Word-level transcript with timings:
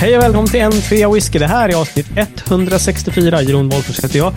Hej 0.00 0.16
och 0.16 0.22
välkommen 0.22 0.48
till 0.50 0.60
en 0.60 0.72
trea 0.72 1.10
whisky. 1.10 1.38
Det 1.38 1.46
här 1.46 1.68
är 1.68 1.74
avsnitt 1.74 2.06
164. 2.46 3.42
Jeroen 3.42 3.68
Wolffers 3.68 4.04
heter 4.04 4.18
jag. 4.18 4.32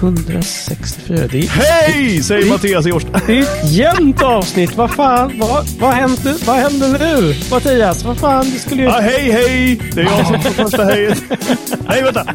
164. 0.00 1.26
Det 1.32 1.38
är, 1.38 1.48
Hej! 1.48 2.22
Säger 2.22 2.46
Mattias 2.46 2.86
Jorstad. 2.86 3.20
det 3.26 3.38
är 3.38 3.42
ett 3.42 3.70
jämnt 3.70 4.22
avsnitt. 4.22 4.76
Vad 4.76 4.90
fan? 4.90 5.38
Vad, 5.38 5.68
vad, 5.78 5.94
hände, 5.94 6.36
vad 6.46 6.56
hände 6.56 6.88
nu? 6.88 7.34
Mattias, 7.50 8.04
vad 8.04 8.18
fan? 8.18 8.50
Du 8.50 8.58
skulle 8.58 8.82
ju... 8.82 8.88
Ja, 8.88 9.00
hej, 9.00 9.30
hej! 9.30 9.80
Det 9.94 10.00
är 10.00 10.04
jag 10.04 10.26
som 10.26 10.42
får 10.42 10.50
första 10.50 10.84
hejet. 10.84 11.22
Nej, 11.88 12.02
vänta! 12.02 12.34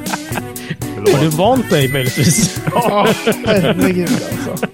Har 1.13 1.21
du 1.21 1.29
vant 1.29 1.69
dig 1.69 1.87
möjligtvis? 1.87 2.59
Ja, 2.73 3.07
herregud 3.45 4.09
alltså. 4.09 4.67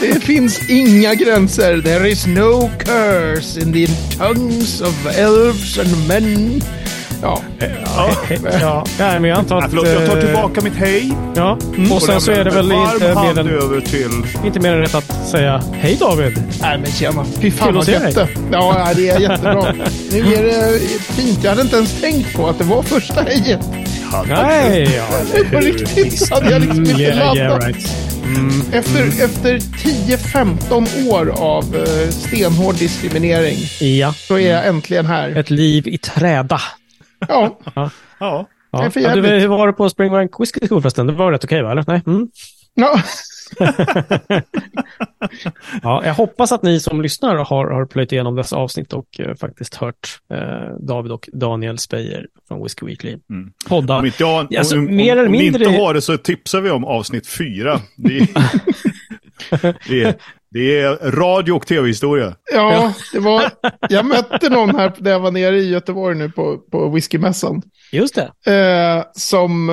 Det 0.00 0.20
finns 0.24 0.70
inga 0.70 1.14
gränser. 1.14 1.82
There 1.82 2.08
is 2.08 2.26
no 2.26 2.70
curse 2.78 3.60
in 3.60 3.72
the 3.72 3.86
tongues 4.18 4.80
of 4.80 5.06
elves 5.18 5.78
and 5.78 6.08
men. 6.08 6.62
Ja, 7.24 7.40
Ja. 7.58 8.10
Ja, 8.60 8.84
nej, 8.98 9.20
men 9.20 9.30
jag 9.30 9.38
antar 9.38 9.58
att... 9.58 9.68
förlåt, 9.70 9.88
jag 9.88 10.06
tar 10.06 10.16
eh, 10.16 10.24
tillbaka 10.24 10.60
mitt 10.60 10.74
hej. 10.76 11.12
Ja, 11.34 11.58
och 11.94 12.02
sen 12.02 12.20
så 12.20 12.30
är 12.30 12.44
det 12.44 12.50
väl 12.50 12.72
inte 12.72 13.14
mer, 13.14 13.38
än, 13.38 13.48
över 13.48 13.80
till... 13.80 14.10
inte 14.44 14.60
mer 14.60 14.72
än 14.72 14.80
rätt 14.80 14.94
att 14.94 15.28
säga 15.28 15.62
hej 15.72 15.96
David. 16.00 16.42
nej 16.60 16.78
men 16.78 16.92
tjena. 16.92 17.24
Fy 17.40 17.50
fan 17.50 17.68
Kul 17.68 17.78
att 17.78 17.88
vad 17.88 18.02
jätte. 18.02 18.28
Ja, 18.52 18.88
det 18.96 19.08
är 19.08 19.20
jättebra. 19.20 19.72
Nu 20.12 20.18
är 20.34 20.42
det 20.44 20.78
fint. 21.02 21.38
Jag 21.42 21.50
hade 21.50 21.62
inte 21.62 21.76
ens 21.76 22.00
tänkt 22.00 22.34
på 22.36 22.48
att 22.48 22.58
det 22.58 22.64
var 22.64 22.82
första 22.82 23.22
hejet. 23.22 23.60
Nej, 24.28 24.94
ja. 24.96 25.04
På 25.52 25.58
riktigt 25.60 26.18
så 26.26 26.34
hade 26.34 26.50
jag 26.50 26.60
liksom 26.62 26.80
inte 26.80 27.02
Yeah, 27.02 27.18
laddat. 27.18 27.36
yeah, 27.36 27.58
right. 27.66 27.94
Efter, 28.72 29.06
efter 29.24 29.58
10-15 29.58 31.08
år 31.10 31.30
av 31.38 31.76
eh, 31.76 32.08
stenhård 32.10 32.74
diskriminering 32.74 33.56
Ja, 33.98 34.14
så 34.18 34.38
är 34.38 34.50
jag 34.52 34.66
äntligen 34.66 35.06
här. 35.06 35.36
ett 35.36 35.50
liv 35.50 35.88
i 35.88 35.98
träda. 35.98 36.60
Ja, 37.28 37.58
Ja. 37.74 37.90
Ja. 38.18 38.84
är 38.84 38.90
för 38.90 39.00
Ja, 39.00 39.14
du, 39.16 39.22
hur 39.28 39.48
var 39.48 39.66
det 39.66 39.72
på 39.72 39.90
Springbank 39.90 40.40
Whisky 40.40 40.68
School 40.68 40.82
förresten? 40.82 41.06
Det 41.06 41.12
var 41.12 41.32
rätt 41.32 41.44
okej 41.44 41.62
va? 41.62 41.70
Eller? 41.70 41.84
Nej? 41.86 42.02
Mm. 42.06 42.28
ja. 42.74 43.00
Ja, 45.82 46.02
jag 46.04 46.14
hoppas 46.14 46.52
att 46.52 46.62
ni 46.62 46.80
som 46.80 47.02
lyssnar 47.02 47.36
har, 47.36 47.66
har 47.70 47.86
plöjt 47.86 48.12
igenom 48.12 48.34
dessa 48.36 48.56
avsnitt 48.56 48.92
och 48.92 49.06
eh, 49.20 49.34
faktiskt 49.34 49.74
hört 49.74 50.20
eh, 50.32 50.76
David 50.80 51.12
och 51.12 51.28
Daniel 51.32 51.78
Speyer 51.78 52.26
från 52.48 52.62
Whisky 52.62 52.86
Weekly 52.86 53.16
podda. 53.68 53.98
Om 53.98 54.06
inte, 54.06 54.22
jag, 54.22 54.56
Alltså, 54.56 54.76
om, 54.78 54.86
om, 54.88 54.96
mer 54.96 55.12
eller 55.12 55.26
om 55.26 55.32
ni 55.32 55.38
mindre- 55.38 55.64
inte 55.64 55.80
har 55.80 55.94
det 55.94 56.00
så 56.02 56.16
tipsar 56.16 56.60
vi 56.60 56.70
om 56.70 56.84
avsnitt 56.84 57.26
fyra. 57.26 57.80
Det 57.96 58.18
är, 58.18 58.28
det 59.88 60.02
är, 60.02 60.14
det 60.54 60.80
är 60.80 61.10
radio 61.10 61.52
och 61.52 61.66
tv-historia. 61.66 62.34
Ja, 62.52 62.92
det 63.12 63.18
var, 63.18 63.50
jag 63.88 64.06
mötte 64.06 64.48
någon 64.48 64.74
här 64.74 64.92
när 64.98 65.10
jag 65.10 65.20
var 65.20 65.30
nere 65.30 65.56
i 65.58 65.70
Göteborg 65.70 66.16
nu 66.16 66.30
på, 66.30 66.58
på 66.58 66.88
whiskymässan. 66.88 67.62
Just 67.92 68.14
det. 68.14 68.52
Eh, 68.52 69.04
som, 69.14 69.70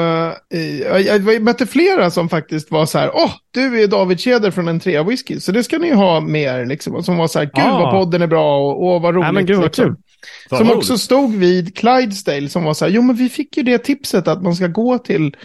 eh, 0.50 0.60
jag, 0.80 1.02
jag 1.02 1.42
mötte 1.42 1.66
flera 1.66 2.12
som 2.12 2.30
faktiskt 2.30 2.72
var 2.72 2.86
så 2.86 3.00
här, 3.00 3.12
åh, 3.14 3.32
du 3.52 3.84
är 3.84 3.88
David 3.88 4.20
Tjäder 4.20 4.52
från 4.52 4.68
en 4.68 4.80
trea 4.80 5.04
whisky, 5.04 5.40
så 5.40 5.52
det 5.52 5.64
ska 5.64 5.78
ni 5.78 5.94
ha 5.94 6.20
med 6.20 6.62
er, 6.62 6.66
liksom. 6.66 6.96
Och 6.96 7.06
Som 7.06 7.18
var 7.18 7.28
så 7.28 7.40
här, 7.40 7.46
gud 7.46 7.66
Ah. 7.66 7.80
vad 7.80 7.92
podden 7.92 8.22
är 8.22 8.28
bra 8.28 8.58
och 8.58 8.84
åh 8.84 9.02
vad 9.02 9.16
roligt. 9.16 9.26
Nej, 9.26 9.34
men 9.34 9.46
gud 9.46 9.56
vad 9.56 9.66
liksom. 9.66 9.86
kul. 9.86 9.96
Som 10.58 10.72
också 10.72 10.98
stod 10.98 11.36
vid 11.36 11.78
Clydesdale 11.78 12.50
som 12.50 12.64
var 12.64 12.74
så 12.74 12.86
här, 12.86 12.92
jo 12.92 13.02
men 13.02 13.16
vi 13.16 13.30
fick 13.30 13.58
ju 13.58 13.64
det 13.64 13.78
tipset 13.78 14.28
att 14.28 14.44
man 14.44 14.56
ska 14.56 14.68
gå 14.68 14.98
till 14.98 15.36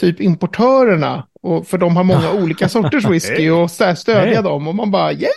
typ 0.00 0.20
importörerna. 0.20 1.26
Och, 1.46 1.66
för 1.66 1.78
de 1.78 1.96
har 1.96 2.04
många 2.04 2.32
olika 2.42 2.68
sorters 2.68 3.04
whisky 3.04 3.50
och 3.50 3.70
stödja 3.70 4.20
Hej. 4.20 4.42
dem. 4.42 4.68
Och 4.68 4.74
man 4.74 4.90
bara, 4.90 5.12
yay! 5.12 5.30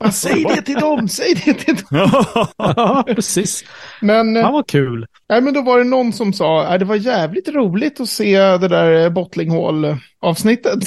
Bara, 0.00 0.10
säg 0.10 0.44
det 0.44 0.62
till 0.62 0.74
dem, 0.74 1.08
säg 1.08 1.34
det 1.44 1.54
till 1.54 1.76
dem. 1.76 2.24
Ja, 2.56 3.04
precis. 3.06 3.64
Men, 4.00 4.36
eh, 4.36 4.42
Fan 4.42 4.52
vad 4.52 4.66
kul. 4.66 5.06
nej, 5.28 5.40
men 5.40 5.54
då 5.54 5.62
var 5.62 5.78
det 5.78 5.84
någon 5.84 6.12
som 6.12 6.32
sa, 6.32 6.72
äh, 6.72 6.78
det 6.78 6.84
var 6.84 6.96
jävligt 6.96 7.48
roligt 7.48 8.00
att 8.00 8.08
se 8.08 8.38
det 8.38 8.68
där 8.68 9.04
eh, 9.04 9.10
Bottling 9.10 9.50
Hall-avsnittet. 9.50 10.78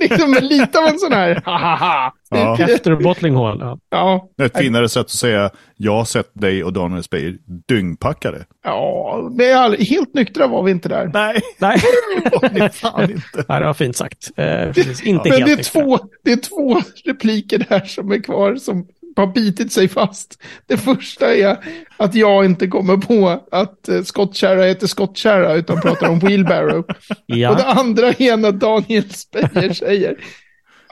liksom 0.00 0.30
med 0.30 0.44
lite 0.44 0.78
av 0.78 0.86
en 0.86 0.98
sån 0.98 1.12
här, 1.12 1.42
hahaha. 1.44 2.12
Ja. 2.30 2.58
Efter 2.60 2.96
Bottling 2.96 3.34
Hall. 3.36 3.58
Ja. 3.60 3.78
Ja, 3.90 4.28
Ett 4.44 4.56
finare 4.58 4.88
sätt 4.88 5.00
att 5.00 5.10
säga, 5.10 5.50
jag 5.76 5.92
har 5.96 6.04
sett 6.04 6.30
dig 6.34 6.64
och 6.64 6.72
Daniel 6.72 7.02
Speyer 7.02 7.36
dyngpackade. 7.68 8.44
ja, 8.64 9.30
det 9.38 9.46
är 9.50 9.56
all, 9.56 9.76
helt 9.76 10.14
nyktra 10.14 10.46
var 10.46 10.62
vi 10.62 10.70
inte 10.70 10.88
där. 10.88 11.10
Nej, 11.14 11.40
Nej. 11.58 11.80
det 12.24 12.30
var 12.42 12.50
ni 12.50 12.68
fan 12.70 13.02
inte. 13.10 13.44
Nej, 13.48 13.60
det 13.60 13.66
var 13.66 13.74
fint 13.74 13.96
sagt. 13.96 14.30
Eh, 14.36 14.72
precis. 14.72 15.02
Inte 15.02 15.28
Men 15.28 15.32
helt 15.32 15.46
det 15.46 15.52
är, 15.52 15.56
nyktra. 15.56 15.80
två, 15.82 15.98
det 16.24 16.32
är 16.32 16.36
två 16.36 16.80
repliker 17.04 17.66
där 17.68 17.80
som 17.80 18.12
är 18.12 18.22
kvar 18.22 18.56
som 18.56 18.86
har 19.16 19.26
bitit 19.26 19.72
sig 19.72 19.88
fast. 19.88 20.42
Det 20.66 20.76
första 20.76 21.34
är 21.34 21.56
att 21.96 22.14
jag 22.14 22.44
inte 22.44 22.66
kommer 22.66 22.96
på 22.96 23.40
att 23.50 23.88
eh, 23.88 24.02
skottkärra 24.02 24.64
heter 24.64 24.86
skottkärra 24.86 25.54
utan 25.54 25.80
pratar 25.80 26.08
om 26.08 26.18
wheelbarrow. 26.18 26.78
Och 26.78 26.94
det 27.28 27.36
Ja. 27.38 27.64
andra 27.64 28.06
är 28.08 28.36
när 28.36 28.52
Daniel 28.52 29.10
Speyer 29.10 29.72
säger 29.72 30.16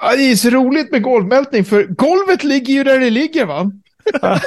"Ja, 0.01 0.17
det 0.17 0.23
är 0.23 0.37
så 0.37 0.51
roligt 0.51 0.93
med 0.93 1.03
golvmältning 1.03 1.65
för 1.65 1.83
golvet 1.85 2.45
ligger 2.45 2.75
ju 2.75 2.85
där 2.85 2.99
det 3.01 3.11
ligger 3.11 3.47
va? 3.47 3.71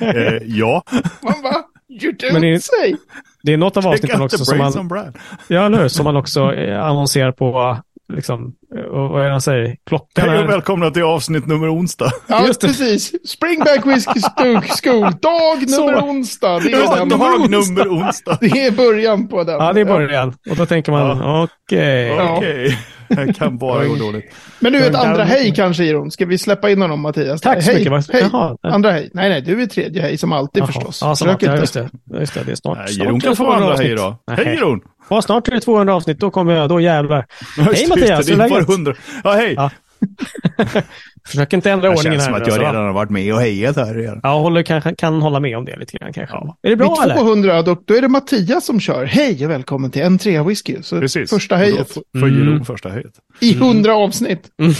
Eh, 0.00 0.38
ja, 0.46 0.82
Man 1.22 1.34
bara, 1.42 1.54
you 2.02 2.12
don't 2.12 2.32
Men 2.32 2.42
det 2.42 2.48
är- 2.54 2.58
say. 2.58 2.94
Det 3.42 3.52
är 3.52 3.56
något 3.56 3.76
av 3.76 3.86
avsnitten 3.86 4.20
också 4.22 4.44
som 4.44 4.58
man, 4.58 5.12
ja, 5.48 5.66
eller 5.66 5.78
hur? 5.78 5.88
som 5.88 6.04
man 6.04 6.16
också 6.16 6.52
eh, 6.54 6.84
annonserar 6.84 7.32
på, 7.32 7.76
liksom, 8.12 8.52
eh, 8.76 8.90
vad 8.90 9.20
är 9.22 9.24
det 9.26 9.30
han 9.32 9.40
säger? 9.40 9.76
Klockan 9.86 10.28
Hej 10.28 10.38
och 10.38 10.44
är... 10.44 10.48
välkomna 10.48 10.90
till 10.90 11.02
avsnitt 11.02 11.46
nummer 11.46 11.74
onsdag. 11.74 12.10
Ja, 12.26 12.46
Just 12.46 12.60
det. 12.60 12.66
precis. 12.66 13.28
Springback 13.28 13.86
Whiskey 13.86 14.20
School, 14.82 15.02
dag 15.22 15.70
Så. 15.70 15.86
nummer 15.86 16.00
onsdag. 16.04 16.60
Det 16.60 16.72
är, 16.72 16.80
Ja, 16.80 17.04
dag 17.04 17.50
nummer 17.50 17.88
onsdag. 17.88 18.38
Det 18.40 18.66
är 18.66 18.70
början 18.70 19.28
på 19.28 19.44
den. 19.44 19.54
Ja, 19.54 19.72
det 19.72 19.80
är 19.80 19.84
början. 19.84 20.34
Och 20.50 20.56
då 20.56 20.66
tänker 20.66 20.92
man, 20.92 21.22
okej. 21.44 22.06
Ja. 22.06 22.36
Okej, 22.36 22.78
det 23.26 23.32
kan 23.32 23.58
bara 23.58 23.84
gå 23.86 23.94
dåligt. 23.96 24.34
Men 24.58 24.72
du, 24.72 24.86
ett 24.86 24.94
andra 24.94 25.24
hej 25.24 25.52
kanske, 25.56 25.84
Iron. 25.84 26.10
Ska 26.10 26.26
vi 26.26 26.38
släppa 26.38 26.70
in 26.70 26.82
honom, 26.82 27.00
Mattias? 27.00 27.40
Tack 27.40 27.62
så 27.62 27.70
hej. 27.70 27.90
mycket. 27.90 28.12
Hej. 28.12 28.28
Jaha. 28.32 28.56
Andra 28.62 28.90
hej. 28.90 29.10
Nej, 29.14 29.28
nej, 29.28 29.40
du 29.42 29.62
är 29.62 29.66
tredje 29.66 30.02
hej 30.02 30.18
som 30.18 30.32
alltid 30.32 30.60
Jaha. 30.60 30.66
förstås. 30.66 30.98
Ja, 31.02 31.16
som. 31.16 31.28
Ja, 31.28 31.34
inte. 31.34 31.46
just 31.46 31.74
det. 31.74 31.90
Just 32.20 32.34
det, 32.34 32.44
det 32.44 32.52
är 32.52 32.56
snart. 32.56 32.78
Nej, 32.78 32.88
snart 32.88 33.06
är 33.06 33.20
kan 33.20 33.36
få 33.36 33.44
200 33.44 33.56
andra 33.56 33.72
avsnitt. 33.72 34.00
hej. 34.00 34.16
Nej. 34.26 34.36
Hej 34.36 34.54
Jeroen! 34.54 34.80
Ja, 35.10 35.22
snart 35.22 35.48
är 35.48 35.52
det 35.52 35.60
200 35.60 35.94
avsnitt. 35.94 36.18
Då 36.18 36.30
kommer 36.30 36.54
jag, 36.54 36.68
då 36.68 36.80
jävlar. 36.80 37.26
Hej 37.56 37.88
Mattias, 37.88 38.26
det, 38.26 38.32
hur 38.32 38.40
är 38.40 38.48
läget? 38.48 38.96
Ja, 39.24 39.32
hej! 39.32 39.56
Ja. 41.24 41.28
Försök 41.30 41.52
inte 41.52 41.70
ändra 41.70 41.88
Det 41.88 41.94
ordningen 41.96 42.12
känns 42.20 42.22
här. 42.26 42.32
som 42.32 42.42
att 42.42 42.46
jag 42.46 42.54
alltså, 42.54 42.68
redan 42.72 42.86
har 42.86 42.92
varit 42.92 43.10
med 43.10 43.34
och 43.34 43.40
hejat 43.40 43.76
här 43.76 43.94
redan. 43.94 44.20
Ja, 44.22 44.38
håller, 44.38 44.62
kan, 44.62 44.82
kan 44.96 45.22
hålla 45.22 45.40
med 45.40 45.56
om 45.58 45.64
det 45.64 45.76
lite 45.76 45.98
grann 45.98 46.12
kanske. 46.12 46.34
Ja. 46.36 46.56
Är 46.62 46.70
det 46.70 46.76
bra 46.76 46.96
Vid 47.02 47.10
eller? 47.12 47.22
200, 47.22 47.62
då, 47.62 47.76
då 47.84 47.94
är 47.94 48.00
det 48.02 48.08
Mattias 48.08 48.64
som 48.66 48.80
kör. 48.80 49.04
Hej 49.04 49.44
och 49.44 49.50
välkommen 49.50 49.90
till 49.90 50.02
en 50.02 50.18
trea 50.18 50.42
whisky. 50.44 50.76
Så 50.82 51.00
Precis. 51.00 51.30
första 51.30 51.54
Och 51.54 51.60
då 51.60 51.66
hejet. 51.66 51.92
får- 52.20 52.30
Jeroen 52.30 52.64
första 52.64 52.88
hejet. 52.88 53.12
I 53.40 53.54
hundra 53.54 53.94
avsnitt. 53.94 54.48
Nej, 54.58 54.74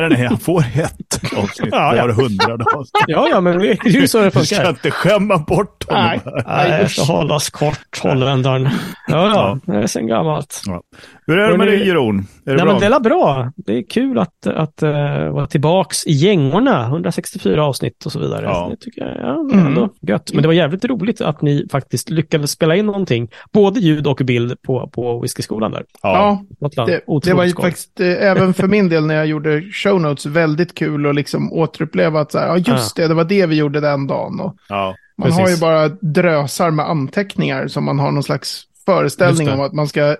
nej, 0.00 0.08
nej, 0.10 0.26
han 0.26 0.38
får 0.38 0.60
ett 0.60 1.20
avsnitt. 1.36 1.68
Ja, 1.72 1.90
Det 1.92 1.96
ja. 1.98 2.06
var 2.06 2.12
hundrade 2.12 2.64
avsnitt. 2.64 3.04
Ja, 3.06 3.28
ja, 3.30 3.40
men 3.40 3.58
det 3.58 3.68
är 3.70 3.88
ju 3.88 4.08
så 4.08 4.18
det 4.18 4.24
Du 4.24 4.30
ska 4.30 4.56
funkar. 4.56 4.68
inte 4.70 4.90
skämma 4.90 5.38
bort 5.38 5.84
honom. 5.88 6.04
Nej. 6.04 6.20
här. 6.24 6.68
Nej, 6.68 6.82
det 6.82 6.88
ska 6.88 7.02
hållas 7.02 7.50
kort, 7.50 7.98
hållvändaren. 8.02 8.68
Ja, 9.08 9.26
ja, 9.66 9.72
det 9.72 9.78
är 9.82 9.86
sen 9.86 10.06
gammalt. 10.06 10.62
Ja. 10.66 10.82
Hur 11.26 11.38
är 11.38 11.50
det 11.52 11.58
med 11.58 11.66
dig 11.66 11.86
Jeroen? 11.86 12.18
Är 12.18 12.22
det 12.50 12.56
Nej, 12.56 12.56
bra? 12.56 12.64
men 12.64 12.80
det 12.80 12.96
är 12.96 13.00
bra. 13.00 13.52
Det 13.56 13.78
är 13.78 13.82
kul 13.90 14.18
att, 14.18 14.46
att 14.46 14.82
uh, 14.82 14.90
vara 15.30 15.46
tillbaks 15.86 16.06
i 16.06 16.12
gängorna. 16.12 16.86
164 16.86 17.64
avsnitt 17.64 18.06
och 18.06 18.12
så 18.12 18.18
vidare. 18.18 18.44
Ja. 18.44 18.68
Det 18.70 18.76
tycker 18.76 19.02
jag 19.02 19.16
ja, 19.16 19.58
ändå 19.66 19.88
gött. 20.00 20.30
Men 20.32 20.42
det 20.42 20.48
var 20.48 20.54
jävligt 20.54 20.84
roligt 20.84 21.20
att 21.20 21.42
ni 21.42 21.66
faktiskt 21.70 22.10
lyckades 22.10 22.50
spela 22.50 22.76
in 22.76 22.86
någonting. 22.86 23.28
Både 23.52 23.80
ljud 23.80 24.06
och 24.06 24.20
bild 24.24 24.62
på, 24.62 24.90
på 24.92 25.20
whiskyskolan 25.20 25.70
där. 25.70 25.84
Ja. 26.02 26.42
Ja, 26.60 26.84
det, 26.86 27.00
det 27.22 27.34
var 27.34 27.44
ju 27.44 27.52
faktiskt 27.52 28.00
eh, 28.00 28.06
även 28.06 28.54
för 28.54 28.66
min 28.66 28.88
del 28.88 29.06
när 29.06 29.14
jag 29.14 29.26
gjorde 29.26 29.62
show 29.62 30.00
notes 30.00 30.26
väldigt 30.26 30.74
kul 30.74 31.06
att 31.06 31.14
liksom 31.14 31.52
återuppleva 31.52 32.20
att 32.20 32.32
så 32.32 32.38
här, 32.38 32.46
ja 32.46 32.56
just 32.56 32.96
det, 32.96 33.08
det 33.08 33.14
var 33.14 33.24
det 33.24 33.46
vi 33.46 33.56
gjorde 33.56 33.80
den 33.80 34.06
dagen. 34.06 34.40
Och 34.40 34.56
Ja. 34.68 34.94
man 35.18 35.32
har 35.32 35.40
ju 35.40 35.44
Precis. 35.44 35.60
bara 35.60 35.88
drösar 35.88 36.70
med 36.70 36.88
anteckningar 36.88 37.68
som 37.68 37.84
man 37.84 37.98
har 37.98 38.10
någon 38.10 38.22
slags 38.22 38.62
föreställning 38.86 39.48
om 39.50 39.60
att 39.60 39.72
man 39.72 39.88
ska 39.88 40.00
eh, 40.08 40.14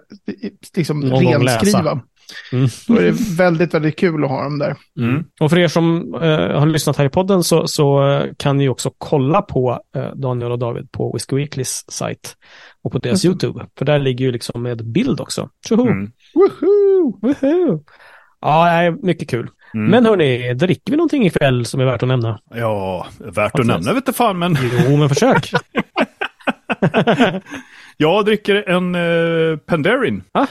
liksom 0.76 1.00
Någon 1.00 1.24
renskriva. 1.26 2.00
Mm. 2.52 2.68
Då 2.88 2.96
är 2.96 3.02
det 3.02 3.36
väldigt, 3.36 3.74
väldigt 3.74 3.98
kul 3.98 4.24
att 4.24 4.30
ha 4.30 4.42
dem 4.42 4.58
där. 4.58 4.76
Mm. 4.98 5.24
Och 5.40 5.50
för 5.50 5.58
er 5.58 5.68
som 5.68 6.14
eh, 6.14 6.58
har 6.58 6.66
lyssnat 6.66 6.96
här 6.96 7.04
i 7.04 7.08
podden 7.08 7.44
så, 7.44 7.66
så 7.66 8.08
eh, 8.10 8.24
kan 8.38 8.56
ni 8.56 8.68
också 8.68 8.90
kolla 8.98 9.42
på 9.42 9.80
eh, 9.96 10.10
Daniel 10.14 10.52
och 10.52 10.58
David 10.58 10.92
på 10.92 11.12
Whiskey 11.12 11.36
Weeklys 11.36 11.84
sajt 11.88 12.36
och 12.84 12.92
på 12.92 12.98
deras 12.98 13.22
det. 13.22 13.28
YouTube. 13.28 13.66
För 13.78 13.84
där 13.84 13.98
ligger 13.98 14.24
ju 14.24 14.32
liksom 14.32 14.62
med 14.62 14.92
bild 14.92 15.20
också. 15.20 15.48
Tjoho! 15.68 15.86
Mm. 15.86 16.10
Woohoo! 16.34 17.18
Woho! 17.22 17.82
Ja, 18.40 18.90
mycket 19.02 19.30
kul. 19.30 19.48
Mm. 19.74 19.90
Men 19.90 20.06
hörni, 20.06 20.54
dricker 20.54 20.90
vi 20.90 20.96
någonting 20.96 21.26
ikväll 21.26 21.66
som 21.66 21.80
är 21.80 21.84
värt 21.84 22.02
att 22.02 22.08
nämna? 22.08 22.40
Ja, 22.54 23.06
värt 23.18 23.28
att 23.28 23.34
Faktiskt. 23.34 23.66
nämna 23.68 23.92
vet 23.92 24.06
du 24.06 24.12
fan, 24.12 24.38
men 24.38 24.56
Jo, 24.88 24.96
men 24.96 25.08
försök. 25.08 25.52
Jag 27.96 28.24
dricker 28.24 28.68
en 28.68 28.94
uh, 28.94 29.56
Penderin. 29.56 30.22
Ah, 30.32 30.46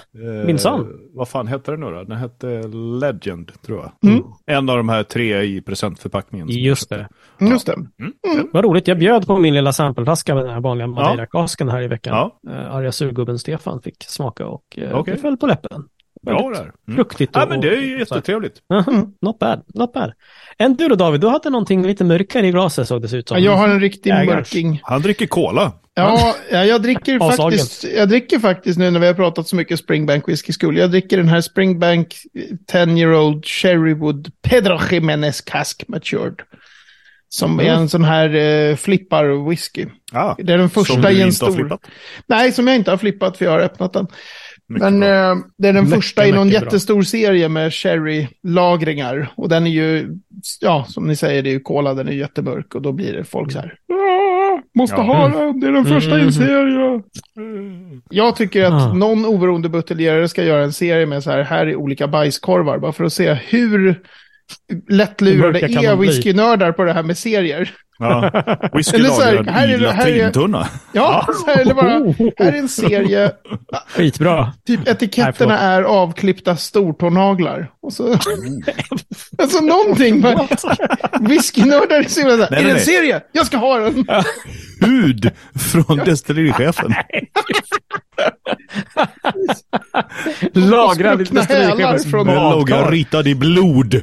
minsann. 0.46 0.80
Uh, 0.80 0.88
vad 1.14 1.28
fan 1.30 1.48
hette 1.48 1.72
den 1.72 1.80
nu 1.80 1.86
då? 1.92 2.04
Den 2.04 2.18
hette 2.18 2.62
Legend, 3.02 3.52
tror 3.66 3.80
jag. 3.80 4.12
Mm. 4.12 4.24
En 4.46 4.70
av 4.70 4.78
de 4.78 4.90
här 4.90 5.04
tre 5.04 5.42
i 5.44 5.62
presentförpackningen. 5.62 6.50
Just 6.50 6.90
det. 6.90 7.08
Ja. 7.38 7.48
Just 7.48 7.66
det. 7.66 7.74
Mm. 7.74 8.14
Mm. 8.34 8.50
Vad 8.54 8.66
roligt, 8.66 8.88
jag 8.88 9.00
bjöd 9.00 9.28
på 9.28 9.38
min 9.38 9.54
lilla 9.54 9.74
sampleflaska 9.74 10.36
med 10.36 10.44
den 10.44 10.54
här 10.54 10.62
vanliga 10.62 10.88
Madeira-kasken 10.88 11.70
här 11.70 11.82
i 11.82 11.88
veckan. 11.88 12.16
Ja. 12.16 12.52
Uh, 12.52 12.76
arga 12.76 12.92
surgubben 12.92 13.40
Stefan 13.40 13.82
fick 13.82 14.04
smaka 14.04 14.48
och 14.48 14.64
uh, 14.78 15.00
okay. 15.00 15.14
det 15.14 15.22
föll 15.22 15.38
på 15.38 15.48
läppen. 15.48 15.84
Bra 16.22 16.50
där. 16.50 16.62
Mm. 16.62 16.96
Fruktigt. 16.96 17.32
Ja, 17.36 17.46
men 17.50 17.62
det 17.62 17.76
är 17.76 17.82
ju 17.82 18.00
jättetrevligt. 18.00 18.62
Mm. 18.88 19.08
Not 19.22 19.40
bad, 19.40 19.64
not 19.68 19.94
bad. 19.94 20.14
En 20.58 20.76
du 20.76 20.88
då 20.88 20.96
David, 20.96 21.22
du 21.22 21.28
hade 21.28 21.50
någonting 21.50 21.88
lite 21.88 22.04
mörkare 22.04 22.48
i 22.48 22.52
glaset 22.52 22.88
såg 22.88 23.02
det 23.02 23.18
ut 23.18 23.28
som. 23.28 23.38
Ja, 23.38 23.44
jag 23.44 23.58
har 23.58 23.70
en 23.70 23.80
riktig 23.80 24.14
mörking. 24.14 24.80
Han 24.84 25.02
dricker 25.02 25.28
cola. 25.28 25.72
Ja, 25.96 26.36
ja 26.52 26.66
jag, 26.66 26.82
dricker 26.82 27.20
faktiskt, 27.38 27.84
jag 27.84 28.10
dricker 28.10 28.40
faktiskt 28.40 28.80
nu 28.80 28.92
när 28.92 29.00
vi 29.00 29.08
har 29.08 29.14
pratat 29.14 29.48
så 29.48 29.56
mycket 29.56 29.80
Springbank 29.80 30.30
Whiskey 30.30 30.54
School. 30.60 30.78
Jag 30.78 30.92
dricker 30.92 31.18
den 31.18 31.30
här 31.30 31.42
Springbank 31.42 32.16
10-year-old 32.72 33.46
Cherrywood 33.46 34.32
Pedro 34.42 34.80
Jimenez 34.92 35.42
Cask 35.42 35.84
Matured. 35.88 36.42
Som 37.30 37.54
mm. 37.54 37.66
är 37.66 37.72
en 37.72 37.90
sån 37.90 38.04
här 38.04 38.36
uh, 38.36 38.76
flippar 38.76 39.50
whisky. 39.50 39.86
Ah, 40.12 40.36
det 40.38 40.54
är 40.54 40.58
den 40.58 40.70
första 40.70 41.12
i 41.12 41.22
en 41.22 41.34
stor. 41.34 41.78
Nej, 42.28 42.52
som 42.52 42.68
jag 42.68 42.76
inte 42.76 42.92
har 42.92 42.98
flippat 42.98 43.38
för 43.38 43.46
jag 43.46 43.52
har 43.52 43.60
öppnat 43.60 43.94
den. 43.94 44.08
Men 44.68 45.04
eh, 45.04 45.36
det 45.58 45.68
är 45.68 45.74
den 45.74 45.84
mycket, 45.84 45.96
första 45.96 46.28
i 46.28 46.32
någon 46.32 46.50
jättestor 46.50 46.96
bra. 46.96 47.04
serie 47.04 47.50
med 47.50 47.74
sherry-lagringar. 47.74 49.34
Och 49.38 49.50
den 49.50 49.68
är 49.68 49.72
ju, 49.72 50.10
ja, 50.62 50.86
som 50.90 51.08
ni 51.08 51.16
säger, 51.16 51.44
det 51.44 51.50
är 51.50 51.54
ju 51.54 51.60
kola, 51.60 51.94
den 51.94 52.08
är 52.08 52.12
jättemörk. 52.12 52.76
Och 52.76 52.82
då 52.82 52.92
blir 52.92 53.14
det 53.14 53.24
folk 53.24 53.52
så 53.52 53.60
här, 53.60 53.78
måste 54.74 54.96
ja. 54.96 55.02
ha 55.02 55.28
den, 55.28 55.60
det 55.60 55.68
är 55.68 55.72
den 55.72 55.86
första 55.86 56.20
i 56.20 56.22
en 56.22 56.34
serie. 56.34 57.02
Jag 58.10 58.36
tycker 58.36 58.64
att 58.64 58.74
ah. 58.74 58.94
någon 58.94 59.26
oberoende 59.26 59.70
buteljerare 59.70 60.28
ska 60.28 60.44
göra 60.44 60.64
en 60.64 60.74
serie 60.74 61.06
med 61.06 61.24
så 61.24 61.32
här, 61.32 61.42
här 61.42 61.68
är 61.68 61.76
olika 61.76 62.08
bajskorvar. 62.08 62.78
Bara 62.80 62.92
för 62.92 63.04
att 63.04 63.14
se 63.14 63.34
hur 63.34 64.02
lättlurade 64.90 65.60
är 65.60 65.96
whiskynördar 65.96 66.72
på 66.72 66.84
det 66.84 66.94
här 66.94 67.04
med 67.04 67.18
serier. 67.18 67.72
Ja, 68.00 68.32
whiskylagrad 68.74 69.70
i 69.70 69.78
latrintunna. 69.78 70.68
Ja, 70.92 71.28
så 71.34 71.46
här, 71.52 71.62
eller 71.62 71.74
bara, 71.74 71.90
här 72.38 72.54
är 72.54 72.58
en 72.58 72.70
serie. 72.70 73.32
Skitbra. 73.88 74.54
Typ 74.68 74.88
etiketterna 74.88 75.60
är 75.60 75.84
avklippta 75.84 76.56
stortånaglar. 76.56 77.72
Och 77.82 77.94
så, 77.94 78.18
alltså 79.38 79.60
någonting. 79.60 80.26
Whiskynördar 81.20 82.00
är 82.00 82.04
så 82.04 82.20
himla 82.20 82.48
Är 82.48 82.64
det 82.64 82.72
en 82.72 82.80
serie? 82.80 83.22
Jag 83.32 83.46
ska 83.46 83.58
ha 83.58 83.80
den. 83.80 84.06
Hud 84.82 85.32
från 85.56 85.98
destillerichefen. 85.98 86.94
Lagrad 90.54 91.22
i 91.22 91.24
destillerichefens 91.24 92.06
Med 92.06 92.26
logga 92.26 92.90
ritad 92.90 93.28
i 93.28 93.36
blod. 93.36 94.02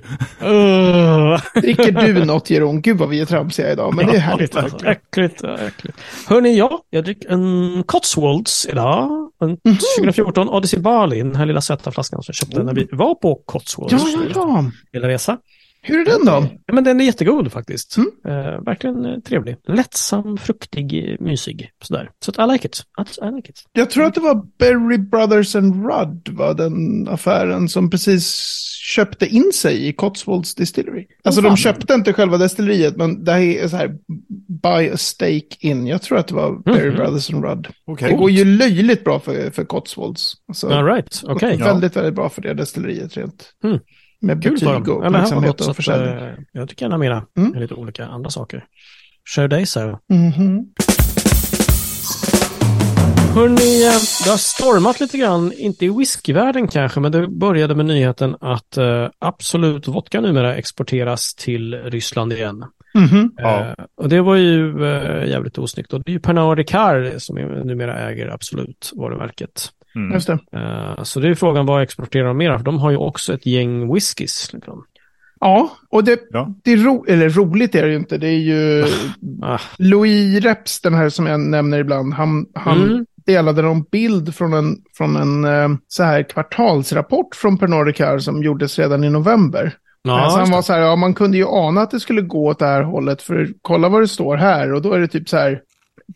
Dricker 1.55 1.93
du 1.93 2.25
något 2.25 2.51
Jeroen? 2.51 2.83
Gud 2.83 2.99
vad 2.99 3.09
vi 3.09 3.21
är 3.21 3.27
tramsiga 3.27 3.73
idag, 3.73 3.82
men 3.91 4.07
ja, 4.07 4.13
det 4.13 4.19
är 4.19 4.21
härligt. 4.21 4.57
Alltså, 4.57 4.87
äckligt, 4.87 5.45
äckligt. 5.45 5.99
Hörni, 6.29 6.59
ja, 6.59 6.83
jag 6.91 7.05
dricker 7.05 7.29
en 7.29 7.85
Cotswolds 7.87 8.67
idag. 8.71 9.31
En 9.41 9.49
mm 9.49 9.59
-hmm. 9.65 9.81
2014 9.99 10.49
Odyssey 10.49 10.81
Bali, 10.81 11.19
den 11.19 11.37
här 11.37 11.47
lilla 11.47 11.61
söta 11.61 11.91
flaskan 11.91 12.23
som 12.23 12.33
jag 12.33 12.37
köpte 12.37 12.61
oh. 12.61 12.65
när 12.65 12.75
vi 12.75 12.89
var 12.93 13.15
på 13.15 13.43
Cotswolds. 13.47 13.93
Ja, 13.93 13.99
ja, 14.15 14.21
ja. 14.35 14.65
Hela 14.93 15.09
resa. 15.09 15.39
Hur 15.83 16.01
är 16.01 16.05
den 16.05 16.25
då? 16.25 16.47
Ja, 16.67 16.75
men 16.75 16.85
den 16.85 17.01
är 17.01 17.05
jättegod 17.05 17.53
faktiskt. 17.53 17.97
Mm. 17.97 18.11
Uh, 18.27 18.65
verkligen 18.65 19.07
uh, 19.07 19.21
trevlig. 19.21 19.57
Lättsam, 19.69 20.39
fruktig, 20.39 21.17
mysig. 21.21 21.71
Sådär. 21.83 22.11
Så 22.25 22.31
att 22.31 22.49
I 22.49 22.53
like 22.53 22.69
it. 22.69 22.83
I 23.23 23.37
like 23.37 23.51
it. 23.51 23.65
Jag 23.73 23.91
tror 23.91 24.05
att 24.05 24.15
det 24.15 24.21
var 24.21 24.47
Berry 24.59 24.99
Brothers 24.99 25.57
and 25.57 25.87
Rudd, 25.87 26.29
var 26.29 26.55
den 26.55 27.09
affären 27.09 27.69
som 27.69 27.91
precis 27.91 28.25
köpte 28.83 29.27
in 29.27 29.53
sig 29.55 29.89
i 29.89 29.93
Cotswolds 29.93 30.55
Distillery. 30.55 31.07
Alltså 31.25 31.41
oh, 31.41 31.45
de 31.45 31.57
köpte 31.57 31.95
inte 31.95 32.13
själva 32.13 32.39
destilleriet, 32.39 32.97
men 32.97 33.25
det 33.25 33.33
här 33.33 33.41
är 33.41 33.69
så 33.69 33.77
här, 33.77 33.99
buy 34.63 34.91
a 34.91 34.97
stake 34.97 35.57
in. 35.61 35.87
Jag 35.87 36.03
tror 36.03 36.19
att 36.19 36.29
det 36.29 36.35
var 36.35 36.49
mm. 36.49 36.63
Berry 36.65 36.91
Brothers 36.91 37.31
and 37.31 37.45
Rudd. 37.45 37.69
Okay. 37.87 38.11
Det 38.11 38.17
går 38.17 38.31
ju 38.31 38.45
löjligt 38.45 39.05
bra 39.05 39.21
för, 39.21 39.51
för 39.51 39.65
Cotswolds. 39.65 40.35
Alltså, 40.49 40.69
All 40.69 40.85
right. 40.85 41.25
okay. 41.25 41.57
Väldigt, 41.57 41.97
väldigt 41.97 42.15
bra 42.15 42.29
för 42.29 42.43
det 42.43 42.55
destilleriet 42.55 43.17
rent. 43.17 43.53
Mm. 43.65 43.79
Med 44.23 44.43
Kul 44.43 44.53
betyg 44.53 44.89
och 44.89 45.07
uppmärksamhet 45.07 45.61
och 45.61 45.77
försäljning. 45.77 46.15
Att, 46.15 46.23
eh, 46.23 46.45
jag 46.53 46.69
tycker 46.69 46.85
gärna 46.85 46.99
mera 46.99 47.25
mm. 47.39 47.55
lite 47.55 47.75
olika 47.75 48.07
andra 48.07 48.31
saker. 48.31 48.65
Kör 49.35 49.49
dig 49.49 49.67
så. 49.67 49.81
Mm 49.81 50.33
-hmm. 50.33 50.65
Hörrni, 53.35 53.85
eh, 53.87 53.93
det 54.25 54.31
har 54.31 54.37
stormat 54.37 55.01
lite 55.01 55.19
grann, 55.19 55.53
inte 55.53 55.85
i 55.85 55.89
whiskyvärlden 55.89 56.69
kanske, 56.69 57.01
men 57.01 57.13
det 57.13 57.29
började 57.29 57.75
med 57.75 57.87
nyheten 57.87 58.37
att 58.41 58.79
uh, 58.79 59.09
Absolut 59.19 59.89
Vodka 59.89 60.21
numera 60.21 60.57
exporteras 60.57 61.35
till 61.35 61.75
Ryssland 61.75 62.33
igen. 62.33 62.65
Mm 62.95 63.09
-hmm. 63.09 63.31
ja. 63.37 63.75
och 63.97 64.09
det 64.09 64.21
var 64.21 64.37
ju 64.37 64.79
uh, 64.79 65.29
jävligt 65.29 65.59
osnyggt. 65.59 65.93
Och 65.93 66.03
det 66.05 66.11
är 66.11 66.15
ju 66.15 66.21
Pernod 66.21 66.59
Ricard 66.59 67.13
som 67.19 67.37
numera 67.65 68.11
äger 68.11 68.29
Absolut 68.29 68.93
varumärket. 68.95 69.73
Mm. 69.95 70.13
Just 70.13 70.27
det. 70.27 70.39
Uh, 70.57 71.03
så 71.03 71.21
det 71.21 71.29
är 71.29 71.35
frågan 71.35 71.67
vad 71.67 71.83
exporterar 71.83 72.27
de 72.27 72.37
mer? 72.37 72.57
För 72.57 72.65
de 72.65 72.79
har 72.79 72.91
ju 72.91 72.97
också 72.97 73.35
ett 73.35 73.47
gäng 73.47 73.95
whiskys. 73.95 74.53
Liksom. 74.53 74.85
Ja, 75.41 75.73
och 75.89 76.05
det, 76.05 76.21
ja. 76.31 76.55
det 76.65 76.73
är 76.73 76.77
ro, 76.77 77.05
eller 77.09 77.29
roligt 77.29 77.75
är 77.75 77.83
det 77.83 77.91
ju 77.91 77.97
inte. 77.97 78.19
Det 78.19 78.29
är 78.29 78.39
ju 78.39 78.85
ah. 79.43 79.59
Louis 79.79 80.45
Reps, 80.45 80.81
den 80.81 80.95
här 80.95 81.09
som 81.09 81.27
jag 81.27 81.41
nämner 81.41 81.79
ibland. 81.79 82.15
Han, 82.15 82.47
han 82.55 82.83
mm. 82.83 83.07
delade 83.27 83.63
någon 83.63 83.83
bild 83.83 84.35
från 84.35 84.53
en, 84.53 84.77
från 84.97 85.17
en 85.17 85.45
uh, 85.45 85.77
så 85.89 86.03
här 86.03 86.23
kvartalsrapport 86.23 87.35
från 87.35 87.59
Pernod 87.59 87.87
Ricard 87.87 88.23
som 88.23 88.43
gjordes 88.43 88.79
redan 88.79 89.05
i 89.05 89.11
november. 89.11 89.75
Ja, 90.03 90.31
så 90.31 90.39
han 90.39 90.51
var 90.51 90.63
så 90.63 90.73
här, 90.73 90.81
ja 90.81 90.97
man 90.97 91.15
kunde 91.15 91.37
ju 91.37 91.47
ana 91.49 91.81
att 91.81 91.91
det 91.91 92.01
skulle 92.01 92.23
gå 92.23 92.47
åt 92.47 92.59
det 92.59 92.67
här 92.67 92.83
hållet. 92.83 93.23
För 93.23 93.49
kolla 93.63 93.89
vad 93.89 94.03
det 94.03 94.09
står 94.09 94.37
här 94.37 94.73
och 94.73 94.83
då 94.83 94.93
är 94.93 95.01
det 95.01 95.09
typ 95.09 95.29
så 95.29 95.37
här 95.37 95.61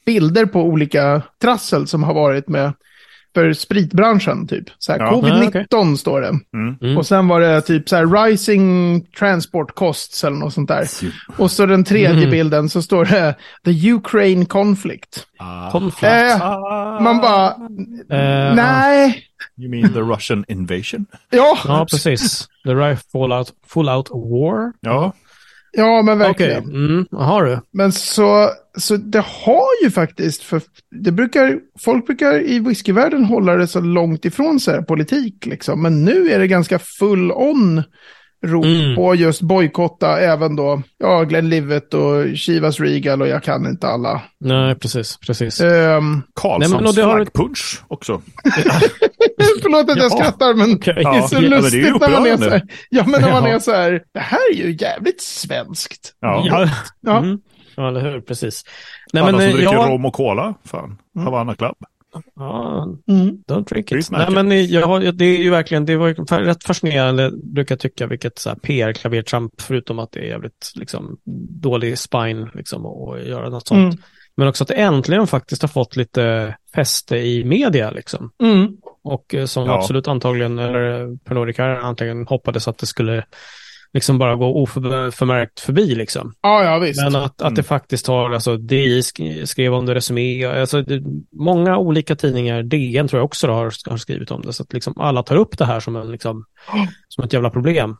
bilder 0.06 0.46
på 0.46 0.61
olika 0.61 1.22
trassel 1.43 1.87
som 1.87 2.02
har 2.02 2.14
varit 2.14 2.49
med 2.49 2.72
för 3.37 3.53
spritbranschen 3.53 4.47
typ. 4.47 4.65
Så 4.79 4.93
här, 4.93 4.99
ja, 4.99 5.11
Covid-19 5.11 5.49
okay. 5.49 5.97
står 5.97 6.21
det. 6.21 6.29
Mm. 6.29 6.77
Mm. 6.83 6.99
Och 6.99 7.06
sen 7.06 7.29
var 7.29 7.41
det 7.41 7.61
typ 7.61 7.88
så 7.88 7.97
här 7.97 8.25
rising 8.25 9.00
transport 9.19 9.75
costs 9.75 10.25
eller 10.25 10.37
något 10.37 10.55
sånt 10.55 10.69
där. 10.69 10.88
Och 11.38 11.50
så 11.50 11.67
den 11.67 11.85
tredje 11.85 12.19
mm. 12.19 12.31
bilden 12.31 12.69
så 12.69 12.83
står 12.83 13.05
det 13.05 13.35
the 13.65 13.93
Ukraine 13.93 14.47
conflict. 14.47 15.27
Ah. 15.38 15.71
Conflict. 15.71 16.12
Eh, 16.12 16.38
man 17.00 17.21
bara, 17.21 17.50
uh, 17.50 18.56
nej. 18.56 19.23
You 19.59 19.71
mean 19.71 19.93
the 19.93 20.00
Russian 20.00 20.44
invasion? 20.49 21.06
ja. 21.31 21.59
ja, 21.65 21.87
precis. 21.91 22.49
The 22.65 22.75
right 22.75 23.03
fallout, 23.12 23.53
full 23.67 23.89
out 23.89 24.09
war. 24.11 24.73
Ja. 24.81 25.12
Ja, 25.76 26.02
men 26.02 26.19
verkligen. 26.19 26.58
Okej, 26.58 26.69
okay. 26.69 26.87
mm, 26.87 27.06
har 27.12 27.44
du. 27.44 27.61
Men 27.73 27.93
så, 27.93 28.50
så 28.78 28.96
det 28.96 29.24
har 29.27 29.84
ju 29.84 29.91
faktiskt, 29.91 30.43
för 30.43 30.62
det 30.91 31.12
brukar, 31.12 31.58
folk 31.81 32.06
brukar 32.06 32.41
i 32.41 32.58
whiskyvärlden 32.58 33.24
hålla 33.24 33.56
det 33.56 33.67
så 33.67 33.81
långt 33.81 34.24
ifrån 34.24 34.60
sig 34.60 34.84
politik 34.84 35.46
liksom. 35.46 35.82
Men 35.82 36.05
nu 36.05 36.31
är 36.31 36.39
det 36.39 36.46
ganska 36.46 36.79
full 36.79 37.32
on 37.32 37.82
rop 38.46 38.65
mm. 38.65 38.96
på 38.96 39.15
just 39.15 39.43
bojkotta 39.43 40.20
även 40.20 40.56
då, 40.56 40.82
ja, 40.98 41.24
Glenn 41.24 41.48
Livet 41.48 41.94
och 41.94 42.36
Chivas 42.36 42.81
Regal 42.81 43.22
och 43.22 43.29
jag 43.29 43.43
kan 43.43 43.67
inte 43.67 43.89
alla. 43.89 44.22
Nej, 44.41 44.74
precis, 44.74 45.17
precis. 45.17 45.60
Um, 45.60 46.22
Karlssons 46.34 46.94
flaggpunch 46.94 47.82
också. 47.89 48.22
Förlåt 49.63 49.91
att 49.91 49.97
jag 49.97 50.05
ja. 50.05 50.11
skrattar, 50.11 50.55
men 50.55 50.77
okay. 50.77 50.95
det 50.95 51.01
är 51.01 51.23
så 51.23 51.35
ja, 51.35 51.41
lustigt 51.41 51.87
ja, 51.87 52.09
när 52.09 52.11
man 52.11 52.27
är 52.27 52.37
så 52.37 52.51
här. 52.51 52.63
Ja, 52.91 53.05
men 53.06 53.21
när 53.21 53.33
man 53.33 53.45
är 53.45 53.59
så 53.59 53.73
här, 53.73 54.03
det 54.15 54.21
här 54.21 54.53
är 54.53 54.56
ju 54.56 54.77
jävligt 54.81 55.21
svenskt. 55.21 56.15
Ja, 56.21 56.45
ja. 56.47 56.69
ja. 57.01 57.19
Mm. 57.19 57.39
ja 57.77 57.89
eller 57.89 58.01
hur, 58.01 58.21
precis. 58.21 58.65
Nej, 59.13 59.23
Alla 59.23 59.33
men, 59.33 59.41
som 59.41 59.51
dricker 59.51 59.75
jag... 59.75 59.91
rom 59.91 60.05
och 60.05 60.15
cola, 60.15 60.55
fan, 60.65 60.99
mm. 61.17 61.27
Havanna 61.27 61.55
Club. 61.55 61.77
Ja, 62.35 62.83
mm. 63.09 63.37
don't 63.49 63.69
drink 63.69 63.93
it. 63.93 64.11
Nej, 64.11 64.31
men 64.31 64.69
jag, 64.69 65.17
det 65.17 65.25
är 65.25 65.39
ju 65.39 65.51
verkligen, 65.51 65.85
det 65.85 65.97
var 65.97 66.45
rätt 66.45 66.65
fascinerande, 66.65 67.31
brukar 67.55 67.75
jag 67.75 67.81
tycka, 67.81 68.06
vilket 68.06 68.45
PR-klavertramp, 68.63 69.61
förutom 69.61 69.99
att 69.99 70.13
det 70.13 70.21
är 70.21 70.25
jävligt 70.25 70.73
liksom, 70.75 71.17
dålig 71.61 71.99
spine 71.99 72.51
liksom, 72.55 72.87
att 72.87 73.27
göra 73.27 73.49
något 73.49 73.69
sånt. 73.69 73.95
Mm. 73.95 74.05
Men 74.37 74.49
också 74.49 74.65
att 74.65 74.69
det 74.69 74.75
äntligen 74.75 75.27
faktiskt 75.27 75.63
har 75.63 75.69
fått 75.69 75.97
lite 75.97 76.56
fäste 76.75 77.17
i 77.17 77.45
media 77.45 77.91
liksom. 77.91 78.31
Mm. 78.43 78.77
Och 79.06 79.34
eh, 79.34 79.46
som 79.46 79.67
ja. 79.67 79.79
absolut 79.79 80.08
antagligen, 80.08 80.58
eller 80.58 81.17
Pernod 81.25 81.46
Ricard 81.46 81.79
antagligen 81.79 82.27
hoppades 82.27 82.69
att 82.69 82.79
det 82.79 82.86
skulle 82.86 83.25
liksom 83.96 84.19
bara 84.19 84.36
gå 84.36 84.63
oförmärkt 84.63 85.60
förbi 85.60 85.94
liksom. 85.94 86.34
Ja, 86.43 86.65
ja 86.65 86.79
visst. 86.79 87.03
Men 87.03 87.17
att, 87.17 87.25
att 87.25 87.39
det 87.39 87.46
mm. 87.60 87.65
faktiskt 87.65 88.06
har, 88.06 88.31
alltså 88.31 88.56
DI 88.56 89.03
skrev 89.44 89.75
om 89.75 89.86
det, 89.86 89.94
Resumé, 89.94 90.44
alltså 90.44 90.82
det, 90.82 91.03
många 91.32 91.79
olika 91.79 92.17
tidningar, 92.17 92.63
DN 92.63 93.08
tror 93.08 93.19
jag 93.19 93.25
också 93.25 93.46
har, 93.46 93.91
har 93.91 93.96
skrivit 93.96 94.31
om 94.31 94.43
det, 94.43 94.53
så 94.53 94.63
att 94.63 94.72
liksom 94.72 95.01
alla 95.01 95.22
tar 95.22 95.36
upp 95.36 95.58
det 95.58 95.65
här 95.65 95.81
som 95.81 95.96
en 95.96 96.10
liksom, 96.10 96.44
som 97.08 97.25
ett 97.25 97.32
jävla 97.32 97.51
problem. 97.51 97.96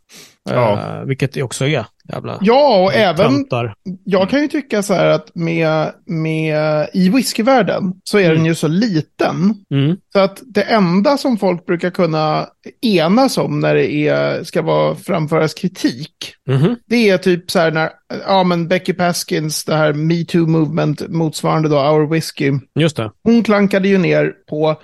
Ja. 0.51 0.99
Uh, 1.01 1.07
vilket 1.07 1.33
det 1.33 1.43
också 1.43 1.67
är. 1.67 1.87
Jävla 2.13 2.39
Ja, 2.41 2.83
och 2.85 2.95
även, 2.95 3.33
töntar. 3.35 3.75
jag 4.05 4.31
kan 4.31 4.41
ju 4.43 4.49
tycka 4.49 4.83
så 4.83 4.95
här 4.95 5.07
att 5.07 5.35
med, 5.35 5.93
med 6.07 6.89
i 6.93 7.09
whiskyvärlden 7.09 7.93
så 8.05 8.19
är 8.19 8.25
Mm. 8.25 8.37
den 8.37 8.47
ju 8.47 8.55
så 8.55 8.69
liten. 8.69 9.55
Mm. 9.71 9.97
Så 10.13 10.19
att 10.19 10.43
det 10.47 10.63
enda 10.63 11.17
som 11.19 11.37
folk 11.39 11.67
brukar 11.67 11.91
kunna 11.91 12.47
enas 12.83 13.39
om 13.39 13.61
när 13.61 13.75
det 13.75 13.93
är, 13.93 14.45
ska 14.45 14.63
vara 14.63 14.95
framföras 14.95 15.55
kritik, 15.55 16.13
Mhm. 16.49 16.77
det 16.87 17.09
är 17.09 17.19
typ 17.19 17.51
så 17.51 17.59
här 17.59 17.71
när, 17.71 17.91
ja 18.27 18.45
men 18.45 18.69
Becky 18.69 18.93
Paskins, 18.93 19.65
det 19.65 19.75
här 19.75 19.93
metoo 19.93 20.47
movement 20.47 21.09
motsvarande 21.09 21.69
då 21.69 21.77
Our 21.77 22.11
Whiskey, 22.11 22.53
Just 22.79 22.97
det. 22.97 23.11
hon 23.25 23.43
klankade 23.43 23.89
ju 23.89 23.99
ner 23.99 24.33
på, 24.51 24.77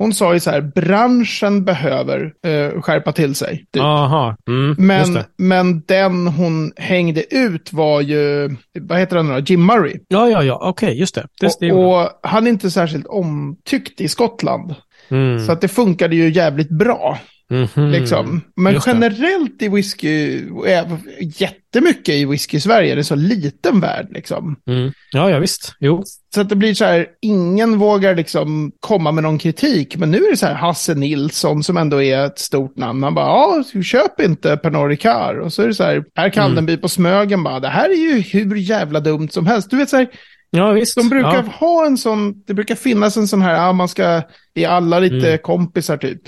hon 0.00 0.14
sa 0.14 0.34
ju 0.34 0.40
så 0.40 0.50
här, 0.50 0.60
branschen 0.60 1.64
behöver 1.64 2.32
eh, 2.46 2.80
skärpa 2.82 3.12
till 3.12 3.34
sig. 3.34 3.64
Typ. 3.72 3.82
Aha. 3.82 4.36
Mm. 4.48 4.68
Just 4.68 5.12
Men, 5.12 5.24
men 5.38 5.82
den 5.86 6.26
hon 6.26 6.72
hängde 6.76 7.34
ut 7.34 7.72
var 7.72 8.00
ju, 8.00 8.50
vad 8.80 8.98
heter 8.98 9.16
han 9.16 9.28
då, 9.28 9.38
Jim 9.38 9.66
Murray. 9.66 9.94
Ja, 10.08 10.28
ja, 10.28 10.42
ja. 10.42 10.58
Okej, 10.62 10.98
just 10.98 11.14
det. 11.14 11.26
det, 11.40 11.56
det 11.60 11.72
och, 11.72 12.02
och 12.02 12.08
han 12.22 12.46
är 12.46 12.50
inte 12.50 12.70
särskilt 12.70 13.06
omtyckt 13.06 14.00
i 14.00 14.08
Skottland. 14.08 14.74
mm. 15.08 15.46
Så 15.46 15.52
att 15.52 15.60
det 15.60 15.68
funkade 15.68 16.16
ju 16.16 16.30
jävligt 16.30 16.70
bra. 16.70 17.18
Mhm. 17.50 17.90
Liksom. 17.90 18.40
Men 18.56 18.72
Just 18.72 18.84
det. 18.86 18.90
generellt 18.92 19.62
i 19.62 19.68
whisky, 19.68 20.42
även 20.66 20.98
jättemycket 21.20 22.14
i 22.14 22.24
whisky 22.24 22.56
i 22.56 22.60
Sverige, 22.60 22.94
det 22.94 23.00
är 23.00 23.02
så 23.02 23.14
liten 23.14 23.80
värld 23.80 24.06
liksom. 24.10 24.56
Mm. 24.68 24.92
Ja, 25.12 25.30
ja, 25.30 25.38
visst. 25.38 25.74
Jo. 25.80 26.02
Så 26.34 26.40
att 26.40 26.48
det 26.48 26.56
blir 26.56 26.74
så 26.74 26.84
här, 26.84 27.06
ingen 27.20 27.78
vågar 27.78 28.14
liksom 28.14 28.72
komma 28.80 29.12
med 29.12 29.22
någon 29.24 29.38
kritik. 29.38 29.96
Men 29.96 30.10
nu 30.10 30.18
är 30.18 30.30
det 30.30 30.36
så 30.36 30.46
här 30.46 30.54
Hasse 30.54 30.94
Nilsson 30.94 31.62
som 31.62 31.76
ändå 31.76 32.02
är 32.02 32.26
ett 32.26 32.38
stort 32.38 32.76
namn. 32.76 33.02
Han 33.02 33.14
bara, 33.14 33.26
ja, 33.26 33.82
köp 33.82 34.20
inte 34.20 34.56
Pernod 34.56 34.88
Ricard. 34.88 35.38
Och 35.38 35.52
så 35.52 35.62
är 35.62 35.66
det 35.66 35.74
så 35.74 35.84
här, 35.84 36.00
Per 36.00 36.28
Kaldenby 36.30 36.76
på 36.76 36.88
Smögen 36.88 37.42
bara, 37.42 37.60
det 37.60 37.68
här 37.68 37.90
är 37.90 37.94
ju 38.14 38.20
hur 38.20 38.56
jävla 38.56 39.00
dumt 39.00 39.28
som 39.28 39.46
helst. 39.46 39.70
Du 39.70 39.76
vet 39.76 39.88
så 39.90 39.96
här, 39.96 40.08
Ja, 40.52 40.70
visst. 40.72 40.96
de 40.96 41.08
brukar 41.08 41.34
ja. 41.34 41.44
ha 41.58 41.86
en 41.86 41.98
sån, 41.98 42.42
det 42.46 42.54
brukar 42.54 42.74
finnas 42.74 43.16
en 43.16 43.28
sån 43.28 43.42
här, 43.42 43.54
ja, 43.54 43.72
man 43.72 43.88
ska, 43.88 44.22
vi 44.54 44.64
alla 44.64 44.98
lite 44.98 45.26
Mm. 45.28 45.38
kompisar 45.42 45.96
typ. 45.96 46.22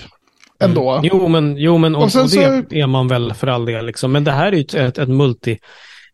Ändå. 0.63 0.91
Mm. 0.91 1.09
Jo, 1.13 1.27
men, 1.27 1.57
jo, 1.57 1.77
men 1.77 1.95
och, 1.95 2.03
Och 2.03 2.11
sen 2.11 2.21
och 2.21 2.27
det 2.29 2.65
så- 2.69 2.75
är 2.75 2.87
man 2.87 3.07
väl 3.07 3.33
för 3.33 3.47
all 3.47 3.65
del. 3.65 3.85
Liksom. 3.85 4.11
Men 4.11 4.23
det 4.23 4.31
här 4.31 4.51
är 4.51 4.51
ju 4.75 4.85
ett, 4.87 4.97
ett, 4.97 5.09
multi, 5.09 5.57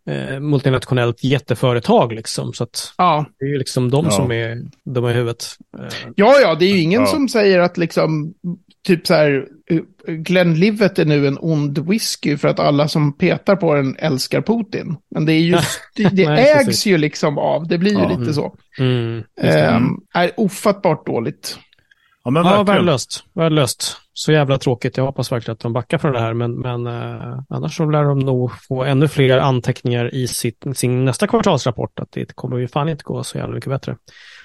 eh, 0.10 0.40
multinationellt 0.40 1.24
jätteföretag. 1.24 2.14
Liksom, 2.14 2.54
så 2.54 2.64
att 2.64 2.94
Ja. 2.98 3.26
det 3.40 3.46
är 3.46 3.50
ju 3.50 3.58
liksom 3.58 3.90
de 3.92 4.06
Ja. 4.06 4.12
som 4.12 4.32
är 4.32 4.58
de 4.86 5.06
är 5.06 5.10
i 5.10 5.14
huvudet. 5.14 5.46
Eh, 5.80 5.86
Ja, 6.16 6.40
ja, 6.42 6.56
det 6.56 6.66
är 6.66 6.70
ju 6.74 6.82
ingen 6.82 7.02
Ja. 7.02 7.08
som 7.08 7.30
säger 7.30 7.60
att 7.60 7.78
liksom, 7.78 8.34
typ 8.88 9.08
så 9.08 9.14
här, 9.14 9.46
Glenlivet 10.08 11.00
är 11.00 11.06
nu 11.06 11.28
en 11.28 11.38
ond 11.42 11.78
whisky 11.90 12.38
för 12.38 12.48
att 12.48 12.60
alla 12.60 12.88
som 12.88 13.18
petar 13.18 13.56
på 13.56 13.76
den 13.76 13.96
älskar 14.00 14.42
Putin. 14.42 14.96
Men 15.16 15.26
det 15.26 15.34
är 15.34 15.40
ju, 15.40 15.58
det, 15.96 16.10
det 16.10 16.30
Nej, 16.30 16.50
ägs 16.52 16.66
precis. 16.66 16.86
ju 16.88 16.98
liksom 16.98 17.38
av, 17.38 17.68
det 17.68 17.78
blir 17.78 17.92
ju 17.92 18.02
lite 18.10 18.14
Mm. 18.22 18.34
så. 18.34 18.56
mm. 18.80 19.24
Ehm, 19.42 19.84
är 20.14 20.32
ofattbart 20.38 21.06
dåligt. 21.06 21.58
Ja, 22.36 22.44
men 22.44 22.52
Ja, 22.52 22.64
värdelöst. 22.64 23.24
Värdelöst. 23.34 23.98
Så 24.14 24.32
jävla 24.32 24.58
tråkigt. 24.58 24.98
Jag 24.98 25.06
hoppas 25.06 25.32
verkligen 25.32 25.54
att 25.54 25.60
de 25.60 25.74
backar 25.74 25.98
från 25.98 26.14
det 26.14 26.20
här. 26.20 26.34
Men, 26.34 26.60
men 26.60 26.88
eh, 26.88 27.40
annars 27.50 27.78
så 27.78 27.90
lär 27.90 28.04
de 28.04 28.20
nog 28.20 28.52
få 28.68 28.84
ännu 28.84 29.08
fler 29.08 29.38
anteckningar 29.38 30.16
i 30.16 30.28
sitt, 30.28 30.66
sin 30.76 31.06
nästa 31.06 31.28
kvartalsrapport. 31.28 32.00
Att 32.00 32.12
det 32.12 32.36
kommer 32.36 32.58
ju 32.58 32.68
fan 32.68 32.90
inte 32.90 33.04
gå 33.04 33.24
så 33.24 33.38
jävla 33.38 33.56
mycket 33.56 33.70
bättre. 33.70 33.96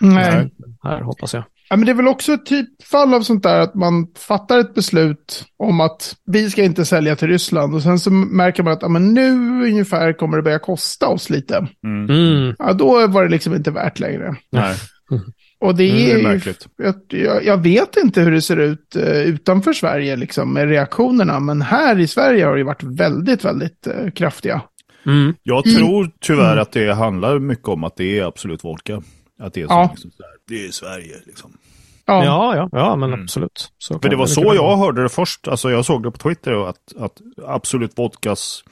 Nej. 0.00 0.34
Nej. 0.34 0.50
Här 0.82 1.00
hoppas 1.00 1.34
jag. 1.34 1.44
Ja, 1.68 1.76
men 1.76 1.86
det 1.86 1.92
är 1.92 1.96
väl 1.96 2.08
också 2.08 2.32
ett 2.32 2.46
typfall 2.46 3.14
av 3.14 3.20
sånt 3.20 3.42
där 3.42 3.60
att 3.60 3.74
man 3.74 4.06
fattar 4.18 4.58
ett 4.58 4.74
beslut 4.74 5.44
om 5.56 5.80
att 5.80 6.14
vi 6.26 6.50
ska 6.50 6.62
inte 6.62 6.84
sälja 6.84 7.16
till 7.16 7.28
Ryssland 7.28 7.74
och 7.74 7.82
sen 7.82 7.98
så 7.98 8.10
märker 8.10 8.62
man 8.62 8.72
att 8.72 8.82
ja, 8.82 8.88
men 8.88 9.14
nu 9.14 9.30
ungefär 9.64 10.12
kommer 10.12 10.36
det 10.36 10.42
börja 10.42 10.58
kosta 10.58 11.08
oss 11.08 11.30
lite. 11.30 11.66
Mm. 11.84 12.10
Mm. 12.10 12.54
Ja, 12.58 12.72
då 12.72 13.06
var 13.06 13.24
det 13.24 13.30
liksom 13.30 13.54
inte 13.54 13.70
värt 13.70 13.98
längre. 14.00 14.36
Nej, 14.52 14.76
Och 15.64 15.74
det 15.74 15.90
Mm, 15.90 16.22
det 16.24 16.30
är 16.30 16.48
är 16.48 16.54
jag, 16.76 16.94
jag, 17.08 17.44
jag 17.44 17.62
vet 17.62 17.96
inte 17.96 18.20
hur 18.20 18.30
det 18.32 18.42
ser 18.42 18.56
ut 18.56 18.96
eh, 18.96 19.18
utanför 19.22 19.72
Sverige 19.72 20.16
liksom, 20.16 20.52
med 20.52 20.68
reaktionerna, 20.68 21.40
men 21.40 21.62
här 21.62 21.98
i 21.98 22.06
Sverige 22.06 22.44
har 22.44 22.56
det 22.56 22.64
varit 22.64 22.82
väldigt, 22.82 23.44
väldigt 23.44 23.86
eh, 23.86 24.10
kraftiga. 24.10 24.62
Mm. 25.06 25.34
Jag 25.42 25.64
tror 25.64 26.10
tyvärr 26.20 26.52
Mm. 26.52 26.62
att 26.62 26.72
det 26.72 26.94
handlar 26.94 27.38
mycket 27.38 27.68
om 27.68 27.84
att 27.84 27.96
det 27.96 28.18
är 28.18 28.24
Absolut 28.24 28.64
Vodka. 28.64 29.02
Att 29.40 29.54
det 29.54 29.62
är 29.62 29.66
så 29.66 29.72
Ja. 29.72 29.88
liksom, 29.92 30.10
det 30.48 30.66
är 30.66 30.70
Sverige 30.70 31.14
liksom. 31.26 31.52
Ja, 32.06 32.24
Ja, 32.24 32.56
ja, 32.56 32.68
ja, 32.72 32.96
men 32.96 33.08
Mm. 33.12 33.22
absolut. 33.22 33.68
Så 33.78 33.98
För 33.98 34.08
det 34.08 34.16
var 34.16 34.24
mycket 34.24 34.34
så 34.34 34.54
jag 34.54 34.62
vara. 34.62 34.76
hörde 34.76 35.02
det 35.02 35.08
först. 35.08 35.48
Alltså 35.48 35.70
jag 35.70 35.84
såg 35.84 36.02
det 36.02 36.10
på 36.10 36.18
Twitter 36.18 36.68
att, 36.68 36.76
att 36.98 37.12
Absolut 37.46 37.98
Vodkas 37.98 38.64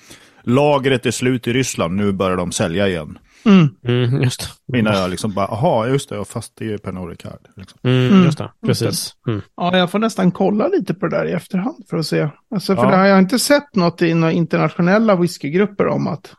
lagret 0.45 1.07
är 1.07 1.11
slut 1.11 1.47
i 1.47 1.53
Ryssland. 1.53 1.97
Nu 1.97 2.13
börjar 2.13 2.37
de 2.37 2.53
sälja 2.53 2.89
igen. 2.89 3.19
Mm, 3.45 3.69
Mm, 3.89 4.23
just 4.23 4.49
det. 4.67 4.79
Innan 4.79 4.95
jag 4.95 5.11
liksom 5.11 5.33
bara, 5.35 5.47
aha, 5.47 5.87
just 5.87 6.09
det, 6.09 6.25
fast 6.25 6.53
det 6.59 6.73
är 6.73 6.79
Pernod 6.79 7.11
Ricard. 7.11 7.39
Liksom. 7.57 7.79
Mm, 7.83 8.09
Mm. 8.13 8.25
just 8.25 8.39
det. 8.39 8.51
Precis. 8.67 9.13
Mm. 9.29 9.41
ja, 9.57 9.77
jag 9.79 9.91
får 9.91 9.99
nästan 9.99 10.31
kolla 10.31 10.69
lite 10.69 10.95
på 10.95 11.07
det 11.07 11.17
där 11.17 11.25
i 11.27 11.33
efterhand 11.33 11.85
för 11.91 11.97
att 11.97 12.07
se. 12.07 12.29
Alltså, 12.55 12.77
för 12.77 12.85
Ja. 12.85 12.91
det 12.91 12.97
har 12.97 13.07
jag 13.07 13.19
inte 13.19 13.39
sett 13.39 13.75
något 13.77 14.03
i 14.03 14.15
några 14.15 14.33
internationella 14.33 15.17
whiskygrupper 15.17 15.87
om 15.87 16.07
att... 16.07 16.35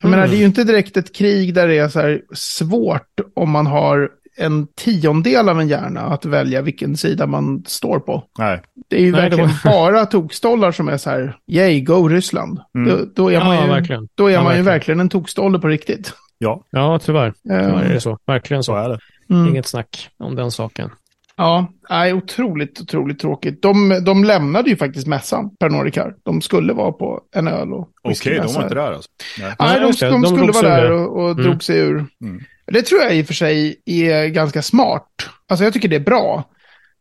Jag 0.00 0.08
Mm. 0.08 0.18
menar, 0.20 0.30
det 0.30 0.36
är 0.36 0.40
ju 0.40 0.44
inte 0.46 0.64
direkt 0.64 0.96
ett 0.96 1.14
krig 1.16 1.54
där 1.54 1.68
det 1.68 1.78
är 1.78 1.88
så 1.88 2.00
här 2.00 2.20
svårt 2.34 3.20
om 3.36 3.50
man 3.50 3.66
har 3.66 4.10
en 4.36 4.66
tiondel 4.76 5.48
av 5.48 5.60
en 5.60 5.68
hjärna 5.68 6.00
att 6.00 6.24
välja 6.24 6.62
vilken 6.62 6.96
sida 6.96 7.26
man 7.26 7.64
står 7.66 7.98
på. 8.00 8.24
Nej, 8.38 8.62
Det 8.88 8.96
är 8.96 9.00
ju 9.00 9.12
Nej, 9.12 9.20
verkligen 9.20 9.48
var- 9.48 9.64
bara 9.70 10.06
tokstollar 10.06 10.72
som 10.72 10.88
är 10.88 10.96
så 10.96 11.10
här, 11.10 11.36
yay, 11.52 11.80
go 11.80 12.08
Ryssland. 12.08 12.60
Mm. 12.74 12.88
Då, 12.88 13.04
då 13.14 13.28
är 13.32 13.44
man 13.44 13.54
Ja, 13.56 13.62
ju, 13.64 13.68
verkligen. 13.70 14.08
då 14.14 14.26
är 14.26 14.30
Ja, 14.32 14.42
man 14.42 14.52
ju 14.52 14.62
verkligen. 14.62 14.64
verkligen 14.74 15.00
en 15.00 15.08
tokstolle 15.08 15.58
på 15.58 15.68
riktigt. 15.68 16.12
Ja, 16.44 16.64
Ja, 16.70 16.98
tyvärr. 16.98 17.32
Tyvärr 17.42 17.58
är 17.58 17.84
Eh, 17.84 17.88
det 17.88 18.00
så. 18.00 18.18
Verkligen 18.26 18.62
så 18.62 18.72
så. 18.72 18.76
är 18.76 18.88
det. 18.88 18.98
mm. 19.34 19.48
Inget 19.48 19.66
snack 19.66 20.08
om 20.18 20.34
den 20.36 20.50
saken. 20.50 20.90
Ja, 21.36 21.66
nej, 21.90 22.12
otroligt, 22.14 22.80
otroligt 22.80 23.18
tråkigt. 23.18 23.62
De, 23.62 24.00
de 24.04 24.24
lämnade 24.24 24.70
ju 24.70 24.76
faktiskt 24.76 25.06
mässan, 25.06 25.56
Pernod 25.56 25.84
Ricard. 25.84 26.14
De 26.22 26.40
skulle 26.40 26.72
vara 26.72 26.92
på 26.92 27.20
en 27.36 27.48
öl 27.48 27.72
och 27.72 27.80
Okej, 27.80 27.90
de 28.02 28.08
whiskymässa. 28.08 28.58
var 28.58 28.62
inte 28.62 28.74
där 28.74 28.92
alltså. 28.92 29.10
Nej. 29.40 29.52
Nej, 29.58 29.80
de, 29.80 29.92
de, 30.10 30.22
De 30.22 30.36
skulle 30.36 30.52
vara 30.52 30.68
där 30.80 30.90
och, 30.90 31.16
och 31.24 31.30
Mm. 31.30 31.42
drog 31.44 31.62
sig 31.64 31.78
ur. 31.78 32.06
Mm. 32.24 32.42
Det 32.66 32.82
tror 32.82 33.00
jag 33.00 33.16
i 33.16 33.22
och 33.22 33.26
för 33.26 33.34
sig 33.34 33.76
är 33.86 34.26
ganska 34.26 34.62
smart. 34.62 35.06
Alltså 35.48 35.64
jag 35.64 35.72
tycker 35.72 35.88
det 35.88 35.96
är 35.96 36.00
bra. 36.00 36.44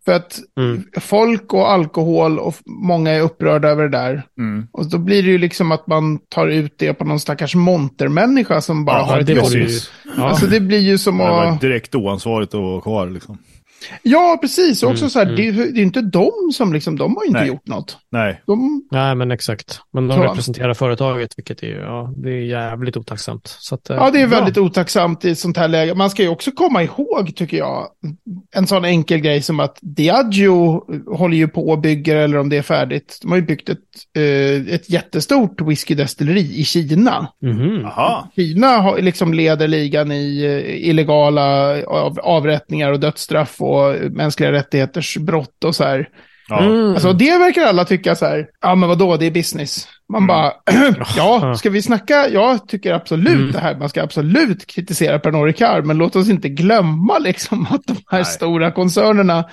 För 0.06 0.12
att 0.14 0.40
Mm. 0.60 0.84
folk 1.02 1.54
och 1.54 1.72
alkohol 1.72 2.40
och 2.40 2.56
många 2.66 3.12
är 3.12 3.22
upprörda 3.22 3.68
över 3.70 3.84
det 3.84 3.90
där. 3.90 4.24
Mm. 4.38 4.68
Och 4.72 4.90
då 4.90 4.98
blir 4.98 5.24
det 5.24 5.30
ju 5.30 5.38
liksom 5.38 5.72
att 5.72 5.88
man 5.88 6.20
tar 6.30 6.48
ut 6.48 6.76
det 6.78 6.94
på 6.94 7.06
någon 7.06 7.20
stackars 7.20 7.56
montermänniska 7.56 8.62
som 8.62 8.86
bara 8.86 8.98
Ja, 8.98 9.04
har 9.04 9.20
ett 9.20 9.28
det 9.28 9.34
jobb. 9.34 9.46
ju-. 9.52 9.68
Ja. 10.18 10.30
Alltså 10.30 10.46
det 10.48 10.60
blir 10.60 10.80
ju 10.80 10.98
som 10.98 11.18
Det 11.18 11.24
var 11.24 11.46
att... 11.46 11.62
direkt 11.62 11.96
oansvarigt 11.96 12.54
att 12.54 12.62
vara 12.62 12.82
kvar 12.82 13.10
liksom. 13.10 13.38
Ja, 14.04 14.38
precis. 14.42 14.84
Och 14.84 14.90
också 14.90 15.04
Mm, 15.04 15.10
så 15.10 15.20
här, 15.20 15.26
mm. 15.26 15.36
det, 15.36 15.48
är 15.48 15.52
ju- 15.52 15.72
det 15.72 15.80
är 15.80 15.84
inte 15.84 16.02
de 16.02 16.32
som 16.54 16.74
liksom, 16.74 16.98
de 16.98 17.16
har 17.16 17.26
inte 17.26 17.40
Nej. 17.40 17.48
gjort 17.48 17.68
något. 17.68 17.98
Nej, 18.12 18.42
De, 18.48 18.84
Nej, 18.92 19.16
men 19.16 19.32
exakt. 19.32 19.80
Men 19.94 20.08
de 20.08 20.18
Så. 20.18 20.24
representerar 20.24 20.74
företaget, 20.74 21.38
vilket 21.38 21.64
är 21.64 21.80
ja, 21.80 22.14
det 22.18 22.30
är 22.30 22.42
jävligt 22.42 22.98
otacksamt. 22.98 23.48
Så 23.60 23.76
att, 23.76 23.90
eh, 23.90 23.96
ja, 23.96 24.12
det 24.12 24.22
är 24.22 24.28
väldigt 24.28 24.58
otacksamt 24.58 25.26
i 25.26 25.36
sånt 25.36 25.58
här 25.58 25.68
läge. 25.68 25.96
Man 25.96 26.10
ska 26.10 26.24
ju 26.24 26.30
också 26.30 26.52
komma 26.52 26.84
ihåg, 26.84 27.36
tycker 27.36 27.58
jag, 27.58 27.88
en 28.56 28.68
sån 28.68 28.86
enkel 28.86 29.20
grej 29.20 29.42
som 29.42 29.60
att 29.60 29.78
Diageo 29.82 30.84
håller 31.16 31.38
ju 31.38 31.48
på 31.48 31.70
och 31.70 31.80
bygger, 31.80 32.16
eller 32.16 32.38
om 32.38 32.50
det 32.50 32.58
är 32.58 32.62
färdigt, 32.62 33.20
de 33.22 33.32
har 33.32 33.38
ju 33.38 33.44
byggt 33.46 33.70
ett, 33.70 33.80
eh, 34.18 34.74
ett 34.76 34.90
jättestort 34.90 35.62
whiskydestilleri 35.62 36.60
i 36.60 36.64
Kina. 36.64 37.28
Jaha. 37.40 38.28
Kina 38.36 38.68
har, 38.68 39.02
liksom 39.02 39.34
leder 39.34 39.68
ligan 39.68 40.12
i 40.12 40.44
eh, 40.44 40.90
illegala 40.90 41.78
av, 41.88 42.20
avrättningar 42.20 42.92
och 42.92 43.00
dödsstraff 43.00 43.62
och 43.62 43.73
mänskliga 44.12 44.52
rättigheters 44.52 45.18
brott 45.18 45.64
och 45.64 45.76
så 45.76 45.84
här. 45.84 46.08
Ja. 46.50 46.60
Mm. 46.64 46.94
Alltså 46.94 47.14
det 47.14 47.38
verkar 47.38 47.62
alla 47.62 47.86
tycka 47.86 48.16
så 48.16 48.26
här, 48.26 48.48
ja 48.62 48.76
men 48.76 48.90
vadå, 48.90 49.18
det 49.18 49.26
är 49.26 49.32
business. 49.32 49.88
Man 50.14 50.24
Mm. 50.24 50.28
bara, 50.28 50.54
ja, 51.18 51.56
ska 51.58 51.70
vi 51.70 51.82
snacka, 51.82 52.30
jag 52.30 52.68
tycker 52.68 52.94
absolut 52.94 53.34
Mm. 53.40 53.52
det 53.52 53.60
här, 53.60 53.76
man 53.76 53.90
ska 53.90 54.04
absolut 54.04 54.66
kritisera 54.68 55.20
Pernod 55.20 55.46
Ricard, 55.46 55.86
men 55.86 55.98
låt 55.98 56.16
oss 56.16 56.30
inte 56.30 56.50
glömma 56.50 57.18
liksom 57.20 57.68
att 57.70 57.82
de 57.88 57.94
här 58.12 58.18
Nej. 58.18 58.26
stora 58.26 58.72
koncernerna, 58.72 59.46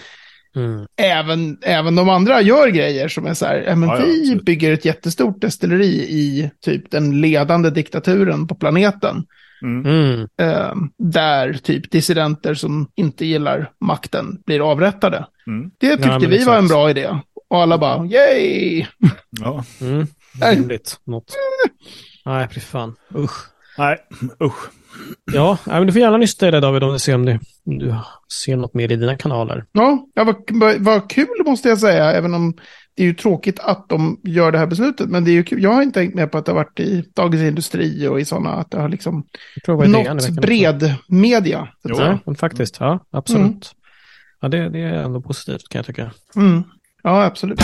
Mm. 0.56 0.86
även, 1.02 1.58
även 1.62 1.94
de 1.94 2.08
andra 2.08 2.40
gör 2.42 2.68
grejer 2.68 3.08
som 3.08 3.26
är 3.26 3.34
så 3.34 3.46
här, 3.46 3.64
ja, 3.68 3.76
men 3.76 3.88
Ja, 3.88 3.98
ja, 3.98 4.04
vi 4.04 4.20
absolut. 4.20 4.44
bygger 4.44 4.72
ett 4.72 4.84
jättestort 4.84 5.40
destilleri 5.40 5.94
i 5.96 6.50
typ 6.64 6.90
den 6.90 7.20
ledande 7.20 7.70
diktaturen 7.70 8.46
på 8.46 8.54
planeten. 8.54 9.24
Mm. 9.62 9.86
Mm. 9.86 10.28
Eh, 10.40 10.72
där 10.98 11.52
typ 11.52 11.90
dissidenter 11.90 12.54
som 12.54 12.88
inte 12.94 13.26
gillar 13.26 13.70
makten 13.80 14.42
blir 14.46 14.70
avrättade. 14.70 15.26
Mm. 15.46 15.70
Det 15.78 15.96
tyckte 15.96 16.08
men 16.18 16.30
vi 16.30 16.44
var 16.44 16.58
en 16.58 16.68
bra 16.68 16.90
idé. 16.90 17.18
Och 17.50 17.62
alla 17.62 17.78
bara, 17.78 18.06
yay! 18.06 18.86
Ja. 19.40 19.64
Mm. 19.80 20.06
Rimligt. 20.42 21.00
Något. 21.06 21.36
Nej, 22.24 22.48
fy 22.54 22.60
fan. 22.60 22.94
Usch. 23.16 23.46
Nej, 23.78 23.98
usch. 24.44 24.70
Ja, 25.34 25.58
men 25.66 25.86
du 25.86 25.92
får 25.92 26.02
gärna 26.02 26.16
nysta 26.16 26.48
i 26.48 26.50
det 26.50 26.60
David 26.60 26.82
om 26.82 26.92
du 26.92 26.98
ser 26.98 27.14
om 27.14 27.24
du, 27.26 27.38
du 27.64 27.94
ser 28.44 28.56
något 28.56 28.74
mer 28.74 28.92
i 28.92 28.96
dina 28.96 29.16
kanaler. 29.16 29.64
Ja, 29.72 30.06
ja 30.14 30.24
vad, 30.24 30.36
vad- 30.50 30.78
vad 30.78 31.10
kul 31.10 31.28
måste 31.46 31.68
jag 31.68 31.78
säga, 31.78 32.12
även 32.12 32.34
om 32.34 32.54
det 32.96 33.02
är 33.02 33.06
ju 33.06 33.14
tråkigt 33.14 33.58
att 33.58 33.88
de 33.88 34.20
gör 34.24 34.52
det 34.52 34.58
här 34.58 34.66
beslutet, 34.66 35.08
men 35.08 35.24
det 35.24 35.30
är 35.30 35.32
ju 35.32 35.44
kul. 35.44 35.62
Jag 35.62 35.72
har 35.72 35.82
inte 35.82 36.00
tänkt 36.00 36.14
med 36.14 36.32
på 36.32 36.38
att 36.38 36.46
det 36.46 36.52
har 36.52 36.56
varit 36.56 36.80
i 36.80 37.04
Dagens 37.16 37.42
Industri 37.42 38.06
och 38.06 38.20
i 38.20 38.24
sådana, 38.24 38.50
att 38.50 38.70
det 38.70 38.80
har 38.80 38.88
liksom 38.88 39.24
nått 39.86 40.30
bred 40.30 40.94
media. 41.08 41.68
Jo, 41.84 41.96
ja, 42.24 42.34
faktiskt, 42.34 42.76
ja, 42.80 43.06
absolut. 43.10 43.44
Mm. 43.44 43.60
Ja, 44.40 44.48
det, 44.48 44.68
det, 44.68 44.80
är 44.80 44.92
ändå 44.92 45.20
positivt 45.20 45.68
kan 45.68 45.78
jag 45.78 45.86
tycka. 45.86 46.10
Mm. 46.36 46.62
Ja, 47.02 47.24
absolut. 47.24 47.60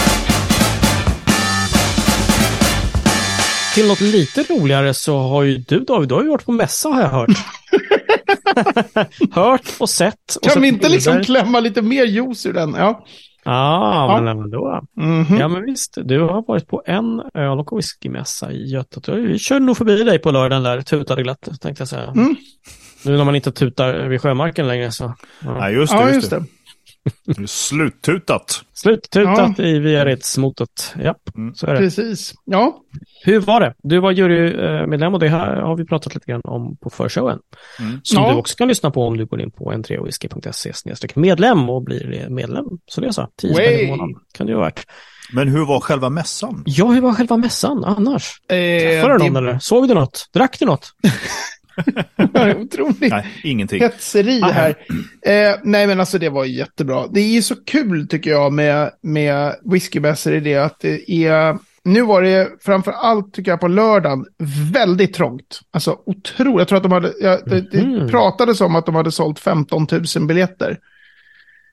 Till 3.75 3.88
något 3.88 4.00
lite 4.00 4.42
roligare 4.42 4.95
så 4.95 5.18
har 5.18 5.42
ju 5.42 5.59
du 5.59 5.80
David, 5.80 6.09
du 6.09 6.14
har 6.14 6.23
ju 6.23 6.28
varit 6.28 6.45
på 6.45 6.52
mässa 6.52 6.88
har 6.88 7.00
jag 7.00 7.09
hört. 7.09 7.30
hört 9.30 9.73
och 9.78 9.90
sett. 9.90 10.37
Och 10.42 10.50
kan 10.50 10.62
vi 10.62 10.68
inte 10.68 10.88
liksom 10.88 11.25
klämma 11.25 11.61
lite 11.61 11.83
mer 11.83 12.04
juice 12.04 12.47
ur 12.47 12.52
den? 12.52 12.75
Ja. 12.78 13.04
Ah, 13.48 14.12
ja, 14.12 14.34
men 14.34 14.50
då. 14.50 14.80
Mm 15.00 15.24
-hmm. 15.24 15.40
Ja, 15.40 15.48
men 15.48 15.64
visst. 15.64 15.98
Du 16.04 16.20
har 16.20 16.44
varit 16.48 16.68
på 16.68 16.82
en 16.86 17.22
öl 17.34 17.58
och 17.60 17.78
whiskymässa 17.78 18.52
i 18.52 18.66
Göteborg. 18.66 19.26
Vi 19.26 19.38
körde 19.38 19.64
nog 19.64 19.76
förbi 19.76 20.02
dig 20.02 20.18
på 20.18 20.30
lördagen 20.30 20.62
där, 20.62 20.80
tutade 20.80 21.22
glatt, 21.22 21.48
tänkte 21.60 21.80
jag 21.80 21.88
säga. 21.88 22.12
Mm. 22.16 22.36
Nu 23.04 23.16
när 23.16 23.24
man 23.24 23.34
inte 23.34 23.52
tutar 23.52 24.08
vid 24.08 24.20
sjömarken 24.20 24.68
längre 24.68 24.90
så. 24.90 25.14
Ja, 25.44 25.58
ja 25.58 25.70
just 25.70 25.92
det. 25.92 25.98
Ja, 25.98 26.10
just 26.10 26.30
det. 26.30 26.44
Sluttutat. 27.46 28.62
Sluttutat 28.75 29.58
ja. 29.58 29.64
i 29.64 29.78
Viaredsmotet. 29.78 30.94
Ja, 31.02 31.14
mm. 31.36 31.54
så 31.54 31.66
är 31.66 31.72
det. 31.72 31.78
Precis. 31.78 32.34
Ja. 32.44 32.80
Hur 33.25 33.40
var 33.40 33.60
det? 33.60 33.75
Du 33.82 34.00
var 34.00 34.10
jurymedlem 34.10 35.14
och 35.14 35.20
det 35.20 35.28
här 35.28 35.56
har 35.56 35.76
vi 35.76 35.84
pratat 35.84 36.14
lite 36.14 36.26
grann 36.26 36.40
om 36.44 36.76
på 36.76 36.90
förshowen. 36.90 37.38
Mm. 37.78 38.00
Som 38.02 38.22
ja. 38.22 38.30
du 38.30 38.36
också 38.36 38.56
kan 38.56 38.68
lyssna 38.68 38.90
på 38.90 39.02
om 39.02 39.16
du 39.16 39.26
går 39.26 39.40
in 39.40 39.50
på 39.50 39.72
n3whisky.se 39.72 41.08
medlem 41.14 41.70
och 41.70 41.82
blir 41.82 42.28
medlem. 42.28 42.64
Så 42.86 43.00
det 43.00 43.06
är 43.06 43.10
så, 43.10 43.28
10 43.40 43.54
spänn 43.54 43.72
i 43.72 43.90
månaden 43.90 44.14
kan 44.34 44.46
det 44.46 44.50
ju 44.50 44.56
vara 44.56 44.66
värt. 44.66 44.86
Men 45.32 45.48
hur 45.48 45.66
var 45.66 45.80
själva 45.80 46.10
mässan? 46.10 46.62
Ja, 46.66 46.86
hur 46.86 47.00
var 47.00 47.12
själva 47.12 47.36
mässan 47.36 47.84
annars? 47.84 48.40
Eh, 48.48 48.56
Träffade 48.56 49.14
du 49.14 49.18
någon 49.18 49.32
det... 49.32 49.38
eller? 49.38 49.58
Såg 49.58 49.88
du 49.88 49.94
något? 49.94 50.30
Drack 50.32 50.58
du 50.58 50.66
något? 50.66 50.92
Otroligt 52.56 53.11
nej, 53.11 53.26
ingenting. 53.45 53.80
hetseri 53.80 54.40
här. 54.40 54.75
Eh, 55.26 55.56
nej, 55.62 55.87
men 55.87 56.00
alltså 56.00 56.18
det 56.18 56.28
var 56.28 56.45
jättebra. 56.45 57.06
Det 57.06 57.21
är 57.21 57.28
ju 57.28 57.42
så 57.42 57.64
kul 57.64 58.09
tycker 58.09 58.30
jag 58.30 58.52
med, 58.52 58.90
med 59.02 59.54
whiskymässor 59.64 60.35
i 60.35 60.40
det 60.40 60.56
att 60.56 60.80
det 60.80 61.11
är... 61.11 61.59
Nu 61.85 62.02
var 62.02 62.23
det 62.23 62.49
framför 62.61 62.92
allt, 62.92 63.35
tycker 63.35 63.50
jag, 63.50 63.61
på 63.61 63.68
lördagen 63.68 64.26
väldigt 64.73 65.14
trångt. 65.14 65.61
Alltså 65.71 65.99
otroligt. 66.06 66.59
Jag 66.59 66.68
tror 66.68 66.76
att 66.76 66.83
de 66.83 66.92
hade, 66.92 67.12
ja, 67.21 67.38
det, 67.47 67.71
det 67.71 67.78
mm. 67.78 68.09
pratades 68.09 68.61
om 68.61 68.76
att 68.76 68.87
de 68.87 68.95
hade 68.95 69.12
sålt 69.12 69.38
15 69.38 69.87
000 70.16 70.26
biljetter. 70.26 70.78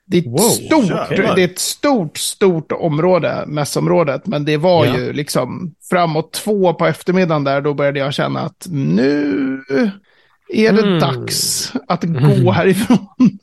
Det 0.06 0.18
är, 0.18 0.30
wow, 0.30 0.38
stort, 0.38 1.08
det 1.08 1.42
är 1.42 1.44
ett 1.44 1.58
stort, 1.58 2.18
stort 2.18 2.72
område, 2.72 3.44
mässområdet. 3.46 4.26
Men 4.26 4.44
det 4.44 4.56
var 4.56 4.86
ja. 4.86 4.96
ju 4.96 5.12
liksom 5.12 5.74
framåt 5.90 6.32
två 6.32 6.74
på 6.74 6.86
eftermiddagen 6.86 7.44
där, 7.44 7.60
då 7.60 7.74
började 7.74 7.98
jag 7.98 8.14
känna 8.14 8.40
att 8.40 8.66
nu 8.70 9.60
är 10.48 10.72
det 10.72 10.82
mm. 10.82 10.98
dags 10.98 11.72
att 11.88 12.04
gå 12.04 12.18
mm. 12.18 12.46
härifrån. 12.46 13.06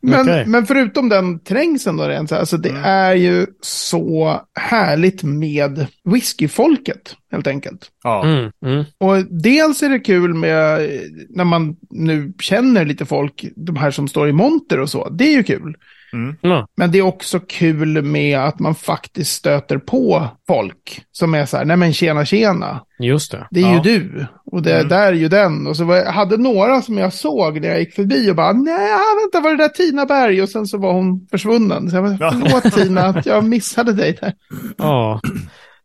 men, 0.00 0.20
okay. 0.20 0.46
men 0.46 0.66
förutom 0.66 1.08
den 1.08 1.38
trängseln 1.38 1.96
då, 1.96 2.04
rent, 2.04 2.32
alltså 2.32 2.56
det 2.56 2.68
mm. 2.68 2.84
är 2.84 3.14
ju 3.14 3.46
så 3.60 4.40
härligt 4.54 5.22
med 5.22 5.86
whiskyfolket, 6.04 7.16
helt 7.32 7.46
enkelt. 7.46 7.90
Ja. 8.02 8.24
Mm. 8.24 8.50
Mm. 8.64 8.84
Och 8.98 9.24
dels 9.30 9.82
är 9.82 9.88
det 9.88 9.98
kul 9.98 10.34
med, 10.34 10.90
när 11.28 11.44
man 11.44 11.76
nu 11.90 12.32
känner 12.40 12.84
lite 12.84 13.06
folk, 13.06 13.44
de 13.56 13.76
här 13.76 13.90
som 13.90 14.08
står 14.08 14.28
i 14.28 14.32
monter 14.32 14.80
och 14.80 14.90
så, 14.90 15.08
det 15.08 15.24
är 15.24 15.32
ju 15.32 15.42
kul. 15.42 15.76
Mm. 16.12 16.36
Men 16.76 16.90
det 16.90 16.98
är 16.98 17.02
också 17.02 17.40
kul 17.40 18.02
med 18.02 18.38
att 18.38 18.58
man 18.58 18.74
faktiskt 18.74 19.32
stöter 19.32 19.78
på 19.78 20.28
folk 20.46 21.02
som 21.12 21.34
är 21.34 21.46
så 21.46 21.56
här, 21.56 21.64
nej 21.64 21.76
men 21.76 21.92
tjena 21.92 22.24
tjena. 22.24 22.80
Just 22.98 23.32
det. 23.32 23.46
Det 23.50 23.60
är 23.60 23.64
ja. 23.64 23.74
ju 23.74 23.80
du. 23.80 24.26
Och 24.46 24.62
det 24.62 24.74
mm. 24.74 24.88
där 24.88 25.06
är 25.06 25.12
ju 25.12 25.28
den. 25.28 25.66
Och 25.66 25.76
så 25.76 25.84
var, 25.84 25.96
jag 25.96 26.12
hade 26.12 26.36
några 26.36 26.82
som 26.82 26.98
jag 26.98 27.12
såg 27.12 27.60
när 27.60 27.68
jag 27.68 27.80
gick 27.80 27.94
förbi 27.94 28.30
och 28.30 28.36
bara, 28.36 28.52
nej 28.52 28.90
vänta 29.22 29.40
var 29.40 29.50
det 29.50 29.56
där 29.56 29.68
Tina 29.68 30.06
Berg? 30.06 30.42
Och 30.42 30.48
sen 30.48 30.66
så 30.66 30.78
var 30.78 30.92
hon 30.92 31.26
försvunnen. 31.30 31.90
Så 31.90 31.96
jag 31.96 32.04
bara, 32.04 32.32
förlåt 32.32 32.74
Tina 32.74 33.00
att 33.00 33.26
jag 33.26 33.44
missade 33.44 33.92
dig 33.92 34.18
där. 34.20 34.34
Ja. 34.76 35.20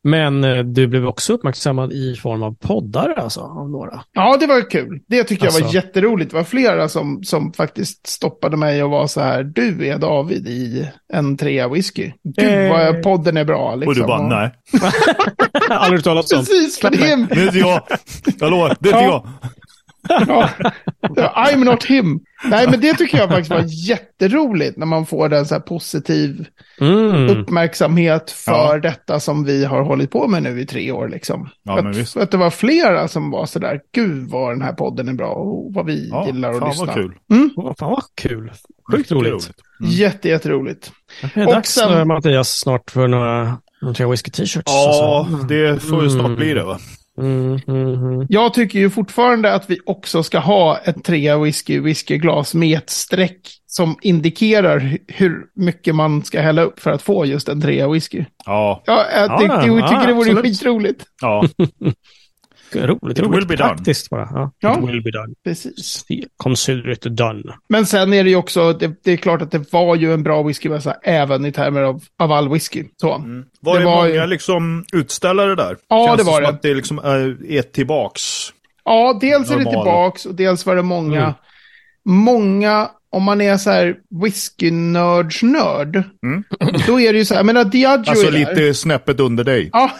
Men 0.03 0.43
eh, 0.43 0.63
du 0.63 0.87
blev 0.87 1.07
också 1.07 1.33
uppmärksammad 1.33 1.93
i 1.93 2.15
form 2.15 2.43
av 2.43 2.55
poddar 2.55 3.13
alltså, 3.17 3.41
av 3.41 3.69
några. 3.69 4.03
Ja, 4.13 4.37
det 4.37 4.47
var 4.47 4.69
kul. 4.69 4.99
Det 5.07 5.23
tycker 5.23 5.45
alltså... 5.45 5.59
jag 5.59 5.63
var 5.63 5.67
alltså- 5.67 5.87
jätteroligt. 5.87 6.31
Det 6.31 6.37
var 6.37 6.43
flera 6.43 6.89
som, 6.89 7.23
som 7.23 7.53
faktiskt 7.53 8.07
stoppade 8.07 8.57
mig 8.57 8.83
och 8.83 8.89
var 8.89 9.07
så 9.07 9.21
här, 9.21 9.43
du 9.43 9.87
är 9.87 9.97
David 9.97 10.47
i 10.47 10.89
en 11.13 11.37
trea 11.37 11.67
whisky. 11.67 12.11
Gud 12.23 12.49
eh... 12.49 12.69
vad 12.69 13.03
podden 13.03 13.37
är 13.37 13.45
bra. 13.45 13.75
Liksom. 13.75 13.87
Och 13.87 13.95
du 13.95 14.01
bara, 14.01 14.27
nej. 14.27 14.51
Aldrig 15.69 15.99
hört 15.99 16.03
talas 16.03 16.31
om. 16.31 16.39
Precis, 16.39 16.79
för 16.79 16.89
det 16.89 17.11
är... 17.11 17.17
Det 17.35 17.41
är 17.41 17.45
inte 17.45 17.59
jag. 17.59 17.81
Lovar, 18.51 18.77
det 18.79 18.89
är 18.89 18.93
inte 18.93 19.05
jag 19.05 19.27
ja, 20.27 20.49
I'm 21.35 21.63
not 21.63 21.83
him. 21.83 22.19
Nej, 22.43 22.67
men 22.69 22.81
det 22.81 22.93
tycker 22.93 23.17
jag 23.17 23.29
faktiskt 23.29 23.49
var 23.51 23.65
jätteroligt 23.67 24.77
när 24.77 24.85
man 24.85 25.05
får 25.05 25.33
en 25.33 25.45
så 25.45 25.55
här 25.55 25.61
positiv 25.61 26.45
mm. 26.79 27.29
uppmärksamhet 27.29 28.31
för 28.31 28.73
ja. 28.75 28.79
detta 28.79 29.19
som 29.19 29.43
vi 29.43 29.65
har 29.65 29.81
hållit 29.81 30.11
på 30.11 30.27
med 30.27 30.43
nu 30.43 30.61
i 30.61 30.65
tre 30.65 30.91
år. 30.91 31.09
Liksom. 31.09 31.49
Ja, 31.63 31.79
att, 31.79 31.95
visst. 31.95 32.17
att 32.17 32.31
det 32.31 32.37
var 32.37 32.49
flera 32.49 33.07
som 33.07 33.31
var 33.31 33.45
så 33.45 33.59
där, 33.59 33.79
gud 33.91 34.29
vad 34.29 34.53
den 34.53 34.61
här 34.61 34.73
podden 34.73 35.09
är 35.09 35.13
bra 35.13 35.31
och 35.31 35.73
vad 35.73 35.85
vi 35.85 36.09
ja, 36.09 36.25
gillar 36.25 36.53
att 36.53 36.67
lyssna. 36.67 36.85
Vad 36.85 36.95
kul. 36.95 37.13
Mm. 37.31 37.49
Fan 37.55 37.91
vad 37.91 38.03
kul. 38.15 38.51
Sjukt 38.91 39.11
roligt. 39.11 39.31
roligt. 39.31 39.51
Mm. 39.79 39.91
Jätte, 39.91 40.29
jätteroligt. 40.29 40.91
Det 41.33 41.41
är 41.41 41.47
och 41.47 41.53
dags 41.53 41.69
sen... 41.69 42.07
Mattias 42.07 42.49
snart 42.49 42.91
för 42.91 43.07
några, 43.07 43.57
några 43.81 44.09
whisky 44.09 44.31
t-shirts. 44.31 44.63
Ja, 44.65 45.27
alltså. 45.29 45.47
det 45.47 45.83
får 45.83 46.03
ju 46.03 46.09
snart 46.09 46.37
bli 46.37 46.53
det 46.53 46.63
va? 46.63 46.79
Mm, 47.17 47.59
mm, 47.67 47.93
mm. 47.93 48.25
Jag 48.29 48.53
tycker 48.53 48.79
ju 48.79 48.89
fortfarande 48.89 49.53
att 49.53 49.69
vi 49.69 49.79
också 49.85 50.23
ska 50.23 50.39
ha 50.39 50.77
ett 50.77 51.03
trea 51.03 51.37
whisky 51.37 51.79
whiskyglas 51.79 52.53
med 52.53 52.77
ett 52.77 52.89
streck 52.89 53.39
som 53.67 53.95
indikerar 54.01 54.97
hur 55.07 55.45
mycket 55.55 55.95
man 55.95 56.23
ska 56.23 56.41
hälla 56.41 56.61
upp 56.61 56.79
för 56.79 56.91
att 56.91 57.01
få 57.01 57.25
just 57.25 57.49
en 57.49 57.61
trea 57.61 57.89
whisky. 57.89 58.25
Ja. 58.45 58.83
Ja, 58.85 59.05
jag, 59.15 59.31
ja, 59.31 59.37
tyck, 59.37 59.49
jag 59.49 59.89
tycker 59.89 60.01
ja, 60.01 60.05
det 60.07 60.13
vore 60.13 60.35
skitroligt. 60.35 61.05
Ja. 61.21 61.45
roligt, 62.75 63.17
It 63.17 63.25
roligt. 63.25 63.47
Praktiskt 63.47 64.09
bara. 64.09 64.29
Ja. 64.33 64.51
ja. 64.59 64.79
It 64.79 64.89
will 64.89 65.03
be 65.03 65.11
done. 65.11 65.33
Precis. 65.43 66.05
Consider 66.37 66.89
it 66.89 67.01
done. 67.01 67.43
Men 67.69 67.85
sen 67.85 68.13
är 68.13 68.23
det 68.23 68.29
ju 68.29 68.35
också, 68.35 68.73
det, 68.73 69.03
det 69.03 69.11
är 69.11 69.17
klart 69.17 69.41
att 69.41 69.51
det 69.51 69.73
var 69.73 69.95
ju 69.95 70.13
en 70.13 70.23
bra 70.23 70.43
whiskymässa 70.43 70.95
även 71.03 71.45
i 71.45 71.51
termer 71.51 71.81
av, 71.81 72.03
av 72.19 72.31
all 72.31 72.49
whisky. 72.49 72.83
Så. 73.01 73.15
Mm. 73.15 73.45
Var 73.61 73.73
det, 73.73 73.79
det 73.79 73.85
var 73.85 73.95
många 73.95 74.09
ju... 74.09 74.27
liksom 74.27 74.85
utställare 74.93 75.55
där? 75.55 75.77
Ja, 75.87 76.07
Känns 76.07 76.17
det 76.17 76.23
var 76.31 76.41
det. 76.41 76.47
Som 76.47 76.55
att 76.55 76.61
det 76.61 76.73
liksom 76.73 76.99
är, 76.99 77.51
är 77.51 77.61
tillbaks? 77.61 78.21
Ja, 78.85 79.17
dels 79.21 79.51
är 79.51 79.57
det 79.57 79.63
tillbaks 79.63 80.25
och 80.25 80.35
dels 80.35 80.65
var 80.65 80.75
det 80.75 80.81
många, 80.81 81.21
mm. 81.21 81.33
många 82.05 82.89
om 83.11 83.23
man 83.23 83.41
är 83.41 83.57
så 83.57 83.69
här 83.69 83.95
whisky-nörds-nörd, 84.09 86.03
mm. 86.23 86.43
då 86.87 86.99
är 86.99 87.13
det 87.13 87.19
ju 87.19 87.25
så 87.25 87.33
här, 87.33 87.39
jag 87.39 87.45
menar 87.45 87.65
Diageo 87.65 88.09
Alltså 88.09 88.29
lite 88.29 88.73
snäppet 88.73 89.19
under 89.19 89.43
dig. 89.43 89.69
Ja. 89.73 89.91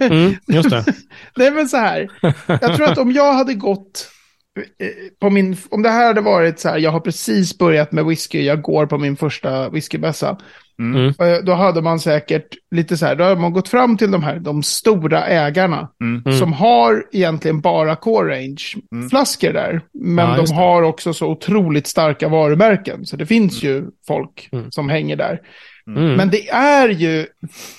mm, 0.00 0.34
just 0.46 0.70
det. 0.70 0.84
Nej 1.36 1.50
men 1.50 1.68
så 1.68 1.76
här, 1.76 2.08
jag 2.46 2.76
tror 2.76 2.84
att 2.84 2.98
om 2.98 3.12
jag 3.12 3.32
hade 3.32 3.54
gått 3.54 4.10
eh, 4.78 4.88
på 5.20 5.30
min, 5.30 5.56
om 5.70 5.82
det 5.82 5.90
här 5.90 6.06
hade 6.06 6.20
varit 6.20 6.60
så 6.60 6.68
här, 6.68 6.78
jag 6.78 6.90
har 6.90 7.00
precis 7.00 7.58
börjat 7.58 7.92
med 7.92 8.04
whisky, 8.04 8.42
jag 8.42 8.62
går 8.62 8.86
på 8.86 8.98
min 8.98 9.16
första 9.16 9.68
whiskybässa. 9.68 10.38
Mm. 10.78 11.12
mm. 11.18 11.44
Då 11.44 11.52
hade 11.52 11.82
man 11.82 12.00
säkert 12.00 12.48
lite 12.70 12.96
så 12.96 13.06
här, 13.06 13.16
då 13.16 13.24
hade 13.24 13.40
man 13.40 13.52
gått 13.52 13.68
fram 13.68 13.96
till 13.96 14.10
de 14.10 14.22
här, 14.22 14.38
de 14.38 14.62
stora 14.62 15.26
ägarna. 15.26 15.88
Mm. 16.00 16.22
mm. 16.26 16.38
Som 16.38 16.52
har 16.52 17.04
egentligen 17.12 17.60
bara 17.60 17.96
core 17.96 18.34
range 18.34 18.62
mm. 18.92 19.08
där. 19.40 19.80
Men 19.92 20.30
ja, 20.30 20.36
de 20.36 20.54
har 20.54 20.82
också 20.82 21.12
så 21.12 21.26
otroligt 21.26 21.86
starka 21.86 22.28
varumärken. 22.28 23.06
Så 23.06 23.16
det 23.16 23.26
finns 23.26 23.62
ju 23.62 23.84
folk 24.06 24.48
som 24.70 24.88
hänger 24.88 25.16
där. 25.16 25.40
Men 26.16 26.30
det 26.30 26.48
är 26.48 26.88
ju 26.88 27.26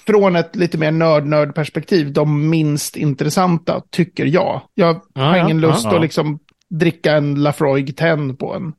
från 0.08 0.36
ett 0.36 0.56
lite 0.56 0.78
mer 0.78 0.92
nörd-nörd 0.92 1.56
perspektiv 1.56 2.14
de 2.14 2.50
minst 2.50 2.96
intressanta, 2.96 3.82
tycker 3.90 4.26
jag. 4.26 4.62
Jag 4.74 5.02
ja, 5.14 5.22
har 5.22 5.38
ingen 5.38 5.62
lust 5.62 5.86
att 5.86 6.02
liksom 6.02 6.40
dricka 6.70 7.16
en 7.16 7.44
Lafroig 7.44 7.98
10 7.98 8.34
på 8.34 8.56
en 8.56 8.74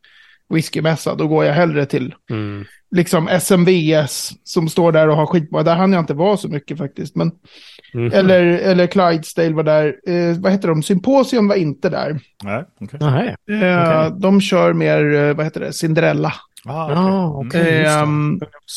whiskymässa. 0.51 1.15
Då 1.15 1.29
går 1.29 1.45
jag 1.45 1.55
hellre 1.55 1.87
till 1.87 2.15
mm 2.31 2.65
liksom 2.91 3.29
SMVS 3.29 4.33
som 4.45 4.69
står 4.69 4.93
där 4.93 5.09
och 5.09 5.17
har 5.17 5.27
skitbra. 5.27 5.63
Där 5.63 5.77
hann 5.77 5.93
jag 5.93 6.03
inte 6.03 6.15
vara 6.15 6.37
så 6.37 6.49
mycket 6.49 6.79
faktiskt. 6.79 7.17
Men, 7.17 7.33
mm. 7.95 8.13
eller, 8.13 8.43
eller 8.43 8.87
Clydesdale 8.87 9.55
var 9.55 9.63
där. 9.63 9.97
Eh, 10.07 10.39
vad 10.39 10.53
heter 10.53 10.69
de? 10.69 10.83
Symposium 10.83 11.49
var 11.49 11.57
inte 11.57 11.89
där. 11.89 12.21
Nej, 12.45 12.65
okay. 12.81 13.01
Nej. 13.01 13.37
Eh, 13.63 13.83
okay. 13.83 14.11
De 14.21 14.41
kör 14.41 14.73
mer, 14.73 15.15
eh, 15.15 15.35
vad 15.35 15.47
heter 15.47 15.61
det, 15.61 15.73
Cinderella. 15.73 16.33
Ah, 16.65 17.29
okay. 17.29 17.83
eh, 17.83 18.07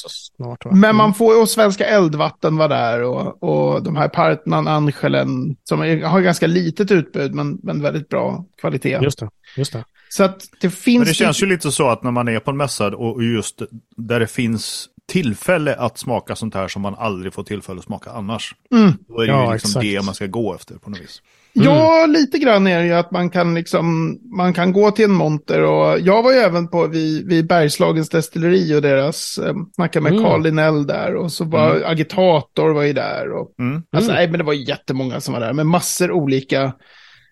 snart, 0.09 0.65
men 0.65 0.95
man 0.95 1.05
mm. 1.05 1.13
får, 1.13 1.41
och 1.41 1.49
Svenska 1.49 1.85
Eldvatten 1.85 2.57
var 2.57 2.69
där 2.69 3.03
och, 3.03 3.43
och 3.43 3.83
de 3.83 3.95
här 3.95 4.07
Partnan 4.07 4.67
Angelen 4.67 5.55
som 5.63 5.81
är, 5.81 6.03
har 6.03 6.21
ganska 6.21 6.47
litet 6.47 6.91
utbud 6.91 7.35
men, 7.35 7.59
men 7.63 7.81
väldigt 7.81 8.09
bra 8.09 8.45
kvalitet. 8.61 8.99
Just 9.01 9.19
det, 9.19 9.29
just 9.57 9.73
det. 9.73 9.83
Så 10.13 10.23
att 10.23 10.47
det 10.59 10.69
finns... 10.69 10.99
Men 10.99 11.07
det 11.07 11.13
känns 11.13 11.43
ju 11.43 11.45
lite 11.45 11.71
så 11.71 11.89
att 11.89 12.03
när 12.03 12.11
man 12.11 12.27
är 12.27 12.39
på 12.39 12.51
en 12.51 12.57
mässa 12.57 12.87
och 12.87 13.23
just 13.23 13.61
där 13.97 14.19
det 14.19 14.27
finns 14.27 14.89
tillfälle 15.07 15.75
att 15.75 15.97
smaka 15.97 16.35
sånt 16.35 16.53
här 16.55 16.67
som 16.67 16.81
man 16.81 16.95
aldrig 16.95 17.33
får 17.33 17.43
tillfälle 17.43 17.79
att 17.79 17.85
smaka 17.85 18.11
annars. 18.11 18.55
Mm. 18.71 18.93
Då 19.07 19.21
är 19.21 19.27
det 19.27 19.33
ja, 19.33 19.45
ju 19.45 19.53
liksom 19.53 19.81
det 19.81 20.05
man 20.05 20.15
ska 20.15 20.27
gå 20.27 20.55
efter 20.55 20.75
på 20.75 20.89
något 20.89 21.01
vis. 21.01 21.21
Mm. 21.55 21.67
Ja, 21.67 22.05
lite 22.05 22.39
grann 22.39 22.67
är 22.67 22.79
det 22.79 22.85
ju 22.85 22.93
att 22.93 23.11
man 23.11 23.29
kan 23.29 23.55
liksom, 23.55 24.17
man 24.37 24.53
kan 24.53 24.73
gå 24.73 24.91
till 24.91 25.05
en 25.05 25.11
monter 25.11 25.61
och 25.63 25.99
jag 25.99 26.23
var 26.23 26.31
ju 26.31 26.37
även 26.37 26.67
på 26.67 26.87
vid, 26.87 27.27
vid 27.27 27.47
Bergslagens 27.47 28.09
destilleri 28.09 28.75
och 28.75 28.81
deras, 28.81 29.37
eh, 29.37 29.53
snackade 29.75 30.03
med 30.03 30.11
mm. 30.11 30.23
Carl 30.23 30.43
Linell 30.43 30.87
där 30.87 31.15
och 31.15 31.31
så 31.31 31.45
var 31.45 31.75
mm. 31.75 31.91
Agitator 31.91 32.73
var 32.73 32.83
ju 32.83 32.93
där 32.93 33.31
och, 33.31 33.59
mm. 33.59 33.83
alltså 33.91 34.11
mm. 34.11 34.19
nej 34.19 34.27
men 34.29 34.37
det 34.37 34.43
var 34.43 34.53
jättemånga 34.53 35.21
som 35.21 35.33
var 35.33 35.41
där 35.41 35.53
med 35.53 35.65
massor 35.65 36.11
olika 36.11 36.73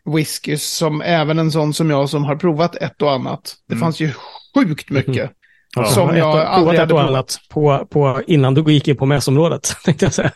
whiskys 0.05 0.63
som 0.63 1.01
även 1.01 1.39
en 1.39 1.51
sån 1.51 1.73
som 1.73 1.89
jag 1.89 2.09
som 2.09 2.23
har 2.23 2.35
provat 2.35 2.75
ett 2.75 3.01
och 3.01 3.11
annat. 3.11 3.55
Det 3.67 3.73
mm. 3.73 3.81
fanns 3.81 3.99
ju 3.99 4.11
sjukt 4.55 4.89
mycket. 4.89 5.31
Ja, 5.75 5.85
som 5.85 6.17
jag 6.17 6.37
aldrig 6.37 6.79
hade 6.79 6.93
provat. 6.93 7.37
På, 7.49 7.87
på, 7.91 8.21
innan 8.27 8.53
du 8.53 8.73
gick 8.73 8.87
in 8.87 8.97
på 8.97 9.05
mässområdet, 9.05 9.75
tänkte 9.85 10.05
jag 10.05 10.13
säga. 10.13 10.31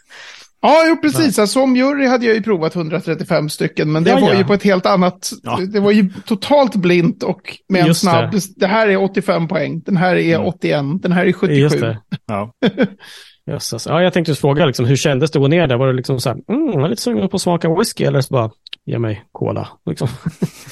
Ja, 0.62 0.84
jo, 0.88 0.97
precis. 1.01 1.39
Alltså, 1.39 1.47
som 1.47 1.75
jury 1.75 2.08
hade 2.08 2.25
jag 2.25 2.36
ju 2.36 2.43
provat 2.43 2.75
135 2.75 3.49
stycken, 3.49 3.91
men 3.91 4.04
det 4.04 4.10
ja, 4.10 4.19
var 4.19 4.34
ja. 4.34 4.38
ju 4.38 4.43
på 4.43 4.54
ett 4.54 4.63
helt 4.63 4.86
annat... 4.86 5.32
Ja. 5.43 5.60
Det 5.73 5.80
var 5.80 5.91
ju 5.91 6.10
totalt 6.25 6.75
blint 6.75 7.23
och 7.23 7.58
med 7.69 7.82
en 7.82 7.88
Just 7.88 8.01
snabb... 8.01 8.32
Det. 8.32 8.39
det. 8.56 8.67
här 8.67 8.88
är 8.88 8.97
85 8.97 9.47
poäng, 9.47 9.82
den 9.86 9.97
här 9.97 10.15
är 10.15 10.36
mm. 10.36 10.47
81, 10.47 10.86
den 11.01 11.12
här 11.12 11.25
är 11.25 11.34
77. 11.34 11.62
Just 11.62 11.80
det. 11.80 12.01
Ja. 12.25 12.51
Jösses. 13.51 13.86
Ja, 13.86 14.01
jag 14.01 14.13
tänkte 14.13 14.32
just 14.32 14.41
fråga, 14.41 14.65
liksom, 14.65 14.86
hur 14.86 14.95
kändes 14.95 15.32
det 15.32 15.39
att 15.39 15.41
gå 15.41 15.47
ner 15.47 15.67
där? 15.67 15.78
Var 15.78 15.88
det 15.88 15.93
liksom 15.93 16.19
så 16.19 16.30
här, 16.30 16.38
mm, 16.49 16.67
jag 16.73 16.82
var 16.82 16.89
lite 16.89 17.01
sugen 17.01 17.30
på 17.30 17.36
att 17.36 17.41
smaka 17.41 17.75
whisky 17.75 18.04
eller 18.04 18.21
så 18.21 18.34
bara, 18.34 18.51
ge 18.86 19.00
mig 19.00 19.26
cola. 19.32 19.67
Liksom. 19.86 20.08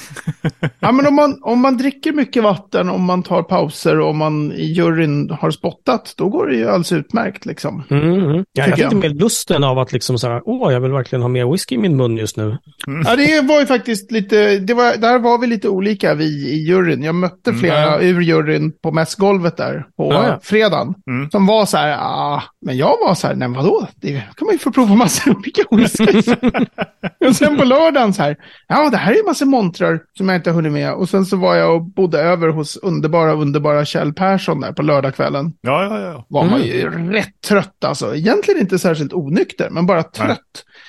ja, 0.80 0.92
men 0.92 1.06
om 1.06 1.14
man, 1.14 1.38
om 1.42 1.60
man 1.60 1.76
dricker 1.76 2.12
mycket 2.12 2.42
vatten, 2.42 2.88
om 2.88 3.04
man 3.04 3.22
tar 3.22 3.42
pauser 3.42 4.00
och 4.00 4.10
om 4.10 4.16
man 4.16 4.52
i 4.52 4.64
juryn 4.64 5.30
har 5.30 5.50
spottat, 5.50 6.14
då 6.16 6.28
går 6.28 6.46
det 6.46 6.56
ju 6.56 6.66
alldeles 6.66 6.92
utmärkt. 6.92 7.46
Liksom, 7.46 7.82
mm, 7.90 8.12
mm. 8.12 8.36
Ja, 8.36 8.44
jag 8.52 8.74
fick 8.74 8.84
inte 8.84 8.96
med 8.96 9.20
lusten 9.20 9.64
av 9.64 9.78
att 9.78 9.92
liksom 9.92 10.18
så 10.18 10.28
här, 10.28 10.42
åh, 10.44 10.72
jag 10.72 10.80
vill 10.80 10.92
verkligen 10.92 11.22
ha 11.22 11.28
mer 11.28 11.52
whisky 11.52 11.74
i 11.74 11.78
min 11.78 11.96
mun 11.96 12.16
just 12.16 12.36
nu. 12.36 12.58
Mm. 12.86 13.02
Ja, 13.06 13.16
det 13.16 13.40
var 13.40 13.60
ju 13.60 13.66
faktiskt 13.66 14.12
lite, 14.12 14.58
det 14.58 14.74
var, 14.74 14.96
där 14.96 15.18
var 15.18 15.38
vi 15.38 15.46
lite 15.46 15.68
olika, 15.68 16.14
vi 16.14 16.24
i 16.24 16.66
juryn. 16.66 17.02
Jag 17.02 17.14
mötte 17.14 17.50
mm. 17.50 17.60
flera 17.60 18.00
ur 18.00 18.20
juryn 18.20 18.72
på 18.82 18.92
mässgolvet 18.92 19.56
där 19.56 19.86
på 19.96 20.12
ja, 20.12 20.38
fredagen. 20.42 20.94
Mm. 21.10 21.30
Som 21.30 21.46
var 21.46 21.66
så 21.66 21.76
här, 21.76 21.96
ah, 22.00 22.42
men 22.66 22.76
jag 22.76 22.96
var 23.06 23.14
så 23.14 23.26
här, 23.26 23.34
nej 23.34 23.48
vadå, 23.48 23.86
det 23.96 24.10
kan 24.10 24.46
man 24.46 24.52
ju 24.52 24.58
få 24.58 24.70
prova 24.70 24.94
massor 24.94 25.36
olika 25.36 25.62
whisky. 25.70 26.32
och 27.28 27.36
sen 27.36 27.56
på 27.56 27.64
lördagen 28.04 28.14
så 28.14 28.22
här, 28.22 28.36
ja 28.68 28.90
det 28.90 28.96
här 28.96 29.12
är 29.12 29.16
ju 29.16 29.24
massor 29.24 29.46
montrar 29.46 30.00
som 30.18 30.28
jag 30.28 30.36
inte 30.36 30.50
har 30.50 30.54
hunnit 30.54 30.72
med. 30.72 30.94
Och 30.94 31.08
sen 31.08 31.26
så 31.26 31.36
var 31.36 31.56
jag 31.56 31.74
och 31.74 31.84
bodde 31.84 32.20
över 32.20 32.48
hos 32.48 32.76
underbara, 32.76 33.32
underbara 33.32 33.84
Kjell 33.84 34.12
Persson 34.12 34.60
där 34.60 34.72
på 34.72 34.82
lördagskvällen. 34.82 35.52
Ja, 35.60 35.84
ja, 35.84 36.00
ja. 36.00 36.26
Var 36.28 36.44
man 36.44 36.62
ju 36.62 36.86
mm. 36.86 37.12
rätt 37.12 37.40
trött 37.48 37.84
alltså. 37.84 38.14
Egentligen 38.14 38.60
inte 38.60 38.78
särskilt 38.78 39.12
onykter, 39.12 39.70
men 39.70 39.86
bara 39.86 40.02
trött. 40.02 40.28
Nej. 40.28 40.38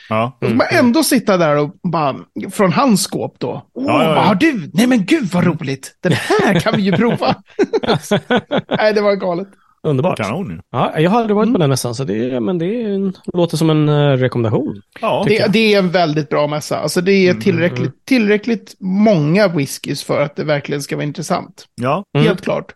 Ja. 0.09 0.37
Så 0.41 0.55
bara 0.55 0.69
ändå 0.69 1.03
sitta 1.03 1.37
där 1.37 1.57
och 1.57 1.75
bara, 1.83 2.15
från 2.51 2.73
hans 2.73 3.03
skåp 3.03 3.35
då. 3.39 3.65
Åh, 3.73 3.85
ja, 3.87 4.03
ja, 4.03 4.09
ja. 4.09 4.15
vad 4.15 4.23
har 4.23 4.35
du? 4.35 4.71
Nej 4.73 4.87
men 4.87 5.05
gud 5.05 5.29
vad 5.33 5.43
roligt. 5.43 5.97
Den 6.03 6.11
här 6.11 6.59
kan 6.59 6.75
vi 6.75 6.81
ju 6.81 6.91
prova. 6.91 7.35
Nej, 8.77 8.93
det 8.93 9.01
var 9.01 9.15
galet. 9.15 9.47
Underbart. 9.85 10.17
Kanon. 10.17 10.61
Ja, 10.71 10.99
jag 10.99 11.11
har 11.11 11.19
aldrig 11.19 11.35
varit 11.35 11.51
på 11.51 11.57
den 11.57 11.69
mässan, 11.69 11.95
så 11.95 12.03
det, 12.03 12.39
men 12.39 12.57
det 12.57 12.81
en, 12.81 13.13
låter 13.33 13.57
som 13.57 13.69
en 13.69 13.89
uh, 13.89 14.17
rekommendation. 14.17 14.81
Ja, 15.01 15.25
det, 15.27 15.53
det, 15.53 15.73
är 15.73 15.79
en 15.79 15.89
väldigt 15.89 16.29
bra 16.29 16.47
mässa. 16.47 16.79
Alltså 16.79 17.01
det 17.01 17.11
är 17.11 17.29
mm, 17.29 17.41
tillräckligt, 17.41 17.79
mm. 17.79 17.99
tillräckligt 18.05 18.75
många 18.79 19.47
whiskys 19.47 20.03
för 20.03 20.21
att 20.21 20.35
det 20.35 20.43
verkligen 20.43 20.81
ska 20.81 20.95
vara 20.95 21.05
intressant. 21.05 21.65
Ja. 21.75 22.03
Helt 22.13 22.27
mm. 22.27 22.37
klart. 22.37 22.73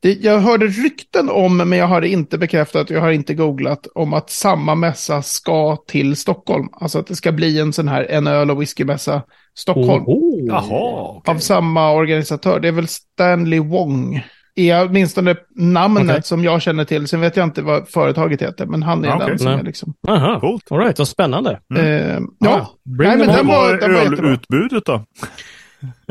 Det, 0.00 0.12
jag 0.12 0.38
hörde 0.38 0.66
rykten 0.66 1.30
om, 1.30 1.56
men 1.56 1.78
jag 1.78 1.86
har 1.86 2.00
det 2.00 2.08
inte 2.08 2.38
bekräftat, 2.38 2.90
jag 2.90 3.00
har 3.00 3.10
inte 3.10 3.34
googlat, 3.34 3.86
om 3.94 4.12
att 4.12 4.30
samma 4.30 4.74
mässa 4.74 5.22
ska 5.22 5.76
till 5.86 6.16
Stockholm. 6.16 6.68
Alltså 6.72 6.98
att 6.98 7.06
det 7.06 7.16
ska 7.16 7.32
bli 7.32 7.60
en 7.60 7.72
sån 7.72 7.88
här 7.88 8.04
en 8.04 8.26
öl 8.26 8.50
och 8.50 8.62
whiskymässa 8.62 9.22
Stockholm. 9.54 10.04
Oh, 10.06 10.46
Jaha, 10.46 11.10
okay. 11.16 11.34
Av 11.34 11.38
samma 11.38 11.92
organisatör. 11.92 12.60
Det 12.60 12.68
är 12.68 12.72
väl 12.72 12.88
Stanley 12.88 13.60
Wong 13.60 14.22
är 14.56 14.88
åtminstone 14.88 15.36
namnet 15.54 16.04
okay. 16.04 16.22
som 16.22 16.44
jag 16.44 16.62
känner 16.62 16.84
till. 16.84 17.08
Sen 17.08 17.20
vet 17.20 17.36
jag 17.36 17.44
inte 17.44 17.62
vad 17.62 17.88
företaget 17.88 18.42
heter, 18.42 18.66
men 18.66 18.82
han 18.82 19.04
är 19.04 19.16
okay. 19.16 19.28
den 19.28 19.38
som 19.38 19.50
Nej. 19.50 19.60
är 19.60 19.64
liksom... 19.64 19.94
Aha, 20.08 20.40
coolt. 20.40 20.72
All 20.72 20.78
right, 20.78 20.98
vad 20.98 21.08
spännande. 21.08 21.60
Mm. 21.74 21.86
Uh, 21.86 22.28
ja, 22.38 22.50
ah, 22.50 22.70
Nej, 22.84 23.18
men 23.18 23.26
den 23.26 23.46
var, 23.46 23.76
den 23.76 23.94
var 23.94 24.00
ölutbudet 24.00 24.84
då? 24.84 25.04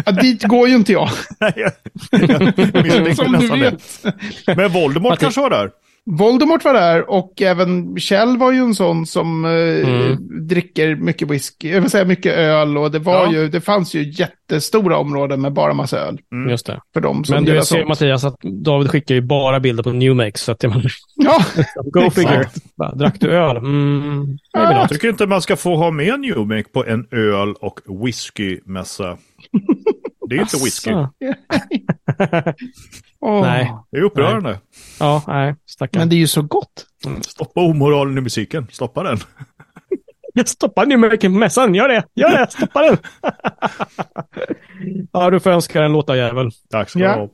Ja, 0.05 0.11
dit 0.11 0.43
går 0.43 0.67
ju 0.67 0.75
inte 0.75 0.91
jag. 0.91 1.09
jag 1.55 3.15
som 3.15 3.31
du 3.31 3.47
vet. 3.47 3.81
Men 4.55 4.71
Voldemort 4.71 5.19
kanske 5.19 5.41
var 5.41 5.49
där? 5.49 5.71
Voldemort 6.05 6.65
var 6.65 6.73
där 6.73 7.09
och 7.09 7.41
även 7.41 7.97
Kjell 7.99 8.37
var 8.37 8.51
ju 8.51 8.59
en 8.59 8.75
sån 8.75 9.05
som 9.05 9.45
eh, 9.45 9.51
mm. 9.51 10.17
dricker 10.47 10.95
mycket 10.95 11.31
whisky, 11.31 11.69
jag 11.69 11.81
vill 11.81 11.89
säga 11.89 12.05
mycket 12.05 12.33
öl 12.33 12.77
och 12.77 12.91
det 12.91 12.99
var 12.99 13.25
ja. 13.25 13.31
ju, 13.31 13.49
det 13.49 13.61
fanns 13.61 13.95
ju 13.95 14.11
jättestora 14.11 14.97
områden 14.97 15.41
med 15.41 15.53
bara 15.53 15.73
massa 15.73 15.99
öl. 15.99 16.19
Mm. 16.31 16.49
Just 16.49 16.65
det. 16.65 16.81
För 16.93 17.01
dem 17.01 17.23
som 17.23 17.35
Men 17.35 17.45
du 17.45 17.61
ser 17.61 17.85
Mattias 17.85 18.23
att 18.23 18.39
David 18.41 18.91
skickar 18.91 19.15
ju 19.15 19.21
bara 19.21 19.59
bilder 19.59 19.83
på 19.83 19.91
New 19.91 20.15
Make 20.15 20.39
så 20.39 20.51
att 20.51 20.63
jag 20.63 20.83
Ja. 21.15 21.45
Go 21.83 22.09
figure. 22.09 22.49
Drack 22.93 23.19
du 23.19 23.31
öl? 23.31 23.57
Mm. 23.57 24.37
Ja. 24.51 24.71
Jag 24.73 24.89
tycker 24.89 25.09
inte 25.09 25.27
man 25.27 25.41
ska 25.41 25.55
få 25.55 25.75
ha 25.75 25.91
med 25.91 26.19
New 26.19 26.37
Make 26.37 26.69
på 26.73 26.85
en 26.85 27.07
öl 27.11 27.53
och 27.53 27.79
whiskymässa. 28.05 29.17
Det 30.29 30.35
är 30.35 30.41
inte 30.41 30.57
whisky. 30.63 30.91
oh. 33.19 33.41
Nej. 33.41 33.73
Det 33.91 33.97
är 33.97 34.01
upprörande. 34.01 34.49
Nej. 34.49 34.59
Ja, 35.03 35.21
nej, 35.27 35.55
stackarn. 35.65 35.99
Men 36.01 36.09
det 36.09 36.15
är 36.15 36.17
ju 36.17 36.27
så 36.27 36.41
gott. 36.41 36.85
Mm. 37.05 37.23
Stoppa 37.23 37.61
omoralen 37.61 38.17
i 38.17 38.21
musiken. 38.21 38.67
Stoppa 38.71 39.03
den. 39.03 39.17
Jag 40.33 40.47
stoppar 40.47 40.85
nu 40.85 40.97
med 40.97 41.31
mässan. 41.31 41.75
Gör 41.75 41.87
det. 41.87 42.03
Gör 42.13 42.29
det. 42.29 42.51
Stoppa 42.51 42.81
den. 42.81 42.97
ja, 45.11 45.29
du 45.29 45.39
får 45.39 45.49
önska 45.49 45.83
en 45.83 45.91
låta 45.91 46.17
jävel. 46.17 46.51
Tack 46.71 46.89
ska 46.89 46.99
du 46.99 47.05
ja. 47.05 47.15
ha. 47.15 47.29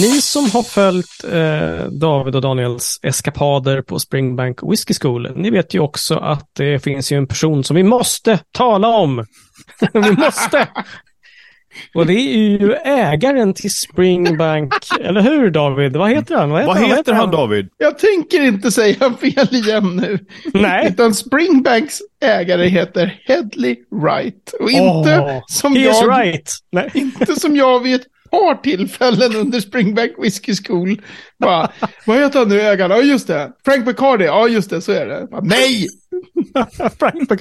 Ni 0.00 0.20
som 0.20 0.50
har 0.50 0.62
följt 0.62 1.24
eh, 1.32 1.86
David 1.86 2.36
och 2.36 2.42
Daniels 2.42 3.00
eskapader 3.02 3.82
på 3.82 3.98
Springbank 3.98 4.58
Whiskey 4.62 4.94
School, 5.00 5.32
ni 5.36 5.50
vet 5.50 5.74
ju 5.74 5.80
också 5.80 6.16
att 6.16 6.48
det 6.52 6.78
finns 6.78 7.12
ju 7.12 7.16
en 7.16 7.26
person 7.26 7.64
som 7.64 7.76
vi 7.76 7.82
måste 7.82 8.38
tala 8.52 8.88
om. 8.88 9.26
vi 9.92 10.10
måste! 10.10 10.68
Och 11.94 12.06
det 12.06 12.14
är 12.14 12.58
ju 12.60 12.74
ägaren 12.84 13.54
till 13.54 13.70
Springbank, 13.70 14.74
eller 15.00 15.20
hur 15.20 15.50
David? 15.50 15.96
Vad 15.96 16.10
heter 16.10 16.36
han? 16.36 16.50
Vad 16.50 16.60
heter, 16.60 16.74
Vad 16.74 16.76
han? 16.88 16.96
heter 16.96 17.12
han, 17.12 17.30
David? 17.30 17.68
Jag 17.78 17.98
tänker 17.98 18.42
inte 18.42 18.70
säga 18.70 19.12
fel 19.20 19.48
igen 19.54 19.96
nu. 19.96 20.18
Nej. 20.52 20.88
Utan 20.88 21.14
Springbanks 21.14 21.98
ägare 22.24 22.68
heter 22.68 23.20
Headley 23.24 23.76
Wright. 23.90 24.54
Och 24.60 24.70
inte 24.70 25.18
oh, 25.18 25.42
som 25.46 25.74
jag... 25.74 26.18
Right. 26.18 26.52
Nej. 26.72 26.90
Inte 26.94 27.40
som 27.40 27.56
jag 27.56 27.82
vid 27.82 27.94
ett 27.94 28.06
par 28.32 28.54
tillfällen 28.54 29.36
under 29.36 29.60
Springbank 29.60 30.12
Whiskey 30.18 30.54
School. 30.66 31.02
Bara, 31.38 31.70
vad 32.06 32.18
heter 32.18 32.38
han 32.38 32.48
nu 32.48 32.60
ägaren? 32.60 32.90
Ja 32.90 33.02
just 33.02 33.26
det. 33.26 33.52
Frank 33.64 33.86
McCarty. 33.86 34.24
Ja 34.24 34.48
just 34.48 34.70
det, 34.70 34.80
så 34.80 34.92
är 34.92 35.06
det. 35.06 35.26
Bara, 35.30 35.40
Nej! 35.40 35.86
Frank 36.98 37.40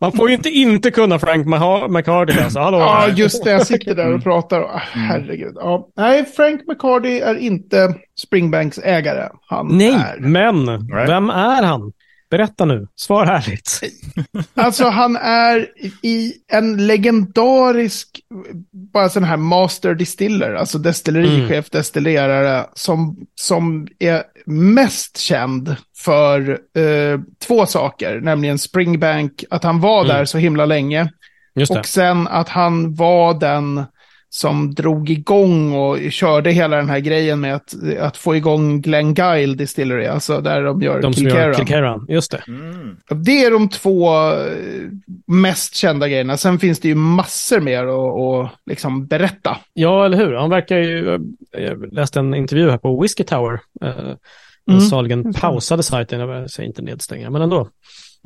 Man 0.00 0.12
får 0.12 0.28
ju 0.28 0.34
inte 0.34 0.50
inte 0.50 0.90
kunna 0.90 1.18
Frank 1.18 1.46
McCarty 1.88 2.40
alltså. 2.40 2.58
Hallå. 2.58 2.78
Ja, 2.78 3.08
just 3.08 3.44
det. 3.44 3.50
Jag 3.50 3.66
sitter 3.66 3.94
där 3.94 4.14
och 4.14 4.22
pratar. 4.22 4.60
Oh, 4.62 4.76
herregud. 4.92 5.52
Ja. 5.54 5.88
Nej, 5.96 6.24
Frank 6.24 6.60
McCarty 6.66 7.18
är 7.18 7.34
inte 7.38 7.94
Springbanks 8.26 8.78
ägare. 8.78 9.28
Han 9.46 9.68
Nej, 9.68 9.88
är... 9.88 10.20
men 10.20 10.66
vem 11.06 11.30
är 11.30 11.62
han? 11.62 11.92
Berätta 12.30 12.64
nu, 12.64 12.88
svar 12.96 13.26
härligt. 13.26 13.80
Alltså 14.54 14.84
han 14.84 15.16
är 15.16 15.68
i 16.02 16.32
en 16.52 16.86
legendarisk, 16.86 18.20
bara 18.92 19.08
sån 19.08 19.24
här 19.24 19.36
master 19.36 19.94
distiller, 19.94 20.54
alltså 20.54 20.78
destillerichef, 20.78 21.50
mm. 21.50 21.64
destillerare, 21.72 22.66
som, 22.74 23.26
som 23.34 23.88
är 23.98 24.22
mest 24.46 25.18
känd 25.18 25.76
för 25.96 26.50
eh, 26.50 27.20
två 27.46 27.66
saker, 27.66 28.20
nämligen 28.20 28.58
Springbank, 28.58 29.44
att 29.50 29.64
han 29.64 29.80
var 29.80 30.04
mm. 30.04 30.16
där 30.16 30.24
så 30.24 30.38
himla 30.38 30.66
länge. 30.66 31.10
Och 31.70 31.86
sen 31.86 32.28
att 32.28 32.48
han 32.48 32.94
var 32.94 33.34
den 33.40 33.84
som 34.34 34.74
drog 34.74 35.10
igång 35.10 35.74
och 35.74 36.12
körde 36.12 36.50
hela 36.50 36.76
den 36.76 36.88
här 36.88 36.98
grejen 36.98 37.40
med 37.40 37.54
att, 37.54 37.74
att 38.00 38.16
få 38.16 38.36
igång 38.36 38.80
Glen 38.80 39.14
Guile 39.14 39.54
Distillery, 39.54 40.06
alltså 40.06 40.40
där 40.40 40.62
de 40.62 40.82
gör 40.82 41.00
de 41.02 41.12
Gör 41.12 41.54
Kilcaran, 41.54 42.06
just 42.08 42.30
det. 42.30 42.42
Mm. 42.48 42.96
Det 43.24 43.44
är 43.44 43.50
de 43.50 43.68
två 43.68 44.14
eh, 44.32 44.36
mest 45.26 45.74
kända 45.74 46.08
grejerna. 46.08 46.36
Sen 46.36 46.58
finns 46.58 46.80
det 46.80 46.88
ju 46.88 46.94
massor 46.94 47.60
mer 47.60 47.84
att, 47.84 48.50
liksom 48.66 49.06
berätta. 49.06 49.56
Ja, 49.72 50.04
eller 50.04 50.16
hur? 50.16 50.34
Han 50.34 50.50
verkar 50.50 50.78
ju, 50.78 51.18
jag 51.52 51.94
läste 51.94 52.18
en 52.18 52.34
intervju 52.34 52.70
här 52.70 52.78
på 52.78 53.02
Whiskey 53.02 53.24
Tower, 53.24 53.60
eh, 53.84 54.14
mm. 54.70 54.80
saligen 54.80 55.32
pausade 55.32 55.82
sajten, 55.82 56.20
jag 56.20 56.50
säger 56.50 56.66
inte 56.66 56.82
nedstänga, 56.82 57.30
men 57.30 57.42
ändå. 57.42 57.68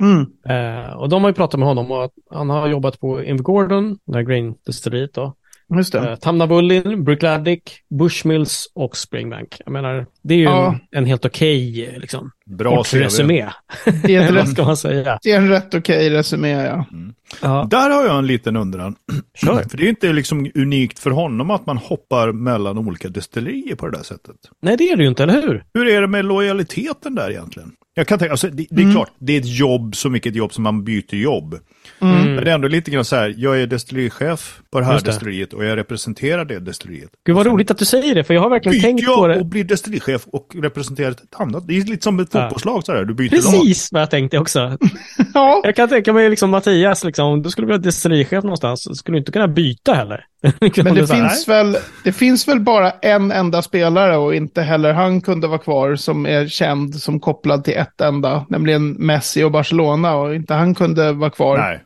Mm. 0.01 0.25
Eh, 0.49 0.93
och 0.93 1.09
de 1.09 1.23
har 1.23 1.29
ju 1.29 1.35
pratat 1.35 1.59
med 1.59 1.67
honom 1.67 1.91
och 1.91 2.11
han 2.31 2.49
har 2.49 2.67
jobbat 2.67 2.99
på 2.99 3.23
Invergordon, 3.23 3.97
det 4.05 4.13
här 4.13 4.23
grain 4.23 4.55
destilleriet 4.65 5.13
då. 5.13 5.35
Just 5.75 5.91
det. 5.91 5.99
Uh, 5.99 6.15
Tamnavulin, 6.15 7.03
Brickladdick, 7.03 7.71
Bushmills 7.89 8.71
och 8.75 8.97
Springbank. 8.97 9.61
Jag 9.65 9.71
menar, 9.71 10.05
det 10.21 10.33
är 10.33 10.37
ju 10.37 10.43
ja. 10.43 10.67
en, 10.67 10.79
en, 10.97 11.05
helt 11.05 11.25
okej 11.25 11.83
okay, 11.83 11.99
liksom, 11.99 12.31
Bra 12.49 12.83
resumé. 12.91 13.49
Det 14.03 14.15
är, 14.15 14.31
rätt, 14.31 14.49
ska 14.49 14.63
man 14.63 14.77
säga. 14.77 15.19
det 15.23 15.31
är 15.31 15.37
en 15.37 15.49
rätt 15.49 15.73
okej 15.73 15.79
okay 15.79 16.09
resumé, 16.09 16.49
ja. 16.49 16.85
Mm. 16.91 17.13
ja. 17.41 17.67
Där 17.69 17.89
har 17.89 18.05
jag 18.05 18.17
en 18.17 18.27
liten 18.27 18.55
undran. 18.55 18.95
Sure. 19.45 19.69
För 19.69 19.77
det 19.77 19.85
är 19.85 19.89
inte 19.89 20.13
liksom 20.13 20.51
unikt 20.55 20.99
för 20.99 21.11
honom 21.11 21.51
att 21.51 21.65
man 21.65 21.77
hoppar 21.77 22.31
mellan 22.31 22.77
olika 22.77 23.09
destillerier 23.09 23.75
på 23.75 23.87
det 23.87 23.97
där 23.97 24.03
sättet. 24.03 24.35
Nej, 24.61 24.77
det 24.77 24.89
är 24.89 24.95
det 24.95 25.03
ju 25.03 25.09
inte, 25.09 25.23
eller 25.23 25.41
hur? 25.41 25.63
Hur 25.73 25.87
är 25.87 26.01
det 26.01 26.07
med 26.07 26.25
lojaliteten 26.25 27.15
där 27.15 27.31
egentligen? 27.31 27.71
Jag 27.93 28.07
kan 28.07 28.19
tänka, 28.19 28.31
alltså, 28.31 28.47
det, 28.47 28.65
det 28.69 28.81
är 28.81 28.83
mm. 28.83 28.95
klart, 28.95 29.11
det 29.19 29.33
är 29.33 29.39
ett 29.39 29.57
jobb 29.57 29.95
som 29.95 30.13
vilket 30.13 30.35
jobb 30.35 30.53
som 30.53 30.63
man 30.63 30.83
byter 30.83 31.15
jobb. 31.15 31.59
Mm. 32.01 32.35
Men 32.35 32.43
det 32.43 32.51
är 32.51 32.55
ändå 32.55 32.67
lite 32.67 32.91
grann 32.91 33.05
så 33.05 33.15
här, 33.15 33.35
jag 33.37 33.61
är 33.61 33.67
destillerichef 33.67 34.61
på 34.71 34.79
det 34.79 34.85
här 34.85 35.01
destilleriet 35.01 35.53
och 35.53 35.65
jag 35.65 35.77
representerar 35.77 36.45
det 36.45 36.59
destilleriet. 36.59 37.09
Gud 37.25 37.35
vad 37.35 37.45
roligt 37.45 37.71
att 37.71 37.77
du 37.77 37.85
säger 37.85 38.15
det, 38.15 38.23
för 38.23 38.33
jag 38.33 38.41
har 38.41 38.49
verkligen 38.49 38.81
tänkt 38.81 39.05
på 39.05 39.27
det. 39.27 39.39
och 39.39 39.45
blir 39.45 39.63
destillerichef 39.63 40.27
och 40.27 40.55
representerar 40.55 41.11
ett 41.11 41.35
annat. 41.35 41.67
Det 41.67 41.77
är 41.77 41.81
lite 41.81 42.03
som 42.03 42.19
ett 42.19 42.35
fotbollslag 42.41 42.83
så 42.83 42.93
här, 42.93 43.05
du 43.05 43.13
byter 43.13 43.29
Precis 43.29 43.45
lag. 43.45 43.61
Precis 43.61 43.89
vad 43.91 44.01
jag 44.01 44.09
tänkte 44.09 44.39
också. 44.39 44.77
ja. 45.33 45.61
Jag 45.63 45.75
kan 45.75 45.89
tänka 45.89 46.13
mig 46.13 46.29
liksom 46.29 46.49
Mattias, 46.49 47.03
liksom, 47.03 47.25
om 47.25 47.41
du 47.41 47.49
skulle 47.49 47.67
bli 47.67 47.77
destillerichef 47.77 48.43
någonstans, 48.43 48.83
så 48.83 48.95
skulle 48.95 49.15
du 49.15 49.19
inte 49.19 49.31
kunna 49.31 49.47
byta 49.47 49.93
heller. 49.93 50.25
Men 50.83 50.95
det 50.95 51.07
finns, 51.07 51.47
väl, 51.47 51.77
det 52.03 52.11
finns 52.11 52.47
väl 52.47 52.59
bara 52.59 52.91
en 52.91 53.31
enda 53.31 53.61
spelare 53.61 54.17
och 54.17 54.35
inte 54.35 54.61
heller 54.61 54.93
han 54.93 55.21
kunde 55.21 55.47
vara 55.47 55.59
kvar 55.59 55.95
som 55.95 56.25
är 56.25 56.47
känd 56.47 56.95
som 56.95 57.19
kopplad 57.19 57.63
till 57.63 57.77
ett 57.77 58.01
enda, 58.01 58.45
nämligen 58.49 58.91
Messi 58.91 59.43
och 59.43 59.51
Barcelona 59.51 60.15
och 60.15 60.35
inte 60.35 60.53
han 60.53 60.75
kunde 60.75 61.13
vara 61.13 61.29
kvar. 61.29 61.57
Nej. 61.57 61.83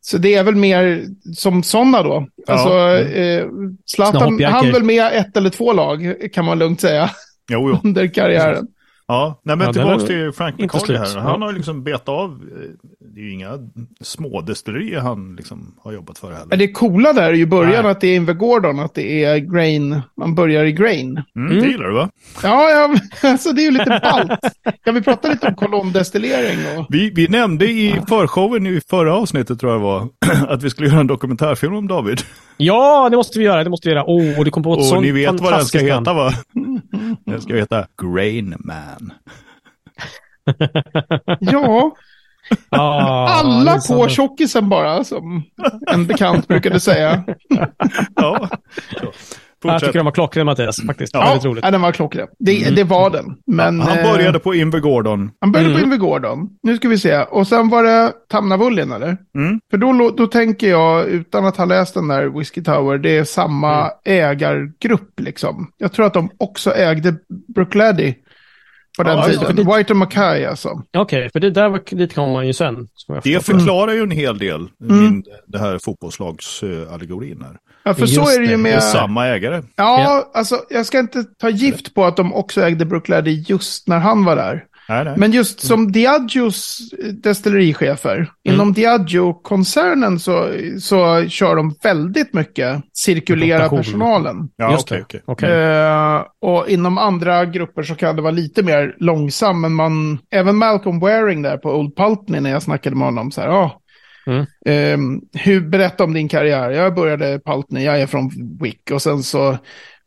Så 0.00 0.18
det 0.18 0.34
är 0.34 0.44
väl 0.44 0.56
mer 0.56 1.04
som 1.36 1.62
sådana 1.62 2.02
då. 2.02 2.26
Ja. 2.46 2.52
Alltså, 2.52 2.70
mm. 2.70 3.38
eh, 3.38 3.46
Zlatan, 3.86 4.44
han 4.44 4.72
väl 4.72 4.82
med 4.82 5.12
ett 5.12 5.36
eller 5.36 5.50
två 5.50 5.72
lag 5.72 6.14
kan 6.32 6.44
man 6.44 6.58
lugnt 6.58 6.80
säga. 6.80 7.10
Jo, 7.50 7.70
jo. 7.70 7.80
Under 7.84 8.06
karriären. 8.06 8.66
Ja, 9.08 9.40
nej 9.42 9.56
men 9.56 9.66
ja, 9.66 9.72
tillbaka 9.72 10.06
till 10.06 10.32
Frank 10.32 10.58
McCarthy 10.58 10.96
här. 10.96 11.16
Han 11.16 11.42
har 11.42 11.50
ju 11.50 11.56
liksom 11.56 11.84
betat 11.84 12.08
av, 12.08 12.30
eh, 12.30 12.88
det 13.14 13.20
är 13.20 13.24
ju 13.24 13.32
inga 13.32 13.58
små 14.00 14.40
destillerier 14.40 15.00
han 15.00 15.36
liksom 15.36 15.74
har 15.82 15.92
jobbat 15.92 16.18
för 16.18 16.32
heller. 16.32 16.56
Det 16.56 16.72
coola 16.72 17.12
där 17.12 17.22
är 17.22 17.32
ju 17.32 17.46
början 17.46 17.82
nej. 17.82 17.92
att 17.92 18.00
det 18.00 18.06
är 18.06 18.16
Inver 18.16 18.34
Gordon, 18.34 18.80
att 18.80 18.94
det 18.94 19.24
är 19.24 19.38
grain, 19.38 20.00
man 20.16 20.34
börjar 20.34 20.64
i 20.64 20.72
grain. 20.72 21.22
Mm, 21.36 21.50
mm. 21.50 21.62
Det 21.62 21.70
gillar 21.70 21.86
du 21.86 21.94
va? 21.94 22.10
Ja, 22.42 22.70
ja 22.70 22.94
alltså 23.30 23.52
det 23.52 23.60
är 23.60 23.64
ju 23.64 23.70
lite 23.70 24.00
ballt. 24.02 24.40
kan 24.84 24.94
vi 24.94 25.02
prata 25.02 25.28
lite 25.28 25.46
om 25.46 25.54
kolonndestillering? 25.54 26.58
Och... 26.78 26.86
Vi, 26.88 27.10
vi 27.10 27.28
nämnde 27.28 27.66
i 27.66 28.00
förshowen 28.08 28.66
i 28.66 28.80
förra 28.90 29.14
avsnittet 29.14 29.60
tror 29.60 29.72
jag 29.72 29.80
det 29.80 29.84
var, 29.84 30.08
att 30.52 30.62
vi 30.62 30.70
skulle 30.70 30.88
göra 30.88 31.00
en 31.00 31.06
dokumentärfilm 31.06 31.74
om 31.74 31.88
David. 31.88 32.20
Ja, 32.56 33.08
det 33.10 33.16
måste 33.16 33.38
vi 33.38 33.44
göra. 33.44 33.64
Det 33.64 33.70
måste 33.70 33.88
vi 33.88 33.94
göra. 33.94 34.04
Åh, 34.04 34.40
oh, 34.40 34.44
det 34.44 34.50
kom 34.50 34.62
på 34.62 34.74
ett 34.74 34.84
sånt 34.84 34.96
Och 34.96 35.02
ni 35.02 35.12
vet 35.12 35.40
vad 35.40 35.52
den 35.52 35.64
ska 35.64 35.78
heta 35.78 36.12
va? 36.12 36.32
den 37.26 37.40
ska 37.42 37.54
heta 37.54 37.86
Grain 38.02 38.54
Man. 38.58 39.12
ja. 41.40 41.96
Ah, 42.68 43.40
Alla 43.40 43.80
på 43.88 44.08
tjockisen 44.08 44.68
bara, 44.68 45.04
som 45.04 45.42
en 45.90 46.06
bekant 46.06 46.48
brukade 46.48 46.80
säga. 46.80 47.24
ja. 48.16 48.48
Jag 49.72 49.80
tycker 49.80 49.92
den 49.92 50.04
var 50.04 50.12
klockren 50.12 50.46
Mattias, 50.46 50.86
faktiskt. 50.86 51.14
Ja, 51.14 51.20
Väldigt 51.20 51.44
roligt. 51.44 51.64
Ja, 51.64 51.70
den 51.70 51.80
var 51.80 51.92
klockren. 51.92 52.28
Det, 52.38 52.62
mm. 52.62 52.74
det 52.74 52.84
var 52.84 53.10
den. 53.10 53.36
Men, 53.46 53.80
han 53.80 53.96
började 53.96 54.38
på 54.38 54.54
Inver 54.54 54.80
Gordon. 54.80 55.30
Han 55.40 55.52
började 55.52 55.70
mm. 55.70 55.80
på 55.80 55.84
Inver 55.84 55.96
Gordon. 55.96 56.48
Nu 56.62 56.76
ska 56.76 56.88
vi 56.88 56.98
se. 56.98 57.22
Och 57.22 57.46
sen 57.46 57.68
var 57.68 57.82
det 57.82 58.12
Tamnavulin, 58.30 58.92
eller? 58.92 59.16
Mm. 59.34 59.60
För 59.70 59.76
då, 59.76 60.10
då 60.16 60.26
tänker 60.26 60.70
jag, 60.70 61.06
utan 61.06 61.46
att 61.46 61.56
ha 61.56 61.64
läst 61.64 61.94
den 61.94 62.08
där 62.08 62.38
Whiskey 62.38 62.64
Tower, 62.64 62.98
det 62.98 63.18
är 63.18 63.24
samma 63.24 63.80
mm. 63.80 63.90
ägargrupp 64.04 65.20
liksom. 65.20 65.70
Jag 65.78 65.92
tror 65.92 66.06
att 66.06 66.14
de 66.14 66.30
också 66.38 66.74
ägde 66.74 67.14
Brookladdy 67.54 68.14
på 68.96 69.02
den 69.02 69.18
ja, 69.18 69.24
tiden. 69.24 69.56
Det... 69.56 69.76
White 69.76 69.92
och 69.92 69.96
Mackay 69.96 70.44
alltså. 70.44 70.68
Okej, 70.68 71.02
okay, 71.02 71.30
för 71.30 71.40
det 71.40 71.50
där 71.50 71.68
var, 71.68 71.96
dit 71.96 72.14
kom 72.14 72.32
man 72.32 72.46
ju 72.46 72.52
sen. 72.52 72.88
Det 73.22 73.46
förklarar 73.46 73.92
ju 73.92 74.02
en 74.02 74.10
hel 74.10 74.38
del, 74.38 74.68
mm. 74.82 74.98
min, 74.98 75.24
det 75.46 75.58
här 75.58 75.78
fotbollslagsallegorin 75.78 77.42
här. 77.42 77.56
Ja, 77.84 77.94
för 77.94 78.00
Just 78.00 78.14
så 78.14 78.28
är 78.28 78.40
det 78.40 78.46
ju 78.46 78.56
med... 78.56 78.72
Det 78.72 78.76
är 78.76 78.80
samma 78.80 79.26
ägare. 79.26 79.62
Ja, 79.76 80.00
ja, 80.00 80.30
alltså 80.34 80.60
jag 80.70 80.86
ska 80.86 80.98
inte 80.98 81.24
ta 81.24 81.50
gift 81.50 81.94
på 81.94 82.04
att 82.04 82.16
de 82.16 82.34
också 82.34 82.60
ägde 82.60 82.84
Brookladdy 82.84 83.44
just 83.46 83.88
när 83.88 83.98
han 83.98 84.24
var 84.24 84.36
där. 84.36 84.64
Nej, 84.88 85.04
nej. 85.04 85.14
Men 85.16 85.32
just 85.32 85.60
som 85.60 85.80
mm. 85.80 85.92
Diageos 85.92 86.78
destillerichefer, 87.22 88.16
mm. 88.16 88.28
inom 88.42 88.72
Diageo-koncernen 88.72 90.18
så, 90.18 90.52
så 90.80 91.28
kör 91.28 91.56
de 91.56 91.74
väldigt 91.82 92.32
mycket 92.32 92.82
cirkulera 92.92 93.68
personalen. 93.68 94.48
Ja, 94.56 94.72
just 94.72 94.92
okay, 94.92 95.00
okay. 95.00 95.20
okay. 95.26 95.50
Uh, 95.50 96.22
och 96.40 96.68
inom 96.68 96.98
andra 96.98 97.44
grupper 97.44 97.82
så 97.82 97.94
kan 97.94 98.16
det 98.16 98.22
vara 98.22 98.32
lite 98.32 98.62
mer 98.62 98.96
långsam, 98.98 99.60
men 99.60 99.72
man, 99.72 100.18
även 100.30 100.56
Malcolm 100.56 101.00
Waring 101.00 101.42
där 101.42 101.56
på 101.56 101.70
Old 101.70 101.96
Pultney 101.96 102.40
när 102.40 102.50
jag 102.50 102.62
snackade 102.62 102.96
med 102.96 103.06
honom, 103.06 103.30
så 103.30 103.40
här, 103.40 103.50
oh, 103.50 103.72
Mm. 104.26 104.46
Um, 105.00 105.22
hur, 105.32 105.60
berätta 105.60 106.04
om 106.04 106.14
din 106.14 106.28
karriär. 106.28 106.70
Jag 106.70 106.94
började 106.94 107.40
Pultney, 107.44 107.84
jag 107.84 108.00
är 108.00 108.06
från 108.06 108.30
Wick 108.60 108.90
och 108.90 109.02
sen 109.02 109.22
så 109.22 109.58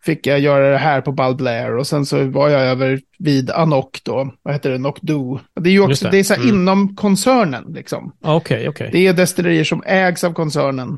fick 0.05 0.27
jag 0.27 0.39
göra 0.39 0.69
det 0.71 0.77
här 0.77 1.01
på 1.01 1.11
Ball 1.11 1.35
Blair 1.35 1.77
och 1.77 1.87
sen 1.87 2.05
så 2.05 2.23
var 2.23 2.49
jag 2.49 2.61
över 2.61 2.99
vid 3.19 3.51
Anok 3.51 3.99
då, 4.03 4.31
vad 4.43 4.53
heter 4.53 4.69
det, 4.69 4.77
Nokdo. 4.77 5.39
Det 5.55 5.69
är 5.69 5.73
ju 5.73 5.81
också, 5.81 6.05
det. 6.05 6.11
det. 6.11 6.19
är 6.19 6.23
så 6.23 6.33
mm. 6.33 6.49
inom 6.49 6.95
koncernen 6.95 7.65
liksom. 7.73 8.15
Okej, 8.21 8.37
okay, 8.37 8.57
okej. 8.57 8.69
Okay. 8.69 8.89
Det 8.91 9.07
är 9.07 9.13
destillerier 9.13 9.63
som 9.63 9.83
ägs 9.85 10.23
av 10.23 10.33
koncernen. 10.33 10.97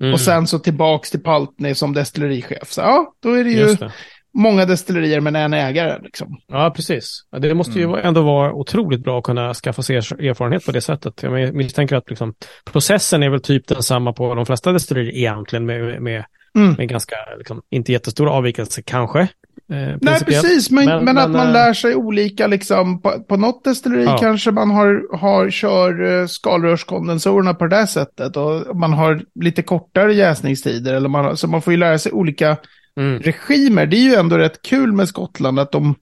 Mm. 0.00 0.12
Och 0.12 0.20
sen 0.20 0.46
så 0.46 0.58
tillbaks 0.58 1.10
till 1.10 1.22
Paltney 1.22 1.74
som 1.74 1.94
destillerichef. 1.94 2.72
Så 2.72 2.80
ja, 2.80 3.14
då 3.22 3.32
är 3.32 3.44
det 3.44 3.50
ju 3.50 3.74
det. 3.74 3.92
många 4.34 4.66
destillerier 4.66 5.20
men 5.20 5.36
en 5.36 5.54
ägare 5.54 5.98
liksom. 6.02 6.36
Ja, 6.48 6.72
precis. 6.76 7.22
Det 7.38 7.54
måste 7.54 7.78
ju 7.78 7.84
mm. 7.84 8.00
ändå 8.06 8.22
vara 8.22 8.52
otroligt 8.52 9.04
bra 9.04 9.18
att 9.18 9.24
kunna 9.24 9.54
skaffa 9.54 9.82
sig 9.82 9.96
erfarenhet 9.96 10.66
på 10.66 10.72
det 10.72 10.80
sättet. 10.80 11.22
Jag 11.22 11.54
misstänker 11.54 11.96
att 11.96 12.08
liksom, 12.08 12.34
processen 12.72 13.22
är 13.22 13.30
väl 13.30 13.42
typ 13.42 13.66
densamma 13.66 14.12
på 14.12 14.34
de 14.34 14.46
flesta 14.46 14.72
destillerier 14.72 15.16
egentligen 15.16 15.66
med, 15.66 16.02
med 16.02 16.24
Mm. 16.56 16.74
Med 16.78 16.88
ganska, 16.88 17.16
liksom, 17.38 17.62
inte 17.70 17.92
jättestora 17.92 18.30
avvikelser 18.30 18.82
kanske. 18.82 19.20
Eh, 19.20 19.96
Nej, 20.00 20.24
precis, 20.24 20.70
men, 20.70 20.84
men, 20.84 21.04
men 21.04 21.18
att 21.18 21.30
man 21.30 21.46
äh... 21.46 21.52
lär 21.52 21.72
sig 21.72 21.94
olika, 21.94 22.46
liksom, 22.46 23.02
på, 23.02 23.10
på 23.28 23.36
något 23.36 23.64
destilleri 23.64 24.04
ja. 24.04 24.18
kanske 24.18 24.50
man 24.50 24.70
har, 24.70 25.16
har, 25.16 25.50
kör 25.50 26.02
uh, 26.02 26.26
skalrörskondensorerna 26.26 27.54
på 27.54 27.66
det 27.66 27.76
där 27.76 27.86
sättet 27.86 28.36
och 28.36 28.76
man 28.76 28.92
har 28.92 29.22
lite 29.40 29.62
kortare 29.62 30.14
jäsningstider, 30.14 30.94
eller 30.94 31.08
man, 31.08 31.36
så 31.36 31.48
man 31.48 31.62
får 31.62 31.72
ju 31.72 31.78
lära 31.78 31.98
sig 31.98 32.12
olika 32.12 32.56
mm. 32.96 33.18
regimer. 33.18 33.86
Det 33.86 33.96
är 33.96 34.04
ju 34.10 34.14
ändå 34.14 34.38
rätt 34.38 34.62
kul 34.62 34.92
med 34.92 35.08
Skottland 35.08 35.58
att 35.58 35.72
de 35.72 35.94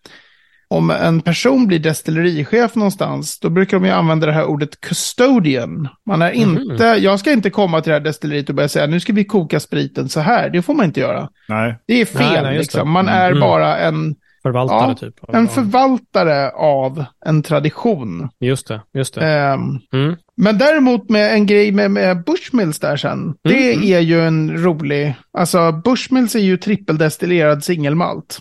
om 0.70 0.90
en 0.90 1.20
person 1.20 1.66
blir 1.66 1.78
destillerichef 1.78 2.74
någonstans, 2.74 3.38
då 3.40 3.50
brukar 3.50 3.76
de 3.76 3.86
ju 3.86 3.92
använda 3.92 4.26
det 4.26 4.32
här 4.32 4.44
ordet 4.44 4.80
custodian. 4.80 5.88
Man 6.06 6.22
är 6.22 6.30
mm. 6.30 6.58
inte, 6.58 6.84
jag 6.84 7.20
ska 7.20 7.32
inte 7.32 7.50
komma 7.50 7.80
till 7.80 7.90
det 7.90 7.96
här 7.98 8.04
destilleriet 8.04 8.48
och 8.48 8.54
börja 8.54 8.68
säga 8.68 8.86
nu 8.86 9.00
ska 9.00 9.12
vi 9.12 9.24
koka 9.24 9.60
spriten 9.60 10.08
så 10.08 10.20
här. 10.20 10.50
Det 10.50 10.62
får 10.62 10.74
man 10.74 10.86
inte 10.86 11.00
göra. 11.00 11.28
Nej. 11.48 11.78
Det 11.86 12.00
är 12.00 12.04
fel, 12.04 12.32
nej, 12.32 12.42
nej, 12.42 12.58
liksom. 12.58 12.90
Man 12.90 13.08
är 13.08 13.30
mm. 13.30 13.40
bara 13.40 13.78
en... 13.78 14.14
Förvaltare 14.42 14.88
ja, 14.88 14.94
typ. 14.94 15.14
En 15.32 15.48
förvaltare 15.48 16.50
av 16.50 17.04
en 17.26 17.42
tradition. 17.42 18.28
Just 18.40 18.68
det, 18.68 18.80
just 18.94 19.14
det. 19.14 19.52
Um, 19.52 19.80
mm. 19.92 20.16
Men 20.36 20.58
däremot 20.58 21.08
med 21.10 21.34
en 21.34 21.46
grej 21.46 21.72
med, 21.72 21.90
med 21.90 22.24
Bushmills 22.24 22.78
där 22.78 22.96
sen. 22.96 23.34
Det 23.44 23.72
mm, 23.72 23.78
mm. 23.78 23.92
är 23.92 24.00
ju 24.00 24.20
en 24.20 24.62
rolig, 24.62 25.14
alltså 25.32 25.72
Bushmills 25.72 26.34
är 26.34 26.40
ju 26.40 26.56
trippeldestillerad 26.56 27.64
singelmalt. 27.64 28.40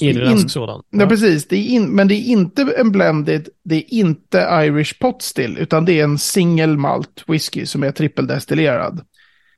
Irländsk 0.00 0.50
sådan. 0.50 0.82
Ja, 0.90 1.06
precis. 1.06 1.48
Det 1.48 1.56
är 1.56 1.64
in, 1.64 1.90
men 1.90 2.08
det 2.08 2.14
är 2.14 2.24
inte 2.24 2.74
en 2.76 2.92
blended, 2.92 3.48
det 3.64 3.76
är 3.76 3.94
inte 3.94 4.38
Irish 4.38 4.98
pot 5.00 5.22
still, 5.22 5.58
utan 5.58 5.84
det 5.84 6.00
är 6.00 6.04
en 6.04 6.18
single 6.18 6.76
malt 6.76 7.24
whisky 7.26 7.66
som 7.66 7.82
är 7.82 7.92
trippeldestillerad. 7.92 9.00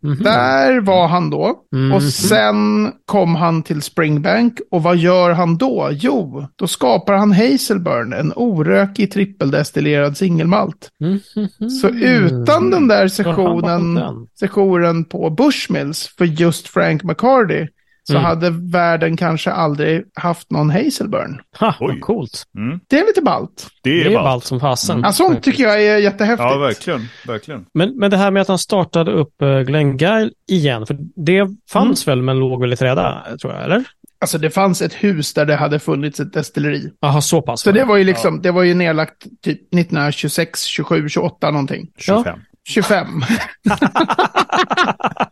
Mm 0.05 0.17
-hmm. 0.17 0.23
Där 0.23 0.81
var 0.81 1.09
han 1.09 1.31
då. 1.31 1.65
Mm 1.73 1.91
-hmm. 1.91 1.95
Och 1.95 2.03
sen 2.03 2.93
kom 3.07 3.35
han 3.35 3.63
till 3.63 3.83
Springbank. 3.83 4.59
Och 4.71 4.83
vad 4.83 4.97
gör 4.97 5.31
han 5.31 5.57
då? 5.59 5.91
Jo, 5.93 6.47
då 6.57 6.67
skapar 6.67 7.15
han 7.15 7.33
Hazelburn, 7.33 8.13
en 8.13 8.33
orökig 8.37 9.13
trippeldestillerad 9.13 10.17
singelmalt. 10.17 10.89
Mm 11.01 11.19
-hmm. 11.19 11.69
Så 11.69 11.89
utan 11.89 12.71
den 12.71 12.89
där 12.89 13.09
sessionen, 13.09 14.01
sessionen 14.39 15.05
på 15.05 15.31
Bushmills 15.31 16.09
för 16.19 16.25
just 16.25 16.69
Frank 16.69 17.03
McCarty 17.03 17.67
så 18.05 18.13
mm. 18.13 18.25
hade 18.25 18.51
världen 18.51 19.17
kanske 19.17 19.51
aldrig 19.51 20.05
haft 20.15 20.51
någon 20.51 20.71
Hazelburn. 20.71 21.41
Ha, 21.59 21.75
vad 21.81 22.01
coolt. 22.01 22.43
Mm. 22.59 22.81
Det 22.89 22.99
är 22.99 23.07
lite 23.07 23.23
ballt. 23.23 23.69
Det 23.83 24.01
är, 24.01 24.05
det 24.05 24.15
är 24.15 24.23
ballt 24.23 24.45
som 24.45 24.61
fasen. 24.61 24.95
Mm. 24.95 25.05
Ja, 25.05 25.13
sånt 25.13 25.43
tycker 25.43 25.65
jag 25.65 25.85
är 25.85 25.99
jättehäftigt. 25.99 26.51
Ja, 26.51 26.59
verkligen. 26.59 27.09
verkligen. 27.27 27.67
Men, 27.75 27.99
men 27.99 28.11
det 28.11 28.17
här 28.17 28.31
med 28.31 28.43
att 28.43 28.49
han 28.49 28.59
startade 28.59 29.13
upp 29.13 29.43
uh, 29.43 29.61
Glengyle 29.61 30.31
igen, 30.49 30.87
för 30.87 30.97
det 31.17 31.49
fanns 31.71 32.07
mm. 32.07 32.19
väl 32.19 32.25
men 32.25 32.39
låg 32.39 32.61
väl 32.61 32.73
i 32.73 32.77
träda, 32.77 33.23
tror 33.41 33.53
jag, 33.53 33.65
eller? 33.65 33.85
Alltså 34.21 34.39
det 34.39 34.51
fanns 34.51 34.83
ett 34.83 34.95
hus 34.95 35.35
där 35.35 35.47
det 35.47 35.57
hade 35.57 35.79
funnits 35.79 36.21
ett 36.21 36.33
destilleri. 36.33 36.91
Jaha, 37.01 37.21
så 37.21 37.43
pass. 37.43 37.61
Så 37.61 37.73
det 37.73 37.85
var 37.85 37.97
ju 37.97 38.05
liksom, 38.05 38.35
ja. 38.35 38.41
det 38.43 38.51
var 38.51 38.63
ju 38.63 38.75
nedlagt 38.75 39.23
typ 39.23 39.59
1926, 39.59 40.63
27, 40.63 41.09
28 41.09 41.51
någonting. 41.51 41.89
25. 41.99 42.25
Ja. 42.27 42.39
25. 42.65 43.07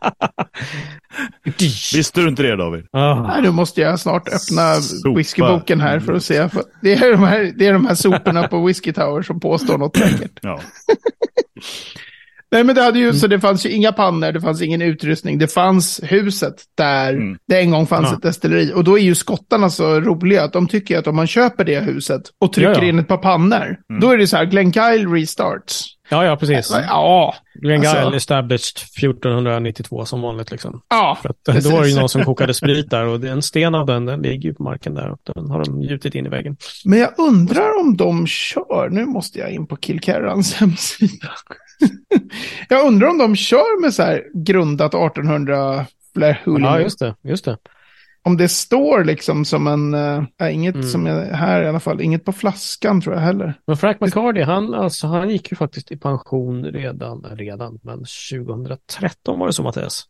Visste 1.93 2.21
du 2.21 2.27
inte 2.27 2.43
det 2.43 2.55
David? 2.55 2.85
Oh. 2.93 3.27
Nej, 3.27 3.41
nu 3.41 3.51
måste 3.51 3.81
jag 3.81 3.99
snart 3.99 4.27
öppna 4.27 4.75
Sopa. 4.75 5.17
whiskyboken 5.17 5.81
här 5.81 5.99
för 5.99 6.13
att 6.13 6.23
se. 6.23 6.49
Det 6.81 6.93
är 6.93 7.11
de 7.11 7.23
här, 7.23 7.53
det 7.57 7.67
är 7.67 7.73
de 7.73 7.85
här 7.85 7.95
soporna 7.95 8.47
på 8.47 8.65
Whiskey 8.65 8.93
Tower 8.93 9.21
som 9.21 9.39
påstår 9.39 9.77
något 9.77 9.97
säkert. 9.97 10.39
Ja. 10.41 10.59
Nej, 12.51 12.63
men 12.63 12.75
det 12.75 12.81
hade 12.81 12.99
ju, 12.99 13.05
mm. 13.05 13.15
så 13.15 13.27
det 13.27 13.39
fanns 13.39 13.65
ju 13.65 13.69
inga 13.69 13.91
pannor, 13.91 14.31
det 14.31 14.41
fanns 14.41 14.61
ingen 14.61 14.81
utrustning. 14.81 15.37
Det 15.37 15.47
fanns 15.47 16.01
huset 16.03 16.55
där 16.77 17.13
mm. 17.13 17.37
det 17.47 17.59
en 17.59 17.71
gång 17.71 17.87
fanns 17.87 18.07
ja. 18.09 18.15
ett 18.15 18.21
destilleri. 18.21 18.73
Och 18.75 18.83
då 18.83 18.97
är 18.97 19.03
ju 19.03 19.15
skottarna 19.15 19.69
så 19.69 19.99
roliga 19.99 20.43
att 20.43 20.53
de 20.53 20.67
tycker 20.67 20.97
att 20.97 21.07
om 21.07 21.15
man 21.15 21.27
köper 21.27 21.63
det 21.63 21.79
huset 21.79 22.21
och 22.39 22.53
trycker 22.53 22.71
ja, 22.71 22.81
ja. 22.81 22.85
in 22.85 22.99
ett 22.99 23.07
par 23.07 23.17
pannor, 23.17 23.77
mm. 23.89 24.01
då 24.01 24.09
är 24.09 24.17
det 24.17 24.27
så 24.27 24.37
här, 24.37 24.45
Glenkyle 24.45 25.05
restarts. 25.15 25.85
Ja, 26.11 26.25
ja, 26.25 26.35
precis. 26.35 26.71
Ja, 26.87 27.35
Glengyle 27.53 27.89
alltså, 27.89 28.15
established 28.15 28.77
1492 28.97 30.05
som 30.05 30.21
vanligt 30.21 30.51
liksom. 30.51 30.81
Ja, 30.89 31.17
För 31.21 31.29
att, 31.29 31.63
Då 31.63 31.69
var 31.69 31.81
det 31.81 31.89
ju 31.89 31.99
någon 31.99 32.09
som 32.09 32.23
kokade 32.25 32.53
sprit 32.53 32.89
där 32.89 33.05
och 33.05 33.23
en 33.23 33.41
sten 33.41 33.75
av 33.75 33.85
den, 33.85 34.05
den 34.05 34.21
ligger 34.21 34.49
ju 34.49 34.53
på 34.53 34.63
marken 34.63 34.93
där 34.93 35.11
och 35.11 35.19
den 35.35 35.49
har 35.51 35.65
de 35.65 35.81
gjutit 35.81 36.15
in 36.15 36.25
i 36.25 36.29
väggen. 36.29 36.57
Men 36.85 36.99
jag 36.99 37.09
undrar 37.17 37.79
om 37.79 37.97
de 37.97 38.27
kör, 38.27 38.89
nu 38.91 39.05
måste 39.05 39.39
jag 39.39 39.51
in 39.51 39.67
på 39.67 39.77
Kilkerrans 39.77 40.53
hemsida. 40.59 41.31
jag 42.69 42.87
undrar 42.87 43.07
om 43.07 43.17
de 43.17 43.35
kör 43.35 43.81
med 43.81 43.93
så 43.93 44.03
här 44.03 44.23
grundat 44.33 44.93
1800 44.93 45.85
Blair 46.13 46.41
Ja, 46.45 46.79
just 46.79 46.99
det, 46.99 47.15
just 47.21 47.45
det. 47.45 47.57
Om 48.23 48.37
det 48.37 48.49
står 48.49 49.03
liksom 49.03 49.45
som 49.45 49.67
en, 49.67 49.93
äh, 49.93 50.55
inget 50.55 50.75
mm. 50.75 50.87
som 50.87 51.07
är 51.07 51.33
här 51.33 51.63
i 51.63 51.67
alla 51.67 51.79
fall, 51.79 52.01
inget 52.01 52.25
på 52.25 52.31
flaskan 52.31 53.01
tror 53.01 53.15
jag 53.15 53.21
heller. 53.21 53.53
Men 53.67 53.77
Frank 53.77 54.01
McCarty, 54.01 54.41
han, 54.41 54.73
alltså, 54.73 55.07
han 55.07 55.29
gick 55.29 55.51
ju 55.51 55.55
faktiskt 55.55 55.91
i 55.91 55.97
pension 55.97 56.65
redan, 56.65 57.25
redan, 57.31 57.79
men 57.83 58.05
2013 58.31 59.39
var 59.39 59.47
det 59.47 59.53
så 59.53 59.63
Mattias. 59.63 60.07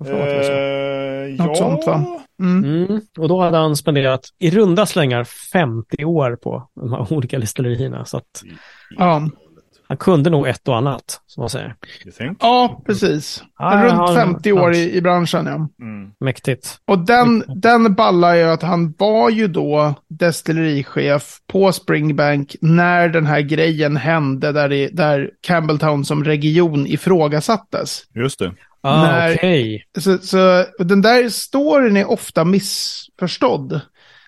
Uh, 0.00 1.46
Något 1.46 1.46
ja. 1.46 1.54
sånt 1.54 1.86
va? 1.86 2.20
Mm. 2.40 2.64
Mm. 2.64 3.00
Och 3.18 3.28
då 3.28 3.40
hade 3.40 3.56
han 3.56 3.76
spenderat 3.76 4.28
i 4.38 4.50
runda 4.50 4.86
slängar 4.86 5.24
50 5.52 6.04
år 6.04 6.36
på 6.36 6.68
de 6.80 6.92
här 6.92 7.12
olika 7.12 7.38
listellerierna. 7.38 8.04
Så 8.04 8.16
att, 8.16 8.42
ja. 8.98 9.28
Han 9.92 9.96
kunde 9.96 10.30
nog 10.30 10.48
ett 10.48 10.68
och 10.68 10.76
annat, 10.76 11.20
som 11.26 11.40
man 11.40 11.50
säger. 11.50 11.76
Ja, 12.40 12.82
precis. 12.86 13.42
Ah, 13.54 13.84
Runt 13.84 13.92
han, 13.92 14.14
50 14.14 14.52
år 14.52 14.74
i, 14.74 14.96
i 14.96 15.00
branschen, 15.00 15.46
ja. 15.46 15.84
Mm. 15.84 16.10
Mäktigt. 16.20 16.78
Och 16.84 16.98
den, 16.98 17.34
Mäktigt. 17.34 17.62
den 17.62 17.94
ballar 17.94 18.34
ju 18.34 18.42
att 18.42 18.62
han 18.62 18.94
var 18.98 19.30
ju 19.30 19.48
då 19.48 19.94
destillerichef 20.08 21.38
på 21.46 21.72
Springbank 21.72 22.56
när 22.60 23.08
den 23.08 23.26
här 23.26 23.40
grejen 23.40 23.96
hände 23.96 24.52
där, 24.52 24.68
det, 24.68 24.88
där 24.88 25.30
Campbelltown 25.40 26.04
som 26.04 26.24
region 26.24 26.86
ifrågasattes. 26.86 28.02
Just 28.14 28.38
det. 28.38 28.54
Ah, 28.80 29.02
när, 29.02 29.34
okay. 29.34 29.82
så, 29.98 30.18
så 30.18 30.64
den 30.78 31.02
där 31.02 31.28
storyn 31.28 31.96
är 31.96 32.10
ofta 32.10 32.44
missförstådd. 32.44 33.80